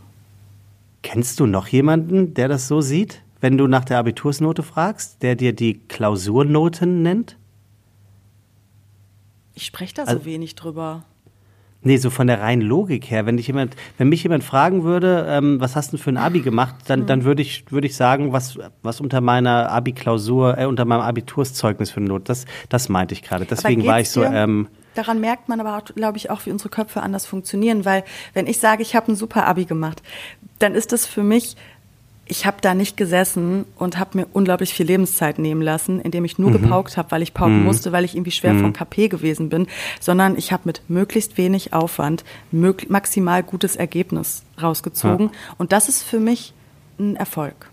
Kennst 1.03 1.41
du 1.41 1.47
noch 1.47 1.69
jemanden, 1.69 2.35
der 2.35 2.49
das 2.49 2.69
so 2.69 2.81
sieht, 2.81 3.23
wenn 3.41 3.59
du 3.59 3.67
nach 3.67 3.85
der 3.85 3.99
Abitursnote 3.99 4.63
fragst, 4.63 5.23
der 5.23 5.35
dir 5.35 5.53
die 5.53 5.79
Klausurnoten 5.89 7.03
nennt? 7.03 7.37
Ich 9.55 9.67
spreche 9.67 9.95
da 9.95 10.07
so 10.07 10.13
also, 10.13 10.25
wenig 10.25 10.55
drüber. 10.55 11.05
Nee, 11.85 11.97
so 11.97 12.11
von 12.11 12.29
der 12.29 12.41
reinen 12.41 12.63
Logik 12.63 13.11
her. 13.11 13.27
Wenn 13.27 13.37
dich 13.37 13.49
jemand, 13.49 13.75
wenn 13.99 14.09
mich 14.09 14.23
jemand 14.23 14.45
fragen 14.45 14.85
würde, 14.85 15.27
ähm, 15.29 15.61
was 15.61 15.75
hast 15.75 15.93
du 15.93 15.97
für 15.97 16.11
ein 16.11 16.17
Abi 16.17 16.41
gemacht, 16.41 16.77
dann, 16.87 17.01
hm. 17.01 17.07
dann 17.07 17.25
würde 17.25 17.43
ich, 17.43 17.65
würde 17.71 17.87
ich 17.87 17.97
sagen, 17.97 18.33
was, 18.33 18.59
was 18.83 19.01
unter 19.01 19.21
meiner 19.21 19.71
Abi-Klausur, 19.71 20.59
äh, 20.59 20.67
unter 20.67 20.85
meinem 20.85 21.01
Abiturszeugnis 21.01 21.91
für 21.91 21.99
eine 21.99 22.09
Note. 22.09 22.25
Das, 22.25 22.45
das 22.69 22.89
meinte 22.89 23.15
ich 23.15 23.23
gerade. 23.23 23.45
Deswegen 23.45 23.85
war 23.85 24.01
ich 24.01 24.11
so. 24.11 24.23
Ähm, 24.23 24.69
daran 24.95 25.21
merkt 25.21 25.49
man 25.49 25.61
aber, 25.61 25.83
glaube 25.95 26.19
ich, 26.19 26.31
auch, 26.31 26.47
wie 26.47 26.51
unsere 26.51 26.69
Köpfe 26.69 27.03
anders 27.03 27.27
funktionieren, 27.27 27.85
weil 27.85 28.05
wenn 28.35 28.47
ich 28.47 28.59
sage, 28.59 28.83
ich 28.83 28.95
habe 28.95 29.11
ein 29.13 29.17
super 29.17 29.47
Abi 29.47 29.65
gemacht, 29.65 30.03
dann 30.59 30.75
ist 30.75 30.93
das 30.93 31.07
für 31.07 31.23
mich 31.23 31.57
ich 32.27 32.47
habe 32.47 32.59
da 32.61 32.75
nicht 32.75 32.97
gesessen 32.97 33.65
und 33.77 33.99
habe 33.99 34.19
mir 34.19 34.27
unglaublich 34.33 34.73
viel 34.73 34.87
Lebenszeit 34.87 35.39
nehmen 35.39 35.61
lassen, 35.61 36.01
indem 36.01 36.25
ich 36.25 36.39
nur 36.39 36.51
mhm. 36.51 36.63
gepaukt 36.63 36.97
habe, 36.97 37.11
weil 37.11 37.23
ich 37.23 37.35
pauken 37.35 37.59
mhm. 37.59 37.65
musste, 37.65 37.93
weil 37.93 38.05
ich 38.05 38.15
irgendwie 38.15 38.31
schwer 38.31 38.55
mhm. 38.55 38.61
von 38.61 38.73
KP 38.73 39.09
gewesen 39.09 39.49
bin, 39.49 39.67
sondern 40.01 40.37
ich 40.39 40.53
habe 40.53 40.63
mit 40.65 40.83
möglichst 40.89 41.37
wenig 41.37 41.73
Aufwand 41.73 42.25
maximal 42.51 43.43
gutes 43.43 43.77
Ergebnis 43.77 44.45
rausgezogen. 44.61 45.27
Ja. 45.27 45.55
Und 45.59 45.73
das 45.73 45.89
ist 45.89 46.05
für 46.05 46.21
mich 46.21 46.55
ein 46.99 47.17
Erfolg. 47.17 47.71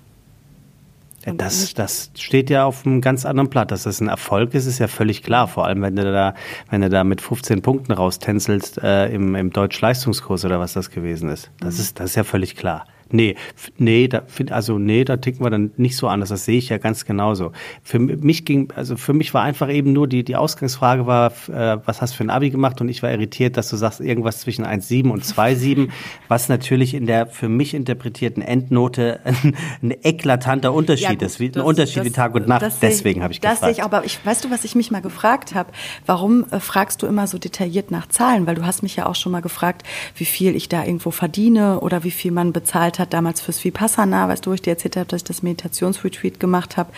Ja, 1.25 1.33
das, 1.33 1.73
das 1.73 2.11
steht 2.17 2.49
ja 2.49 2.65
auf 2.65 2.85
einem 2.85 3.01
ganz 3.01 3.25
anderen 3.25 3.49
Blatt. 3.49 3.71
Dass 3.71 3.83
das 3.83 3.99
ein 3.99 4.07
Erfolg 4.07 4.53
ist, 4.53 4.65
ist 4.65 4.79
ja 4.79 4.87
völlig 4.87 5.21
klar. 5.21 5.47
Vor 5.47 5.65
allem, 5.65 5.81
wenn 5.81 5.95
du 5.95 6.03
da, 6.03 6.33
wenn 6.69 6.81
du 6.81 6.89
da 6.89 7.03
mit 7.03 7.21
15 7.21 7.61
Punkten 7.61 7.91
raustänzelst 7.91 8.79
äh, 8.81 9.07
im, 9.09 9.35
im 9.35 9.51
Deutsch-Leistungskurs 9.51 10.45
oder 10.45 10.59
was 10.59 10.73
das 10.73 10.89
gewesen 10.89 11.29
ist. 11.29 11.51
Das, 11.59 11.75
mhm. 11.75 11.81
ist. 11.81 11.99
das 11.99 12.09
ist 12.11 12.15
ja 12.15 12.23
völlig 12.23 12.55
klar. 12.55 12.85
Nee, 13.11 13.35
nee, 13.77 14.07
da, 14.07 14.23
also 14.51 14.77
nee, 14.77 15.03
da 15.03 15.17
ticken 15.17 15.43
wir 15.43 15.49
dann 15.49 15.71
nicht 15.77 15.95
so 15.95 16.07
anders. 16.07 16.29
Das 16.29 16.45
sehe 16.45 16.57
ich 16.57 16.69
ja 16.69 16.77
ganz 16.77 17.05
genauso. 17.05 17.51
Für 17.83 17.97
mich 17.99 18.45
ging, 18.45 18.71
also 18.75 18.97
für 18.97 19.13
mich 19.13 19.33
war 19.33 19.43
einfach 19.43 19.69
eben 19.69 19.93
nur 19.93 20.07
die, 20.07 20.23
die 20.23 20.35
Ausgangsfrage 20.35 21.07
war, 21.07 21.31
äh, 21.47 21.77
was 21.85 22.01
hast 22.01 22.13
du 22.13 22.17
für 22.17 22.23
ein 22.23 22.29
Abi 22.29 22.51
gemacht? 22.51 22.81
Und 22.81 22.89
ich 22.89 23.01
war 23.01 23.11
irritiert, 23.11 23.57
dass 23.57 23.69
du 23.69 23.77
sagst, 23.77 23.99
irgendwas 23.99 24.41
zwischen 24.41 24.63
1,7 24.65 25.09
und 25.09 25.23
2,7, 25.23 25.89
was 26.27 26.49
natürlich 26.49 26.93
in 26.93 27.07
der 27.07 27.25
für 27.25 27.49
mich 27.49 27.73
interpretierten 27.73 28.43
Endnote 28.43 29.19
ein, 29.23 29.55
ein 29.81 29.91
eklatanter 30.03 30.71
Unterschied 30.71 31.03
ja, 31.03 31.13
gut, 31.13 31.21
ist, 31.23 31.39
wie, 31.39 31.49
das, 31.49 31.63
ein 31.63 31.67
Unterschied 31.67 31.97
das, 31.97 32.05
wie 32.05 32.11
Tag 32.11 32.35
und 32.35 32.47
Nacht. 32.47 32.65
Deswegen 32.81 33.23
habe 33.23 33.33
ich 33.33 33.39
das 33.39 33.53
gefragt. 33.53 33.69
Das 33.69 33.75
sehe 33.75 33.83
ich, 33.83 33.83
aber 33.83 34.05
ich, 34.05 34.23
weißt 34.23 34.45
du, 34.45 34.51
was 34.51 34.63
ich 34.63 34.75
mich 34.75 34.91
mal 34.91 35.01
gefragt 35.01 35.55
habe? 35.55 35.71
Warum 36.05 36.45
äh, 36.51 36.59
fragst 36.59 37.01
du 37.01 37.07
immer 37.07 37.25
so 37.25 37.39
detailliert 37.39 37.89
nach 37.89 38.07
Zahlen? 38.07 38.45
Weil 38.45 38.55
du 38.55 38.65
hast 38.65 38.83
mich 38.83 38.95
ja 38.95 39.07
auch 39.07 39.15
schon 39.15 39.31
mal 39.31 39.41
gefragt, 39.41 39.83
wie 40.15 40.25
viel 40.25 40.55
ich 40.55 40.69
da 40.69 40.83
irgendwo 40.83 41.09
verdiene 41.09 41.79
oder 41.79 42.03
wie 42.03 42.11
viel 42.11 42.31
man 42.31 42.53
bezahlt 42.53 42.98
hat, 42.99 43.13
damals 43.13 43.41
fürs 43.41 43.63
Vipassana, 43.63 44.27
weißt 44.27 44.45
du, 44.45 44.51
wo 44.51 44.53
ich 44.53 44.61
dir 44.61 44.71
erzählt 44.71 44.97
habe, 44.97 45.07
dass 45.07 45.21
ich 45.21 45.25
das 45.25 45.43
Meditationsretreat 45.43 46.39
gemacht 46.39 46.77
habe. 46.77 46.91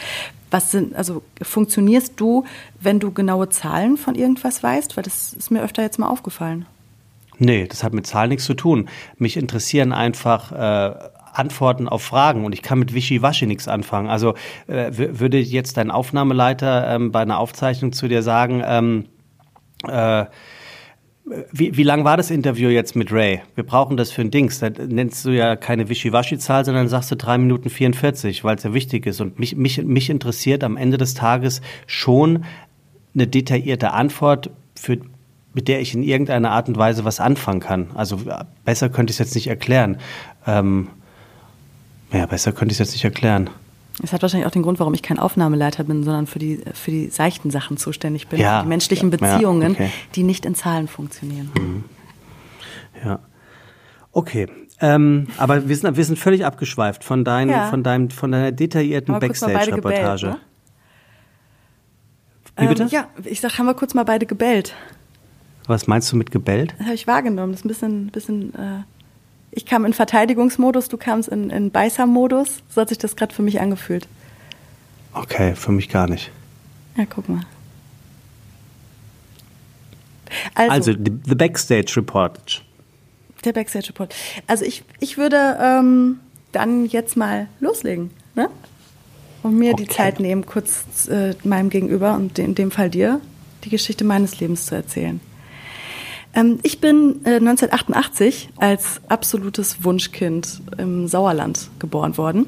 Was 0.49 0.72
sind, 0.72 0.95
also 0.95 1.22
funktionierst 1.41 2.14
du, 2.18 2.45
wenn 2.80 2.99
du 2.99 3.12
genaue 3.12 3.49
Zahlen 3.49 3.97
von 3.97 4.16
irgendwas 4.16 4.62
weißt? 4.62 4.97
Weil 4.97 5.04
das 5.04 5.34
ist 5.34 5.49
mir 5.52 5.64
öfter 5.64 5.82
jetzt 5.82 5.97
mal 5.97 6.08
aufgefallen. 6.08 6.66
Nee, 7.38 7.66
das 7.68 7.84
hat 7.84 7.93
mit 7.93 8.06
Zahlen 8.06 8.30
nichts 8.30 8.45
zu 8.45 8.54
tun. 8.54 8.89
Mich 9.18 9.38
interessieren 9.38 9.93
einfach 9.93 10.52
äh, 10.52 10.93
Antworten 11.34 11.88
auf 11.88 12.04
Fragen 12.04 12.45
und 12.45 12.54
ich 12.54 12.62
kann 12.62 12.80
mit 12.80 12.93
Wischiwaschi 12.93 13.45
nichts 13.45 13.68
anfangen. 13.68 14.10
Also 14.10 14.36
äh, 14.68 14.91
würde 14.93 15.39
jetzt 15.39 15.78
dein 15.78 15.91
Aufnahmeleiter 15.91 16.88
ähm, 16.88 17.12
bei 17.12 17.22
einer 17.22 17.39
Aufzeichnung 17.39 17.93
zu 17.93 18.08
dir 18.08 18.22
sagen, 18.22 18.62
ähm, 18.66 19.06
äh, 19.88 20.26
wie, 21.51 21.77
wie 21.77 21.84
lang 21.84 22.03
war 22.03 22.17
das 22.17 22.32
Interview 22.32 22.69
jetzt 22.69 22.95
mit 22.95 23.11
Ray? 23.11 23.41
Wir 23.55 23.63
brauchen 23.63 23.97
das 23.97 24.11
für 24.11 24.21
ein 24.21 24.32
Dings. 24.32 24.59
Da 24.59 24.69
nennst 24.69 25.23
du 25.25 25.29
ja 25.29 25.55
keine 25.55 25.89
Wischiwaschi-Zahl, 25.89 26.65
sondern 26.65 26.88
sagst 26.88 27.11
du 27.11 27.15
drei 27.15 27.38
Minuten 27.38 27.69
44, 27.69 28.43
weil 28.43 28.55
es 28.57 28.63
ja 28.63 28.73
wichtig 28.73 29.05
ist. 29.05 29.21
Und 29.21 29.39
mich, 29.39 29.55
mich, 29.55 29.82
mich 29.84 30.09
interessiert 30.09 30.63
am 30.63 30.77
Ende 30.77 30.97
des 30.97 31.13
Tages 31.13 31.61
schon 31.88 32.45
eine 33.13 33.27
detaillierte 33.27 33.91
Antwort, 33.91 34.49
für, 34.75 34.97
mit 35.53 35.67
der 35.67 35.82
ich 35.82 35.93
in 35.93 36.03
irgendeiner 36.03 36.51
Art 36.51 36.67
und 36.67 36.77
Weise 36.77 37.05
was 37.05 37.19
anfangen 37.19 37.59
kann. 37.59 37.88
Also 37.93 38.19
besser 38.65 38.89
könnte 38.89 39.11
ich 39.11 39.15
es 39.15 39.19
jetzt 39.19 39.36
nicht 39.36 39.47
erklären. 39.47 39.97
Ähm, 40.47 40.88
ja, 42.11 42.25
besser 42.25 42.51
könnte 42.51 42.73
ich 42.73 42.79
es 42.79 42.88
jetzt 42.88 42.93
nicht 42.93 43.05
erklären. 43.05 43.49
Es 44.03 44.13
hat 44.13 44.21
wahrscheinlich 44.21 44.47
auch 44.47 44.51
den 44.51 44.63
Grund, 44.63 44.79
warum 44.79 44.93
ich 44.93 45.01
kein 45.01 45.19
Aufnahmeleiter 45.19 45.83
bin, 45.83 46.03
sondern 46.03 46.27
für 46.27 46.39
die, 46.39 46.61
für 46.73 46.91
die 46.91 47.07
seichten 47.09 47.51
Sachen 47.51 47.77
zuständig 47.77 48.27
bin. 48.27 48.39
Ja, 48.39 48.61
die 48.61 48.67
menschlichen 48.67 49.09
Beziehungen, 49.09 49.61
ja, 49.61 49.85
okay. 49.85 49.91
die 50.15 50.23
nicht 50.23 50.45
in 50.45 50.55
Zahlen 50.55 50.87
funktionieren. 50.87 51.51
Mhm. 51.57 51.83
Ja. 53.03 53.19
Okay. 54.11 54.47
Ähm, 54.79 55.27
aber 55.37 55.67
wir 55.67 55.75
sind, 55.75 55.95
wir 55.95 56.05
sind 56.05 56.17
völlig 56.17 56.45
abgeschweift 56.45 57.03
von, 57.03 57.23
dein, 57.23 57.49
ja. 57.49 57.69
von, 57.69 57.83
deinem, 57.83 58.09
von 58.09 58.31
deiner 58.31 58.51
detaillierten 58.51 59.19
Backstage-Reportage. 59.19 60.27
Ne? 60.27 60.37
Wie 62.57 62.67
bitte? 62.67 62.83
Ähm, 62.83 62.89
ja, 62.89 63.07
ich 63.25 63.41
sag, 63.41 63.57
haben 63.59 63.67
wir 63.67 63.75
kurz 63.75 63.93
mal 63.93 64.03
beide 64.03 64.25
gebellt. 64.25 64.75
Was 65.67 65.87
meinst 65.87 66.11
du 66.11 66.15
mit 66.15 66.31
gebellt? 66.31 66.73
Das 66.77 66.87
habe 66.87 66.95
ich 66.95 67.07
wahrgenommen. 67.07 67.51
Das 67.51 67.61
ist 67.61 67.65
ein 67.65 67.67
bisschen, 67.67 68.07
bisschen 68.07 68.55
äh, 68.55 68.83
ich 69.52 69.66
kam 69.66 69.86
in 69.86 69.93
Verteidigungsmodus, 69.93 70.88
du 70.88 70.97
kamst 70.97 71.30
in, 71.30 71.49
in 71.49 71.72
Beißer-Modus. 71.72 72.64
So 72.70 72.82
hat 72.82 72.89
sich 72.89 72.97
das 72.97 73.16
gerade 73.16 73.34
für 73.34 73.41
mich 73.41 73.60
angefühlt. 73.60 74.08
Okay, 75.14 75.56
für 75.56 75.72
mich 75.72 75.89
gar 75.89 76.08
nicht. 76.08 76.32
Ja, 76.95 77.06
guck 77.06 77.28
mal. 77.28 77.41
Also, 80.56 80.91
also 80.91 80.93
the 81.26 81.36
Backstage 81.36 81.93
Report. 81.97 82.64
Der 83.43 83.52
Backstage 83.52 83.89
Report. 83.89 84.16
Also 84.47 84.64
ich, 84.64 84.84
ich 85.02 85.18
würde 85.18 85.58
ähm, 85.62 86.20
dann 86.54 86.86
jetzt 86.86 87.18
mal 87.18 87.47
loslegen, 87.60 88.12
ne? 88.36 88.49
Und 89.43 89.58
mir 89.58 89.74
okay. 89.74 89.84
die 89.84 89.89
Zeit 89.89 90.20
nehmen, 90.20 90.45
kurz 90.45 91.08
äh, 91.10 91.34
meinem 91.43 91.70
Gegenüber 91.70 92.14
und 92.14 92.38
in 92.38 92.54
dem 92.54 92.70
Fall 92.72 92.89
dir 92.89 93.20
die 93.64 93.70
Geschichte 93.70 94.04
meines 94.04 94.39
Lebens 94.39 94.68
zu 94.68 94.76
erzählen. 94.76 95.20
Ähm, 96.34 96.59
ich 96.63 96.79
bin 96.79 97.21
äh, 97.25 97.36
1988 97.36 98.49
als 98.57 99.01
absolutes 99.07 99.84
Wunschkind 99.84 100.61
im 100.77 101.07
Sauerland 101.07 101.69
geboren 101.79 102.17
worden. 102.17 102.45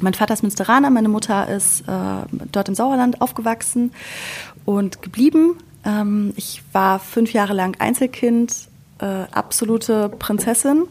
Mein 0.00 0.14
Vater 0.14 0.34
ist 0.34 0.42
Münsteraner, 0.42 0.90
meine 0.90 1.08
Mutter 1.08 1.48
ist 1.48 1.82
äh, 1.82 1.92
dort 2.52 2.68
im 2.68 2.74
Sauerland 2.74 3.20
aufgewachsen 3.22 3.92
und 4.64 5.00
geblieben. 5.02 5.56
Ähm, 5.84 6.32
ich 6.36 6.62
war 6.72 6.98
fünf 6.98 7.32
Jahre 7.32 7.54
lang 7.54 7.76
Einzelkind, 7.80 8.68
äh, 8.98 9.04
absolute 9.32 10.08
Prinzessin 10.08 10.84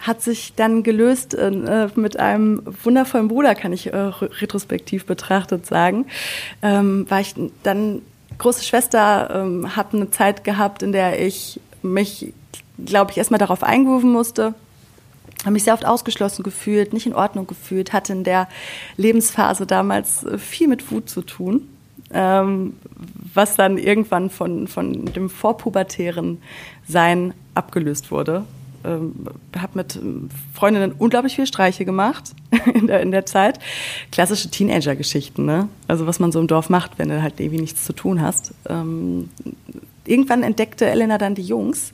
hat 0.00 0.22
sich 0.22 0.54
dann 0.54 0.82
gelöst 0.82 1.34
äh, 1.34 1.88
mit 1.94 2.18
einem 2.18 2.62
wundervollen 2.82 3.28
Bruder, 3.28 3.54
kann 3.54 3.72
ich 3.72 3.92
äh, 3.92 3.96
retrospektiv 3.96 5.04
betrachtet 5.04 5.66
sagen. 5.66 6.06
Ähm, 6.62 7.04
war 7.10 7.20
ich 7.20 7.34
dann 7.62 8.00
große 8.40 8.64
Schwester 8.64 9.30
ähm, 9.32 9.76
hat 9.76 9.94
eine 9.94 10.10
Zeit 10.10 10.42
gehabt, 10.42 10.82
in 10.82 10.92
der 10.92 11.24
ich 11.24 11.60
mich, 11.82 12.32
glaube 12.84 13.12
ich, 13.12 13.18
erstmal 13.18 13.38
darauf 13.38 13.62
eingrooven 13.62 14.10
musste. 14.10 14.54
Habe 15.42 15.52
mich 15.52 15.64
sehr 15.64 15.74
oft 15.74 15.86
ausgeschlossen 15.86 16.42
gefühlt, 16.42 16.92
nicht 16.92 17.06
in 17.06 17.14
Ordnung 17.14 17.46
gefühlt, 17.46 17.92
hatte 17.92 18.12
in 18.12 18.24
der 18.24 18.48
Lebensphase 18.96 19.66
damals 19.66 20.24
äh, 20.24 20.38
viel 20.38 20.68
mit 20.68 20.90
Wut 20.90 21.08
zu 21.08 21.22
tun, 21.22 21.68
ähm, 22.12 22.74
was 23.32 23.56
dann 23.56 23.78
irgendwann 23.78 24.28
von, 24.30 24.66
von 24.66 25.04
dem 25.06 25.30
vorpubertären 25.30 26.42
Sein 26.86 27.32
abgelöst 27.54 28.10
wurde 28.10 28.44
ähm, 28.84 29.14
habe 29.56 29.72
mit 29.74 29.98
Freundinnen 30.54 30.92
unglaublich 30.92 31.36
viel 31.36 31.46
Streiche 31.46 31.84
gemacht 31.84 32.32
in 32.74 32.86
der, 32.86 33.00
in 33.00 33.10
der 33.10 33.26
Zeit. 33.26 33.58
Klassische 34.12 34.50
Teenager-Geschichten, 34.50 35.44
ne? 35.44 35.68
Also 35.88 36.06
was 36.06 36.18
man 36.18 36.32
so 36.32 36.40
im 36.40 36.46
Dorf 36.46 36.68
macht, 36.68 36.98
wenn 36.98 37.08
du 37.08 37.22
halt 37.22 37.40
irgendwie 37.40 37.60
nichts 37.60 37.84
zu 37.84 37.92
tun 37.92 38.20
hast. 38.20 38.54
Ähm, 38.68 39.30
irgendwann 40.06 40.42
entdeckte 40.42 40.86
Elena 40.86 41.18
dann 41.18 41.34
die 41.34 41.42
Jungs 41.42 41.92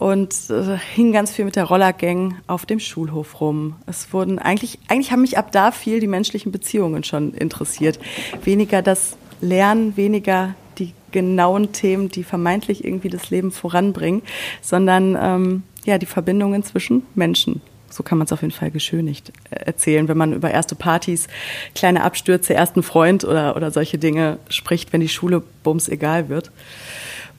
und 0.00 0.34
äh, 0.48 0.78
hing 0.94 1.12
ganz 1.12 1.30
viel 1.30 1.44
mit 1.44 1.56
der 1.56 1.64
Rollergang 1.64 2.36
auf 2.46 2.64
dem 2.64 2.80
Schulhof 2.80 3.40
rum. 3.40 3.76
Es 3.86 4.12
wurden 4.12 4.38
eigentlich, 4.38 4.78
eigentlich 4.88 5.12
haben 5.12 5.20
mich 5.20 5.36
ab 5.36 5.52
da 5.52 5.72
viel 5.72 6.00
die 6.00 6.06
menschlichen 6.06 6.52
Beziehungen 6.52 7.04
schon 7.04 7.34
interessiert. 7.34 7.98
Weniger 8.42 8.80
das 8.82 9.16
Lernen, 9.42 9.96
weniger 9.96 10.54
die 10.78 10.94
genauen 11.12 11.72
Themen, 11.72 12.08
die 12.08 12.24
vermeintlich 12.24 12.84
irgendwie 12.84 13.10
das 13.10 13.30
Leben 13.30 13.52
voranbringen, 13.52 14.22
sondern 14.62 15.18
ähm, 15.20 15.62
ja, 15.84 15.98
die 15.98 16.06
Verbindungen 16.06 16.62
zwischen 16.62 17.02
Menschen. 17.14 17.60
So 17.90 18.02
kann 18.02 18.18
man 18.18 18.26
es 18.26 18.32
auf 18.32 18.42
jeden 18.42 18.52
Fall 18.52 18.70
geschönigt 18.70 19.32
äh, 19.50 19.64
erzählen, 19.64 20.08
wenn 20.08 20.16
man 20.16 20.32
über 20.32 20.50
erste 20.50 20.74
Partys, 20.74 21.26
kleine 21.74 22.04
Abstürze, 22.04 22.54
ersten 22.54 22.82
Freund 22.82 23.24
oder, 23.24 23.56
oder 23.56 23.70
solche 23.70 23.98
Dinge 23.98 24.38
spricht, 24.48 24.92
wenn 24.92 25.00
die 25.00 25.08
Schule 25.08 25.42
bums 25.62 25.88
egal 25.88 26.28
wird. 26.28 26.50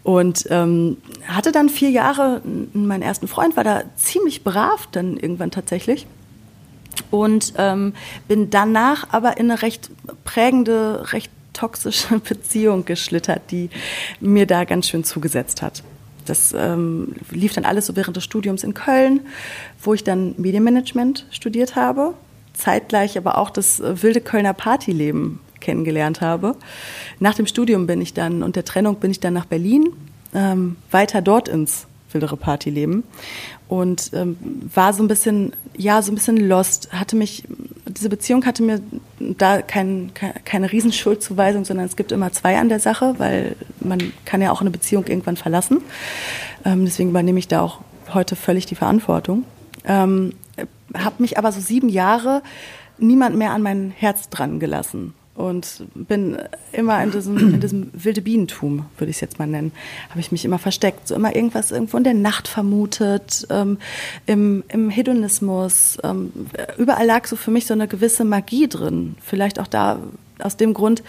Und 0.03 0.47
ähm, 0.49 0.97
hatte 1.27 1.51
dann 1.51 1.69
vier 1.69 1.91
Jahre 1.91 2.41
meinen 2.73 3.03
ersten 3.03 3.27
Freund, 3.27 3.55
war 3.55 3.63
da 3.63 3.83
ziemlich 3.95 4.43
brav 4.43 4.87
dann 4.91 5.15
irgendwann 5.15 5.51
tatsächlich. 5.51 6.07
Und 7.11 7.53
ähm, 7.57 7.93
bin 8.27 8.49
danach 8.49 9.07
aber 9.11 9.37
in 9.37 9.51
eine 9.51 9.61
recht 9.61 9.91
prägende, 10.23 11.13
recht 11.13 11.31
toxische 11.53 12.19
Beziehung 12.27 12.85
geschlittert, 12.85 13.43
die 13.51 13.69
mir 14.19 14.47
da 14.47 14.63
ganz 14.63 14.87
schön 14.87 15.03
zugesetzt 15.03 15.61
hat. 15.61 15.83
Das 16.31 16.55
ähm, 16.57 17.13
lief 17.29 17.51
dann 17.51 17.65
alles 17.65 17.87
so 17.87 17.97
während 17.97 18.15
des 18.15 18.23
Studiums 18.23 18.63
in 18.63 18.73
Köln, 18.73 19.19
wo 19.83 19.93
ich 19.93 20.05
dann 20.05 20.33
Medienmanagement 20.37 21.25
studiert 21.29 21.75
habe, 21.75 22.13
zeitgleich 22.53 23.17
aber 23.17 23.37
auch 23.37 23.49
das 23.49 23.81
äh, 23.81 24.01
wilde 24.01 24.21
Kölner 24.21 24.53
Partyleben 24.53 25.41
kennengelernt 25.59 26.21
habe. 26.21 26.55
Nach 27.19 27.33
dem 27.33 27.47
Studium 27.47 27.85
bin 27.85 27.99
ich 27.99 28.13
dann 28.13 28.43
und 28.43 28.55
der 28.55 28.63
Trennung 28.63 28.95
bin 28.95 29.11
ich 29.11 29.19
dann 29.19 29.33
nach 29.33 29.43
Berlin, 29.43 29.89
ähm, 30.33 30.77
weiter 30.89 31.21
dort 31.21 31.49
ins 31.49 31.85
wildere 32.13 32.37
Partyleben 32.37 33.03
und 33.67 34.11
ähm, 34.13 34.37
war 34.73 34.93
so 34.93 35.03
ein 35.03 35.09
bisschen, 35.09 35.51
ja, 35.75 36.01
so 36.01 36.13
ein 36.13 36.15
bisschen 36.15 36.37
lost. 36.37 36.93
Hatte 36.93 37.17
mich, 37.17 37.43
diese 37.89 38.07
Beziehung 38.07 38.45
hatte 38.45 38.63
mir 38.63 38.81
da 39.19 39.61
kein, 39.61 40.11
keine 40.45 40.71
Riesenschuldzuweisung, 40.71 41.65
sondern 41.65 41.87
es 41.87 41.97
gibt 41.97 42.13
immer 42.13 42.31
zwei 42.31 42.57
an 42.57 42.69
der 42.69 42.79
Sache, 42.79 43.15
weil 43.17 43.57
man 43.83 43.99
kann 44.25 44.41
ja 44.41 44.51
auch 44.51 44.61
eine 44.61 44.71
Beziehung 44.71 45.05
irgendwann 45.07 45.37
verlassen. 45.37 45.81
Ähm, 46.65 46.85
deswegen 46.85 47.09
übernehme 47.09 47.39
ich 47.39 47.47
da 47.47 47.61
auch 47.61 47.79
heute 48.13 48.35
völlig 48.35 48.65
die 48.65 48.75
Verantwortung. 48.75 49.43
Ähm, 49.85 50.33
habe 50.93 51.15
mich 51.19 51.37
aber 51.37 51.51
so 51.51 51.61
sieben 51.61 51.89
Jahre 51.89 52.41
niemand 52.97 53.35
mehr 53.35 53.51
an 53.51 53.61
mein 53.61 53.91
Herz 53.95 54.29
dran 54.29 54.59
gelassen 54.59 55.13
und 55.35 55.83
bin 55.95 56.37
immer 56.71 57.01
in 57.03 57.11
diesem, 57.11 57.37
in 57.37 57.59
diesem 57.59 57.89
wilde 57.93 58.21
Bienentum, 58.21 58.85
würde 58.97 59.09
ich 59.09 59.17
es 59.17 59.21
jetzt 59.21 59.39
mal 59.39 59.47
nennen, 59.47 59.71
habe 60.09 60.19
ich 60.19 60.31
mich 60.31 60.45
immer 60.45 60.59
versteckt, 60.59 61.07
so 61.07 61.15
immer 61.15 61.35
irgendwas 61.35 61.71
irgendwo 61.71 61.97
in 61.97 62.03
der 62.03 62.13
Nacht 62.13 62.47
vermutet, 62.47 63.47
ähm, 63.49 63.77
im, 64.25 64.63
im 64.67 64.89
Hedonismus. 64.89 65.97
Ähm, 66.03 66.31
überall 66.77 67.05
lag 67.05 67.27
so 67.27 67.35
für 67.35 67.51
mich 67.51 67.65
so 67.65 67.73
eine 67.73 67.87
gewisse 67.87 68.25
Magie 68.25 68.67
drin. 68.67 69.15
Vielleicht 69.21 69.59
auch 69.59 69.67
da 69.67 69.99
aus 70.39 70.57
dem 70.57 70.73
Grund, 70.73 71.03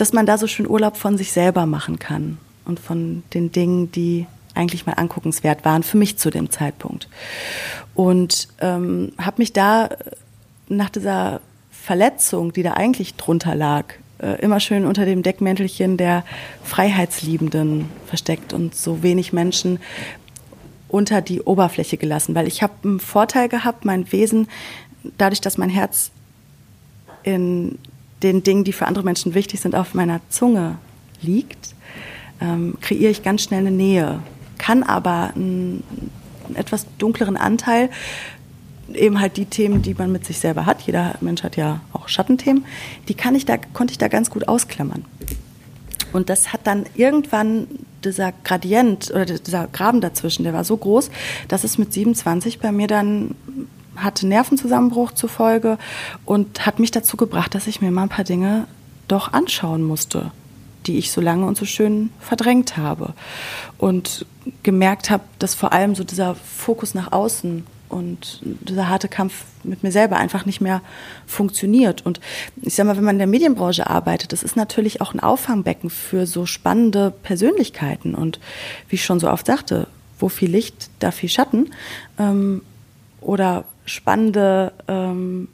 dass 0.00 0.12
man 0.12 0.24
da 0.24 0.38
so 0.38 0.46
schön 0.46 0.68
Urlaub 0.68 0.96
von 0.96 1.18
sich 1.18 1.32
selber 1.32 1.66
machen 1.66 1.98
kann 1.98 2.38
und 2.64 2.80
von 2.80 3.22
den 3.34 3.52
Dingen, 3.52 3.92
die 3.92 4.26
eigentlich 4.54 4.86
mal 4.86 4.94
anguckenswert 4.94 5.64
waren 5.64 5.82
für 5.82 5.98
mich 5.98 6.16
zu 6.16 6.30
dem 6.30 6.50
Zeitpunkt. 6.50 7.08
Und 7.94 8.48
ähm, 8.60 9.12
habe 9.18 9.36
mich 9.38 9.52
da 9.52 9.90
nach 10.68 10.90
dieser 10.90 11.40
Verletzung, 11.70 12.52
die 12.52 12.62
da 12.62 12.72
eigentlich 12.72 13.14
drunter 13.16 13.54
lag, 13.54 13.84
äh, 14.18 14.40
immer 14.40 14.60
schön 14.60 14.86
unter 14.86 15.04
dem 15.04 15.22
Deckmäntelchen 15.22 15.96
der 15.96 16.24
Freiheitsliebenden 16.64 17.88
versteckt 18.06 18.52
und 18.52 18.74
so 18.74 19.02
wenig 19.02 19.32
Menschen 19.32 19.80
unter 20.88 21.20
die 21.20 21.42
Oberfläche 21.42 21.96
gelassen, 21.96 22.34
weil 22.34 22.48
ich 22.48 22.62
habe 22.62 22.72
einen 22.84 23.00
Vorteil 23.00 23.48
gehabt, 23.48 23.84
mein 23.84 24.10
Wesen, 24.12 24.48
dadurch, 25.18 25.40
dass 25.40 25.58
mein 25.58 25.70
Herz 25.70 26.10
in 27.22 27.78
den 28.22 28.42
Dingen, 28.42 28.64
die 28.64 28.72
für 28.72 28.86
andere 28.86 29.04
Menschen 29.04 29.34
wichtig 29.34 29.60
sind, 29.60 29.74
auf 29.74 29.94
meiner 29.94 30.20
Zunge 30.28 30.78
liegt, 31.22 31.74
ähm, 32.40 32.76
kreiere 32.80 33.10
ich 33.10 33.22
ganz 33.22 33.42
schnell 33.42 33.60
eine 33.60 33.70
Nähe, 33.70 34.20
kann 34.58 34.82
aber 34.82 35.32
einen, 35.34 35.82
etwas 36.54 36.86
dunkleren 36.98 37.36
Anteil 37.36 37.90
eben 38.94 39.20
halt 39.20 39.36
die 39.36 39.44
Themen, 39.44 39.82
die 39.82 39.94
man 39.94 40.10
mit 40.10 40.24
sich 40.24 40.38
selber 40.38 40.66
hat. 40.66 40.82
Jeder 40.82 41.14
Mensch 41.20 41.42
hat 41.42 41.56
ja 41.56 41.80
auch 41.92 42.08
Schattenthemen. 42.08 42.64
Die 43.08 43.14
kann 43.14 43.34
ich 43.34 43.46
da, 43.46 43.56
konnte 43.56 43.92
ich 43.92 43.98
da 43.98 44.08
ganz 44.08 44.30
gut 44.30 44.48
ausklammern. 44.48 45.04
Und 46.12 46.28
das 46.28 46.52
hat 46.52 46.66
dann 46.66 46.86
irgendwann 46.96 47.68
dieser 48.02 48.32
Gradient 48.44 49.10
oder 49.10 49.26
dieser 49.26 49.68
Graben 49.68 50.00
dazwischen, 50.00 50.42
der 50.42 50.52
war 50.52 50.64
so 50.64 50.76
groß, 50.76 51.10
dass 51.48 51.64
es 51.64 51.78
mit 51.78 51.92
27 51.92 52.58
bei 52.58 52.72
mir 52.72 52.88
dann 52.88 53.36
hatte 54.02 54.26
Nervenzusammenbruch 54.26 55.12
zur 55.12 55.28
Folge 55.28 55.78
und 56.24 56.66
hat 56.66 56.78
mich 56.78 56.90
dazu 56.90 57.16
gebracht, 57.16 57.54
dass 57.54 57.66
ich 57.66 57.80
mir 57.80 57.90
mal 57.90 58.04
ein 58.04 58.08
paar 58.08 58.24
Dinge 58.24 58.66
doch 59.08 59.32
anschauen 59.32 59.82
musste, 59.82 60.30
die 60.86 60.98
ich 60.98 61.12
so 61.12 61.20
lange 61.20 61.46
und 61.46 61.56
so 61.56 61.64
schön 61.64 62.10
verdrängt 62.20 62.76
habe. 62.76 63.14
Und 63.78 64.26
gemerkt 64.62 65.10
habe, 65.10 65.24
dass 65.38 65.54
vor 65.54 65.72
allem 65.72 65.94
so 65.94 66.04
dieser 66.04 66.34
Fokus 66.34 66.94
nach 66.94 67.12
außen 67.12 67.66
und 67.90 68.40
dieser 68.42 68.88
harte 68.88 69.08
Kampf 69.08 69.44
mit 69.64 69.82
mir 69.82 69.92
selber 69.92 70.16
einfach 70.16 70.46
nicht 70.46 70.60
mehr 70.60 70.80
funktioniert. 71.26 72.06
Und 72.06 72.20
ich 72.62 72.74
sag 72.74 72.86
mal, 72.86 72.96
wenn 72.96 73.04
man 73.04 73.16
in 73.16 73.20
der 73.20 73.26
Medienbranche 73.26 73.88
arbeitet, 73.88 74.32
das 74.32 74.42
ist 74.42 74.56
natürlich 74.56 75.00
auch 75.00 75.12
ein 75.12 75.20
Auffangbecken 75.20 75.90
für 75.90 76.26
so 76.26 76.46
spannende 76.46 77.10
Persönlichkeiten. 77.10 78.14
Und 78.14 78.38
wie 78.88 78.94
ich 78.94 79.04
schon 79.04 79.20
so 79.20 79.28
oft 79.28 79.46
sagte, 79.46 79.88
wo 80.18 80.28
viel 80.28 80.50
Licht, 80.50 80.90
da 81.00 81.10
viel 81.10 81.28
Schatten. 81.28 81.70
Ähm, 82.18 82.62
oder 83.20 83.64
spannende, 83.90 84.72
ähm, 84.88 85.48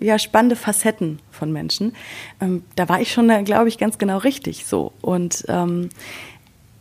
ja, 0.00 0.18
spannende 0.18 0.56
Facetten 0.56 1.18
von 1.30 1.52
Menschen. 1.52 1.94
Ähm, 2.40 2.62
da 2.76 2.88
war 2.88 3.00
ich 3.00 3.12
schon, 3.12 3.44
glaube 3.44 3.68
ich, 3.68 3.78
ganz 3.78 3.98
genau 3.98 4.18
richtig 4.18 4.66
so. 4.66 4.92
Und 5.00 5.44
ähm, 5.48 5.90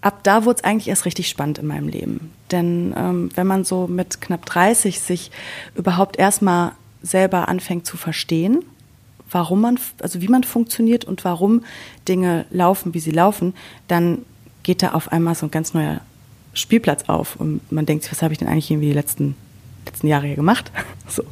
ab 0.02 0.24
da 0.24 0.46
wurde 0.46 0.58
es 0.58 0.64
eigentlich 0.64 0.88
erst 0.88 1.06
richtig 1.06 1.28
spannend 1.28 1.58
in 1.58 1.68
meinem 1.68 1.88
Leben. 1.88 2.32
Denn 2.52 2.94
ähm, 2.96 3.30
wenn 3.36 3.48
man 3.48 3.64
so 3.64 3.88
mit 3.88 4.22
knapp 4.22 4.46
30 4.46 5.00
sich 5.00 5.32
überhaupt 5.76 6.18
erstmal 6.18 6.74
selber 7.02 7.48
anfängt 7.48 7.86
zu 7.86 7.98
verstehen, 7.98 8.64
warum 9.30 9.62
man, 9.62 9.80
also 10.02 10.22
wie 10.22 10.28
man 10.28 10.44
funktioniert 10.44 11.06
und 11.06 11.26
warum 11.26 11.64
Dinge 12.08 12.46
laufen, 12.52 12.94
wie 12.94 13.00
sie 13.00 13.12
laufen, 13.12 13.54
dann 13.88 14.20
geht 14.64 14.84
da 14.84 14.92
auf 14.92 15.12
einmal 15.12 15.36
so 15.36 15.48
ein 15.48 15.52
ganz 15.52 15.74
neuer 15.74 16.02
Spielplatz 16.54 17.08
auf 17.08 17.36
und 17.36 17.72
man 17.72 17.86
denkt 17.86 18.04
sich, 18.04 18.12
was 18.12 18.22
habe 18.22 18.34
ich 18.34 18.40
denn 18.40 18.48
eigentlich 18.48 18.72
irgendwie 18.72 18.88
die 18.88 18.94
letzten 18.94 19.36
letzten 19.88 20.08
Jahre 20.08 20.28
hier 20.28 20.36
gemacht. 20.36 20.72
so. 21.08 21.24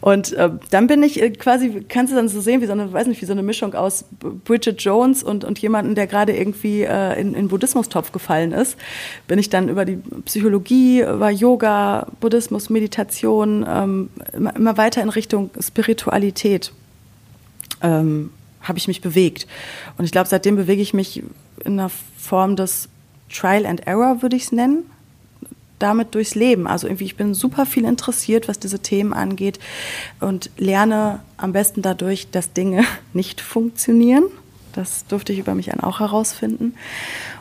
Und 0.00 0.32
äh, 0.32 0.50
dann 0.70 0.86
bin 0.86 1.02
ich 1.02 1.20
äh, 1.20 1.30
quasi, 1.30 1.84
kannst 1.88 2.12
du 2.12 2.16
dann 2.16 2.28
so 2.28 2.40
sehen, 2.40 2.60
wie 2.60 2.66
so 2.66 2.72
eine, 2.72 2.92
weiß 2.92 3.06
nicht, 3.06 3.20
wie 3.20 3.26
so 3.26 3.32
eine 3.32 3.42
Mischung 3.42 3.74
aus 3.74 4.04
Bridget 4.44 4.80
Jones 4.82 5.22
und, 5.22 5.44
und 5.44 5.58
jemanden, 5.58 5.94
der 5.94 6.06
gerade 6.06 6.36
irgendwie 6.36 6.82
äh, 6.82 7.20
in, 7.20 7.34
in 7.34 7.48
Buddhismustopf 7.48 8.12
gefallen 8.12 8.52
ist, 8.52 8.76
bin 9.26 9.38
ich 9.38 9.50
dann 9.50 9.68
über 9.68 9.84
die 9.84 9.98
Psychologie, 10.24 11.00
über 11.02 11.30
Yoga, 11.30 12.06
Buddhismus, 12.20 12.70
Meditation, 12.70 13.66
ähm, 13.68 14.10
immer, 14.32 14.54
immer 14.54 14.76
weiter 14.76 15.02
in 15.02 15.08
Richtung 15.08 15.50
Spiritualität 15.60 16.72
ähm, 17.82 18.30
habe 18.62 18.78
ich 18.78 18.88
mich 18.88 19.00
bewegt. 19.00 19.46
Und 19.96 20.04
ich 20.04 20.12
glaube, 20.12 20.28
seitdem 20.28 20.56
bewege 20.56 20.82
ich 20.82 20.94
mich 20.94 21.22
in 21.64 21.78
einer 21.78 21.90
Form 22.18 22.56
des 22.56 22.88
Trial 23.32 23.66
and 23.66 23.86
Error, 23.86 24.22
würde 24.22 24.36
ich 24.36 24.44
es 24.44 24.52
nennen 24.52 24.84
damit 25.78 26.14
durchs 26.14 26.34
Leben. 26.34 26.66
Also 26.66 26.86
irgendwie, 26.86 27.04
ich 27.04 27.16
bin 27.16 27.34
super 27.34 27.66
viel 27.66 27.84
interessiert, 27.84 28.48
was 28.48 28.58
diese 28.58 28.80
Themen 28.80 29.12
angeht 29.12 29.58
und 30.20 30.50
lerne 30.56 31.20
am 31.36 31.52
besten 31.52 31.82
dadurch, 31.82 32.30
dass 32.30 32.52
Dinge 32.52 32.84
nicht 33.12 33.40
funktionieren. 33.40 34.24
Das 34.72 35.06
durfte 35.06 35.32
ich 35.32 35.38
über 35.38 35.54
mich 35.54 35.72
auch 35.82 36.00
herausfinden. 36.00 36.74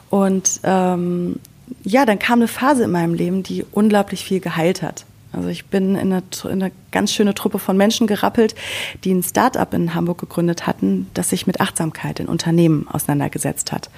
Und 0.10 0.62
ähm, 0.64 1.38
ja, 1.84 2.06
dann 2.06 2.20
kam 2.20 2.40
eine 2.40 2.48
Phase 2.48 2.84
in 2.84 2.92
meinem 2.92 3.14
Leben, 3.14 3.44
die 3.44 3.66
unglaublich 3.72 4.24
viel 4.24 4.40
geheilt 4.40 4.82
hat. 4.82 5.06
Also 5.34 5.50
ich 5.50 5.66
bin 5.66 5.96
in 5.96 6.14
eine, 6.14 6.24
in 6.46 6.64
eine, 6.64 6.72
ganz 6.92 7.14
schöne 7.14 7.34
Truppe 7.36 7.60
von 7.60 7.78
Menschen 7.78 8.08
gerappelt, 8.08 8.56
die 9.04 9.14
ein 9.14 9.22
Start-up 9.22 9.74
in 9.74 9.94
Hamburg 9.94 10.18
gegründet 10.20 10.66
hatten, 10.66 11.08
das 11.14 11.30
sich 11.30 11.46
mit 11.46 11.60
Achtsamkeit 11.60 12.20
in 12.20 12.28
Unternehmen 12.28 12.88
auseinandergesetzt 12.88 13.72
hat. 13.72 13.90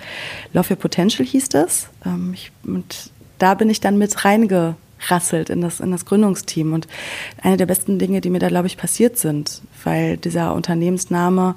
Love 0.53 0.71
Your 0.71 0.77
Potential 0.77 1.25
hieß 1.25 1.49
das. 1.49 1.87
Ähm, 2.05 2.31
ich, 2.33 2.51
und 2.65 3.11
da 3.39 3.55
bin 3.55 3.69
ich 3.69 3.81
dann 3.81 3.97
mit 3.97 4.23
reingerasselt 4.23 5.49
in 5.49 5.61
das, 5.61 5.79
in 5.79 5.91
das 5.91 6.05
Gründungsteam. 6.05 6.73
Und 6.73 6.87
eine 7.41 7.57
der 7.57 7.65
besten 7.65 7.97
Dinge, 7.97 8.21
die 8.21 8.29
mir 8.29 8.39
da, 8.39 8.47
glaube 8.47 8.67
ich, 8.67 8.77
passiert 8.77 9.17
sind, 9.17 9.61
weil 9.83 10.17
dieser 10.17 10.53
Unternehmensname, 10.53 11.55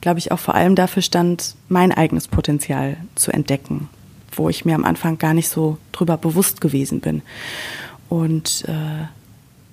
glaube 0.00 0.18
ich, 0.18 0.32
auch 0.32 0.38
vor 0.38 0.54
allem 0.54 0.74
dafür 0.74 1.02
stand, 1.02 1.54
mein 1.68 1.92
eigenes 1.92 2.28
Potenzial 2.28 2.96
zu 3.14 3.32
entdecken, 3.32 3.88
wo 4.32 4.48
ich 4.48 4.64
mir 4.64 4.74
am 4.74 4.84
Anfang 4.84 5.18
gar 5.18 5.34
nicht 5.34 5.48
so 5.48 5.78
drüber 5.92 6.16
bewusst 6.16 6.60
gewesen 6.60 7.00
bin. 7.00 7.22
Und 8.08 8.64
äh, 8.68 9.06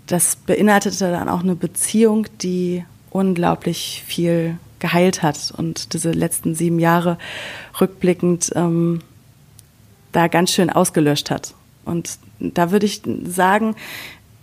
das 0.06 0.36
beinhaltete 0.36 1.12
dann 1.12 1.30
auch 1.30 1.44
eine 1.44 1.56
Beziehung, 1.56 2.28
die 2.42 2.86
unglaublich 3.10 4.04
viel 4.06 4.58
geheilt 4.80 5.24
hat 5.24 5.54
und 5.56 5.94
diese 5.94 6.12
letzten 6.12 6.56
sieben 6.56 6.80
Jahre 6.80 7.18
rückblickend 7.80 8.52
ähm, 8.56 9.02
da 10.12 10.28
ganz 10.28 10.52
schön 10.52 10.70
ausgelöscht 10.70 11.30
hat. 11.32 11.54
Und 11.86 12.20
da 12.40 12.72
würde 12.72 12.86
ich 12.86 13.02
sagen, 13.26 13.76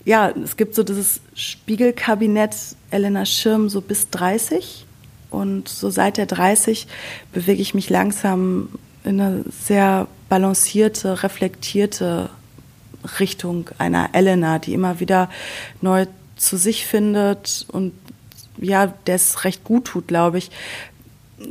ja, 0.05 0.31
es 0.31 0.57
gibt 0.57 0.75
so 0.75 0.83
dieses 0.83 1.21
Spiegelkabinett 1.35 2.55
Elena 2.91 3.25
Schirm 3.25 3.69
so 3.69 3.81
bis 3.81 4.11
30. 4.11 4.87
Und 5.31 5.69
so 5.69 5.91
seit 5.91 6.17
der 6.17 6.27
30 6.27 6.87
bewege 7.33 7.61
ich 7.61 7.75
mich 7.75 7.91
langsam 7.91 8.69
in 9.03 9.21
eine 9.21 9.45
sehr 9.65 10.07
balancierte, 10.29 11.23
reflektierte 11.23 12.31
Richtung 13.19 13.71
einer 13.79 14.11
Elena, 14.13 14.59
die 14.59 14.75
immer 14.75 15.01
wieder 15.01 15.29
neu 15.81 16.07
zu 16.37 16.57
sich 16.57 16.87
findet 16.87 17.67
und 17.71 17.93
ja, 18.57 18.87
der 18.87 19.17
es 19.17 19.45
recht 19.45 19.65
gut 19.65 19.87
tut, 19.87 20.09
glaube 20.09 20.39
ich, 20.39 20.51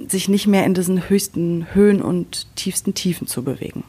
sich 0.07 0.29
nicht 0.29 0.47
mehr 0.47 0.65
in 0.65 0.73
diesen 0.73 1.09
höchsten 1.09 1.67
Höhen 1.73 2.01
und 2.01 2.47
tiefsten 2.55 2.93
Tiefen 2.93 3.27
zu 3.27 3.43
bewegen 3.43 3.83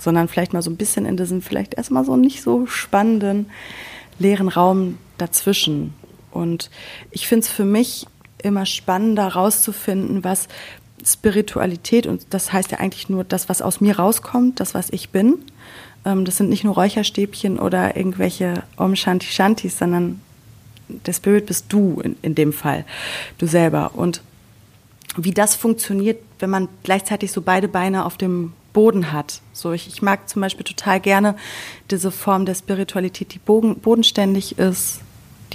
sondern 0.00 0.28
vielleicht 0.28 0.52
mal 0.52 0.62
so 0.62 0.70
ein 0.70 0.76
bisschen 0.76 1.06
in 1.06 1.16
diesem 1.16 1.42
vielleicht 1.42 1.74
erstmal 1.74 2.04
so 2.04 2.16
nicht 2.16 2.42
so 2.42 2.66
spannenden 2.66 3.46
leeren 4.18 4.48
Raum 4.48 4.98
dazwischen. 5.18 5.94
Und 6.30 6.70
ich 7.10 7.26
finde 7.26 7.44
es 7.44 7.48
für 7.48 7.64
mich 7.64 8.06
immer 8.42 8.66
spannender 8.66 9.28
rauszufinden, 9.28 10.24
was 10.24 10.48
Spiritualität, 11.04 12.06
und 12.06 12.26
das 12.30 12.52
heißt 12.52 12.70
ja 12.70 12.78
eigentlich 12.78 13.08
nur 13.08 13.24
das, 13.24 13.48
was 13.48 13.62
aus 13.62 13.80
mir 13.80 13.98
rauskommt, 13.98 14.60
das, 14.60 14.74
was 14.74 14.90
ich 14.90 15.10
bin. 15.10 15.38
Ähm, 16.04 16.24
das 16.24 16.38
sind 16.38 16.48
nicht 16.48 16.64
nur 16.64 16.74
Räucherstäbchen 16.74 17.58
oder 17.58 17.96
irgendwelche 17.96 18.62
Om 18.76 18.96
Shanti 18.96 19.26
Shantis, 19.26 19.78
sondern 19.78 20.20
der 20.88 21.12
Spirit 21.12 21.46
bist 21.46 21.66
du 21.68 22.00
in, 22.02 22.16
in 22.22 22.34
dem 22.34 22.52
Fall, 22.52 22.84
du 23.38 23.46
selber. 23.46 23.92
Und 23.94 24.22
wie 25.16 25.32
das 25.32 25.54
funktioniert, 25.54 26.20
wenn 26.38 26.50
man 26.50 26.68
gleichzeitig 26.82 27.32
so 27.32 27.42
beide 27.42 27.68
Beine 27.68 28.04
auf 28.04 28.16
dem 28.16 28.52
Boden 28.74 29.12
hat. 29.12 29.40
So, 29.54 29.72
ich, 29.72 29.88
ich 29.88 30.02
mag 30.02 30.28
zum 30.28 30.42
Beispiel 30.42 30.64
total 30.64 31.00
gerne 31.00 31.36
diese 31.90 32.10
Form 32.10 32.44
der 32.44 32.54
Spiritualität, 32.54 33.32
die 33.32 33.38
boden, 33.38 33.76
bodenständig 33.76 34.58
ist, 34.58 35.00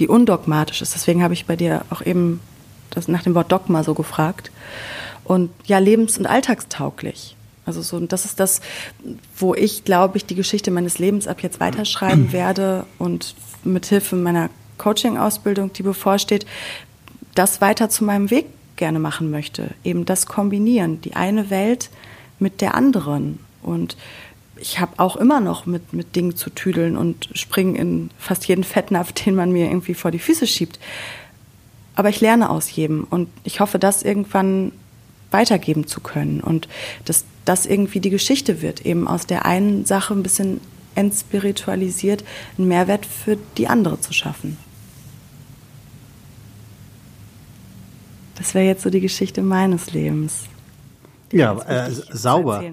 die 0.00 0.08
undogmatisch 0.08 0.82
ist. 0.82 0.96
Deswegen 0.96 1.22
habe 1.22 1.34
ich 1.34 1.46
bei 1.46 1.54
dir 1.54 1.84
auch 1.90 2.02
eben 2.02 2.40
das 2.90 3.06
nach 3.06 3.22
dem 3.22 3.36
Wort 3.36 3.52
Dogma 3.52 3.84
so 3.84 3.94
gefragt. 3.94 4.50
Und 5.22 5.50
ja, 5.66 5.78
lebens- 5.78 6.18
und 6.18 6.26
alltagstauglich. 6.26 7.36
Also 7.66 7.82
so, 7.82 7.96
und 7.96 8.12
das 8.12 8.24
ist 8.24 8.40
das, 8.40 8.60
wo 9.36 9.54
ich, 9.54 9.84
glaube 9.84 10.16
ich, 10.16 10.26
die 10.26 10.34
Geschichte 10.34 10.72
meines 10.72 10.98
Lebens 10.98 11.28
ab 11.28 11.42
jetzt 11.42 11.60
weiterschreiben 11.60 12.32
werde 12.32 12.84
und 12.98 13.36
mit 13.62 13.86
Hilfe 13.86 14.16
meiner 14.16 14.50
Coaching-Ausbildung, 14.78 15.72
die 15.72 15.82
bevorsteht, 15.82 16.46
das 17.34 17.60
weiter 17.60 17.90
zu 17.90 18.02
meinem 18.02 18.30
Weg 18.30 18.46
gerne 18.76 18.98
machen 18.98 19.30
möchte. 19.30 19.68
Eben 19.84 20.06
das 20.06 20.26
kombinieren. 20.26 21.00
Die 21.02 21.14
eine 21.14 21.50
Welt 21.50 21.90
mit 22.40 22.60
der 22.60 22.74
anderen. 22.74 23.38
Und 23.62 23.96
ich 24.56 24.78
habe 24.80 24.92
auch 24.98 25.16
immer 25.16 25.40
noch 25.40 25.66
mit, 25.66 25.92
mit 25.92 26.16
Dingen 26.16 26.36
zu 26.36 26.50
tüdeln 26.50 26.96
und 26.96 27.30
springe 27.34 27.78
in 27.78 28.10
fast 28.18 28.46
jeden 28.46 28.64
Fettnapf, 28.64 29.12
den 29.24 29.34
man 29.34 29.52
mir 29.52 29.66
irgendwie 29.66 29.94
vor 29.94 30.10
die 30.10 30.18
Füße 30.18 30.46
schiebt. 30.46 30.78
Aber 31.94 32.08
ich 32.08 32.20
lerne 32.20 32.50
aus 32.50 32.70
jedem 32.70 33.04
und 33.04 33.28
ich 33.44 33.60
hoffe, 33.60 33.78
das 33.78 34.02
irgendwann 34.02 34.72
weitergeben 35.30 35.86
zu 35.86 36.00
können 36.00 36.40
und 36.40 36.68
dass 37.04 37.24
das 37.44 37.66
irgendwie 37.66 38.00
die 38.00 38.10
Geschichte 38.10 38.62
wird, 38.62 38.84
eben 38.84 39.06
aus 39.06 39.26
der 39.26 39.44
einen 39.44 39.84
Sache 39.84 40.14
ein 40.14 40.22
bisschen 40.22 40.60
entspiritualisiert, 40.94 42.24
einen 42.58 42.68
Mehrwert 42.68 43.06
für 43.06 43.38
die 43.56 43.68
andere 43.68 44.00
zu 44.00 44.12
schaffen. 44.12 44.56
Das 48.36 48.54
wäre 48.54 48.64
jetzt 48.64 48.82
so 48.82 48.90
die 48.90 49.00
Geschichte 49.00 49.42
meines 49.42 49.92
Lebens 49.92 50.44
ja, 51.32 51.56
äh, 51.66 51.90
sauber. 51.90 52.62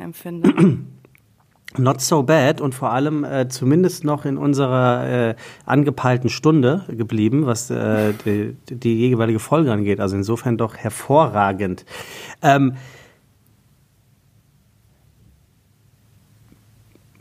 Not 1.77 2.01
so 2.01 2.23
bad 2.23 2.61
und 2.61 2.73
vor 2.73 2.91
allem 2.91 3.23
äh, 3.23 3.49
zumindest 3.49 4.03
noch 4.03 4.25
in 4.25 4.37
unserer 4.37 5.29
äh, 5.29 5.35
angepeilten 5.65 6.29
Stunde 6.29 6.85
geblieben, 6.87 7.45
was 7.45 7.69
äh, 7.69 8.13
die, 8.25 8.55
die 8.69 9.09
jeweilige 9.09 9.39
Folge 9.39 9.71
angeht. 9.71 9.99
Also 9.99 10.15
insofern 10.15 10.57
doch 10.57 10.75
hervorragend. 10.75 11.85
Ähm, 12.41 12.75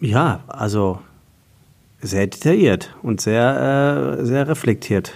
ja, 0.00 0.40
also 0.46 1.00
Sehr 2.00 2.26
detailliert 2.26 2.94
und 3.02 3.20
sehr, 3.20 4.18
äh, 4.20 4.24
sehr 4.24 4.46
reflektiert. 4.48 5.12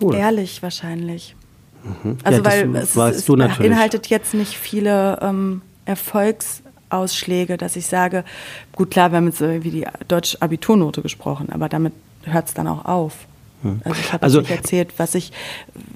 Cool. 0.00 0.14
Ehrlich 0.14 0.62
wahrscheinlich. 0.62 1.34
Mhm. 1.82 2.18
Also 2.24 2.38
ja, 2.38 2.44
weil 2.44 2.76
es, 2.76 2.96
es, 2.96 3.26
beinhaltet 3.26 4.08
jetzt 4.08 4.34
nicht 4.34 4.56
viele 4.56 5.18
ähm, 5.22 5.62
Erfolgsausschläge, 5.84 7.56
dass 7.56 7.76
ich 7.76 7.86
sage, 7.86 8.24
gut 8.72 8.90
klar, 8.90 9.12
wir 9.12 9.16
haben 9.16 9.26
jetzt 9.26 9.40
irgendwie 9.40 9.70
die 9.70 9.86
deutsche 10.08 10.40
Abiturnote 10.42 11.02
gesprochen, 11.02 11.48
aber 11.50 11.68
damit 11.68 11.92
hört 12.24 12.48
es 12.48 12.54
dann 12.54 12.66
auch 12.66 12.84
auf. 12.84 13.26
Hm. 13.62 13.80
Also 13.84 14.00
ich 14.00 14.12
habe 14.12 14.22
also, 14.22 14.40
nicht 14.40 14.50
erzählt, 14.50 14.94
was 14.96 15.14
ich 15.14 15.32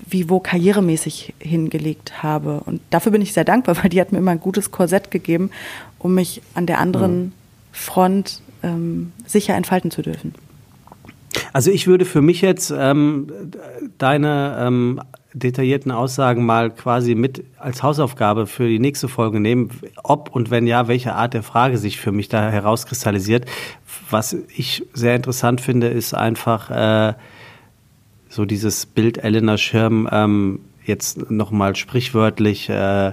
wie 0.07 0.29
wo 0.29 0.41
karrieremäßig 0.41 1.35
hingelegt 1.39 2.23
habe. 2.23 2.61
Und 2.65 2.81
dafür 2.91 3.13
bin 3.13 3.23
ich 3.23 3.33
sehr 3.33 3.45
dankbar, 3.45 3.77
weil 3.83 3.91
die 3.91 4.01
hat 4.01 4.13
mir 4.13 4.19
immer 4.19 4.33
ein 4.33 4.41
gutes 4.41 4.71
Korsett 4.71 5.11
gegeben, 5.11 5.51
um 5.99 6.15
mich 6.15 6.43
an 6.55 6.67
der 6.67 6.79
anderen 6.79 7.13
hm. 7.13 7.33
Front 7.73 8.41
ähm, 8.63 9.13
sicher 9.27 9.55
entfalten 9.55 9.91
zu 9.91 10.03
dürfen. 10.03 10.35
Also 11.53 11.71
ich 11.71 11.87
würde 11.87 12.05
für 12.05 12.23
mich 12.23 12.41
jetzt 12.41 12.73
ähm, 12.77 13.31
deine 13.99 14.57
ähm, 14.61 15.01
detaillierten 15.35 15.91
Aussagen 15.91 16.47
mal 16.47 16.71
quasi 16.71 17.15
mit 17.15 17.45
als 17.59 17.83
Hausaufgabe 17.83 18.47
für 18.47 18.69
die 18.69 18.79
nächste 18.79 19.09
Folge 19.09 19.41
nehmen, 19.41 19.71
ob 20.03 20.35
und 20.35 20.51
wenn 20.51 20.67
ja, 20.67 20.89
welche 20.89 21.15
Art 21.15 21.35
der 21.35 21.43
Frage 21.43 21.77
sich 21.77 22.01
für 22.01 22.13
mich 22.13 22.29
da 22.29 22.51
herauskristallisiert. 22.51 23.45
Was 24.11 24.37
ich 24.57 24.87
sehr 24.95 25.17
interessant 25.17 25.61
finde, 25.61 25.89
ist 25.89 26.15
einfach 26.15 26.71
äh, 26.71 27.15
so 28.29 28.45
dieses 28.45 28.87
Bild 28.87 29.19
Elena 29.19 29.59
Schirm 29.59 30.09
ähm, 30.11 30.61
jetzt 30.85 31.31
nochmal 31.31 31.75
sprichwörtlich 31.75 32.69
äh, 32.69 33.13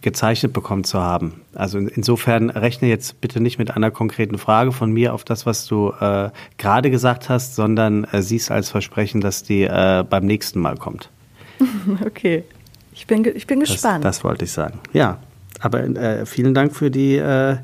gezeichnet 0.00 0.52
bekommen 0.52 0.84
zu 0.84 1.00
haben. 1.00 1.42
Also 1.54 1.78
insofern 1.78 2.48
rechne 2.48 2.88
jetzt 2.88 3.20
bitte 3.20 3.40
nicht 3.40 3.58
mit 3.58 3.72
einer 3.72 3.90
konkreten 3.90 4.38
Frage 4.38 4.72
von 4.72 4.92
mir 4.92 5.12
auf 5.12 5.24
das, 5.24 5.46
was 5.46 5.66
du 5.66 5.92
äh, 6.00 6.30
gerade 6.58 6.90
gesagt 6.90 7.28
hast, 7.28 7.56
sondern 7.56 8.04
äh, 8.04 8.22
siehst 8.22 8.50
als 8.50 8.70
Versprechen, 8.70 9.20
dass 9.20 9.42
die 9.42 9.64
äh, 9.64 10.04
beim 10.08 10.24
nächsten 10.24 10.60
Mal 10.60 10.76
kommt. 10.76 11.10
Okay, 12.04 12.44
ich 12.92 13.06
bin, 13.06 13.24
ich 13.24 13.46
bin 13.46 13.60
gespannt. 13.60 14.04
Das, 14.04 14.18
das 14.18 14.24
wollte 14.24 14.44
ich 14.44 14.52
sagen. 14.52 14.80
Ja, 14.92 15.18
aber 15.60 15.84
äh, 15.84 16.26
vielen 16.26 16.54
Dank 16.54 16.74
für 16.74 16.90
die, 16.90 17.16
äh, 17.16 17.56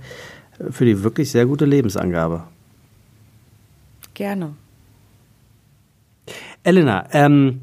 für 0.70 0.84
die 0.84 1.02
wirklich 1.02 1.30
sehr 1.30 1.46
gute 1.46 1.64
Lebensangabe. 1.64 2.44
Gerne. 4.14 4.54
Elena, 6.64 7.06
ähm, 7.12 7.60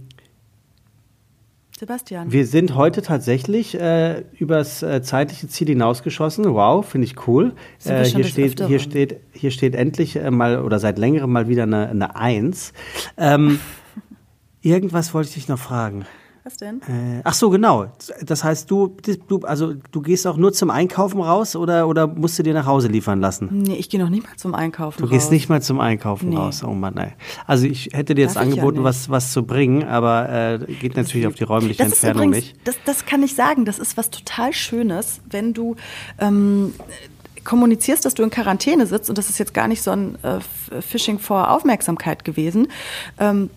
Sebastian. 1.79 2.29
Wir 2.29 2.45
sind 2.45 2.75
heute 2.75 3.01
tatsächlich 3.01 3.79
äh, 3.79 4.25
übers 4.37 4.83
äh, 4.83 5.01
zeitliche 5.01 5.47
Ziel 5.47 5.69
hinausgeschossen. 5.69 6.43
Wow, 6.53 6.85
finde 6.85 7.05
ich 7.05 7.25
cool. 7.25 7.53
Äh, 7.85 8.03
hier, 8.03 8.25
steht, 8.25 8.61
hier, 8.67 8.79
steht, 8.79 9.21
hier 9.31 9.51
steht 9.51 9.75
endlich 9.75 10.17
äh, 10.17 10.29
mal 10.29 10.61
oder 10.61 10.79
seit 10.79 10.97
längerem 10.97 11.31
mal 11.31 11.47
wieder 11.47 11.63
eine, 11.63 11.87
eine 11.87 12.17
Eins. 12.17 12.73
Ähm, 13.15 13.61
irgendwas 14.61 15.13
wollte 15.13 15.29
ich 15.29 15.35
dich 15.35 15.47
noch 15.47 15.59
fragen. 15.59 16.05
Was 16.49 16.57
denn? 16.57 16.81
Äh, 16.81 17.21
ach 17.25 17.35
so, 17.35 17.51
genau. 17.51 17.91
Das 18.25 18.43
heißt, 18.43 18.71
du, 18.71 18.95
du, 19.27 19.41
also, 19.41 19.75
du 19.91 20.01
gehst 20.01 20.25
auch 20.25 20.35
nur 20.35 20.51
zum 20.51 20.71
Einkaufen 20.71 21.21
raus 21.21 21.55
oder, 21.55 21.87
oder 21.87 22.07
musst 22.07 22.39
du 22.39 22.43
dir 22.43 22.55
nach 22.55 22.65
Hause 22.65 22.87
liefern 22.87 23.21
lassen? 23.21 23.49
Nee, 23.51 23.75
ich 23.75 23.87
gehe 23.87 23.99
noch 23.99 24.09
nicht 24.09 24.23
mal 24.23 24.35
zum 24.35 24.55
Einkaufen 24.55 24.97
du 24.97 25.03
raus. 25.03 25.09
Du 25.11 25.15
gehst 25.15 25.31
nicht 25.31 25.47
mal 25.47 25.61
zum 25.61 25.79
Einkaufen 25.79 26.29
nee. 26.29 26.37
raus. 26.37 26.63
Oh 26.63 26.73
Mann, 26.73 26.97
ey. 26.97 27.11
Also 27.45 27.67
ich 27.67 27.89
hätte 27.93 28.15
dir 28.15 28.23
jetzt 28.23 28.35
Darf 28.35 28.45
angeboten, 28.45 28.79
ja 28.79 28.83
was, 28.83 29.11
was 29.11 29.31
zu 29.31 29.43
bringen, 29.43 29.83
aber 29.83 30.27
äh, 30.29 30.73
geht 30.73 30.97
natürlich 30.97 31.27
auf 31.27 31.35
die 31.35 31.43
räumliche 31.43 31.83
das 31.83 31.91
Entfernung 31.91 32.29
übrigens, 32.29 32.47
nicht. 32.47 32.67
Das, 32.67 32.77
das 32.83 33.05
kann 33.05 33.21
ich 33.21 33.35
sagen. 33.35 33.65
Das 33.65 33.77
ist 33.77 33.95
was 33.95 34.09
total 34.09 34.51
Schönes, 34.51 35.21
wenn 35.29 35.53
du 35.53 35.75
ähm, 36.17 36.73
kommunizierst, 37.43 38.05
dass 38.05 38.15
du 38.15 38.23
in 38.23 38.31
Quarantäne 38.31 38.87
sitzt, 38.87 39.09
und 39.09 39.19
das 39.19 39.29
ist 39.29 39.37
jetzt 39.37 39.53
gar 39.53 39.67
nicht 39.67 39.83
so 39.83 39.91
ein 39.91 40.17
äh, 40.23 40.39
Phishing 40.81 41.19
vor 41.19 41.51
Aufmerksamkeit 41.51 42.25
gewesen, 42.25 42.69
ähm, 43.19 43.51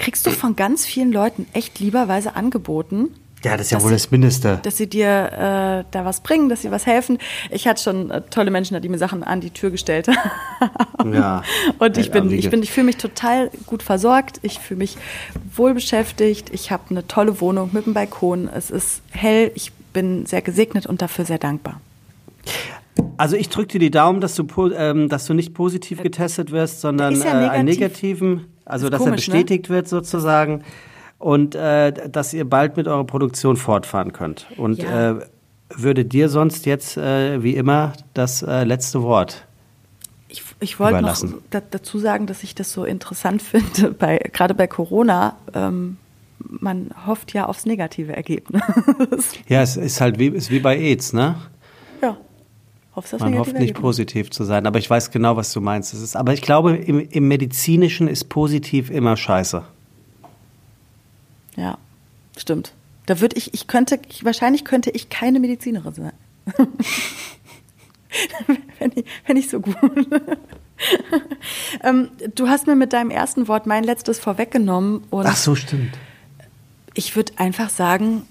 kriegst 0.00 0.26
du 0.26 0.30
von 0.30 0.56
ganz 0.56 0.84
vielen 0.86 1.12
Leuten 1.12 1.46
echt 1.52 1.78
lieberweise 1.78 2.34
angeboten. 2.34 3.10
Ja, 3.42 3.56
das 3.56 3.66
ist 3.66 3.70
ja 3.70 3.82
wohl 3.82 3.92
das 3.92 4.10
Mindeste. 4.10 4.60
Dass 4.62 4.76
sie 4.76 4.86
dir 4.86 5.06
äh, 5.08 5.84
da 5.90 6.04
was 6.04 6.20
bringen, 6.20 6.50
dass 6.50 6.62
sie 6.62 6.70
was 6.70 6.84
helfen. 6.84 7.18
Ich 7.50 7.66
hatte 7.66 7.82
schon 7.82 8.10
äh, 8.10 8.20
tolle 8.22 8.50
Menschen, 8.50 8.80
die 8.82 8.88
mir 8.88 8.98
Sachen 8.98 9.22
an 9.22 9.40
die 9.40 9.50
Tür 9.50 9.70
gestellt 9.70 10.08
haben. 10.98 11.14
Ja. 11.14 11.42
Und 11.78 11.96
ich 11.96 12.10
bin, 12.10 12.30
ich 12.30 12.50
bin, 12.50 12.62
ich 12.62 12.70
fühle 12.70 12.86
mich 12.86 12.98
total 12.98 13.50
gut 13.64 13.82
versorgt. 13.82 14.40
Ich 14.42 14.58
fühle 14.58 14.78
mich 14.78 14.98
wohl 15.54 15.72
beschäftigt. 15.72 16.50
Ich 16.52 16.70
habe 16.70 16.82
eine 16.90 17.06
tolle 17.06 17.40
Wohnung 17.40 17.70
mit 17.72 17.86
einem 17.86 17.94
Balkon. 17.94 18.48
Es 18.54 18.70
ist 18.70 19.00
hell. 19.10 19.52
Ich 19.54 19.72
bin 19.94 20.26
sehr 20.26 20.42
gesegnet 20.42 20.84
und 20.84 21.00
dafür 21.00 21.24
sehr 21.24 21.38
dankbar. 21.38 21.80
Also 23.16 23.36
ich 23.36 23.48
drücke 23.48 23.68
dir 23.68 23.80
die 23.80 23.90
Daumen, 23.90 24.20
dass 24.20 24.34
du, 24.34 24.46
ähm, 24.76 25.08
dass 25.08 25.24
du 25.26 25.34
nicht 25.34 25.54
positiv 25.54 26.02
getestet 26.02 26.52
wirst, 26.52 26.82
sondern 26.82 27.14
ja 27.14 27.18
negativ. 27.18 27.42
äh, 27.42 27.48
einen 27.48 27.64
negativen. 27.64 28.46
Also, 28.70 28.88
dass 28.88 28.98
komisch, 28.98 29.28
er 29.28 29.34
ne? 29.34 29.40
bestätigt 29.40 29.68
ne? 29.68 29.76
wird 29.76 29.88
sozusagen 29.88 30.62
und 31.18 31.54
äh, 31.54 31.92
dass 32.08 32.32
ihr 32.32 32.48
bald 32.48 32.76
mit 32.76 32.88
eurer 32.88 33.04
Produktion 33.04 33.56
fortfahren 33.56 34.12
könnt. 34.12 34.46
Und 34.56 34.82
ja. 34.82 35.10
äh, 35.10 35.20
würde 35.74 36.04
dir 36.04 36.28
sonst 36.28 36.66
jetzt, 36.66 36.96
äh, 36.96 37.42
wie 37.42 37.54
immer, 37.56 37.92
das 38.14 38.42
äh, 38.42 38.64
letzte 38.64 39.02
Wort 39.02 39.46
ich, 40.30 40.42
ich 40.60 40.80
wollte 40.80 41.02
noch 41.02 41.20
da, 41.50 41.60
dazu 41.60 41.98
sagen, 41.98 42.26
dass 42.26 42.42
ich 42.42 42.54
das 42.54 42.72
so 42.72 42.84
interessant 42.84 43.42
finde, 43.42 43.92
bei, 43.92 44.18
gerade 44.32 44.54
bei 44.54 44.66
Corona. 44.66 45.36
Ähm, 45.54 45.98
man 46.38 46.90
hofft 47.06 47.34
ja 47.34 47.46
aufs 47.46 47.66
negative 47.66 48.16
Ergebnis. 48.16 48.62
ja, 49.48 49.60
es 49.60 49.76
ist 49.76 50.00
halt 50.00 50.18
wie, 50.18 50.28
ist 50.28 50.50
wie 50.50 50.60
bei 50.60 50.78
AIDS, 50.78 51.12
ne? 51.12 51.36
Hoffst, 53.00 53.18
Man 53.18 53.38
hofft 53.38 53.54
nicht 53.54 53.60
Ergebnis. 53.60 53.80
positiv 53.80 54.30
zu 54.30 54.44
sein, 54.44 54.66
aber 54.66 54.78
ich 54.78 54.90
weiß 54.90 55.10
genau, 55.10 55.34
was 55.34 55.54
du 55.54 55.62
meinst. 55.62 55.94
ist, 55.94 56.16
aber 56.16 56.34
ich 56.34 56.42
glaube, 56.42 56.76
im, 56.76 57.00
im 57.00 57.28
Medizinischen 57.28 58.08
ist 58.08 58.28
positiv 58.28 58.90
immer 58.90 59.16
scheiße. 59.16 59.62
Ja, 61.56 61.78
stimmt. 62.36 62.74
Da 63.06 63.22
würde 63.22 63.38
ich, 63.38 63.54
ich 63.54 63.66
könnte, 63.66 63.98
wahrscheinlich 64.20 64.66
könnte 64.66 64.90
ich 64.90 65.08
keine 65.08 65.40
Medizinerin 65.40 65.94
sein. 65.94 66.12
wenn, 68.78 68.92
ich, 68.94 69.06
wenn 69.26 69.36
ich 69.38 69.48
so 69.48 69.60
gut. 69.60 69.76
ähm, 71.82 72.10
du 72.34 72.48
hast 72.48 72.66
mir 72.66 72.76
mit 72.76 72.92
deinem 72.92 73.10
ersten 73.10 73.48
Wort 73.48 73.66
mein 73.66 73.82
letztes 73.82 74.18
vorweggenommen. 74.18 75.04
Und 75.08 75.24
Ach 75.24 75.36
so, 75.36 75.54
stimmt. 75.54 75.96
Ich 76.92 77.16
würde 77.16 77.32
einfach 77.38 77.70
sagen, 77.70 78.26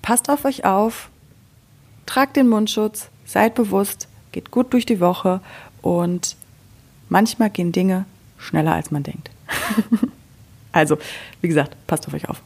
passt 0.00 0.30
auf 0.30 0.46
euch 0.46 0.64
auf, 0.64 1.10
tragt 2.06 2.36
den 2.36 2.48
Mundschutz, 2.48 3.10
seid 3.26 3.54
bewusst, 3.54 4.08
geht 4.32 4.50
gut 4.50 4.72
durch 4.72 4.86
die 4.86 5.00
Woche 5.00 5.40
und 5.82 6.36
manchmal 7.08 7.50
gehen 7.50 7.72
Dinge 7.72 8.06
schneller, 8.38 8.74
als 8.74 8.90
man 8.90 9.02
denkt. 9.02 9.30
also, 10.72 10.96
wie 11.40 11.48
gesagt, 11.48 11.76
passt 11.86 12.06
auf 12.06 12.14
euch 12.14 12.28
auf. 12.28 12.40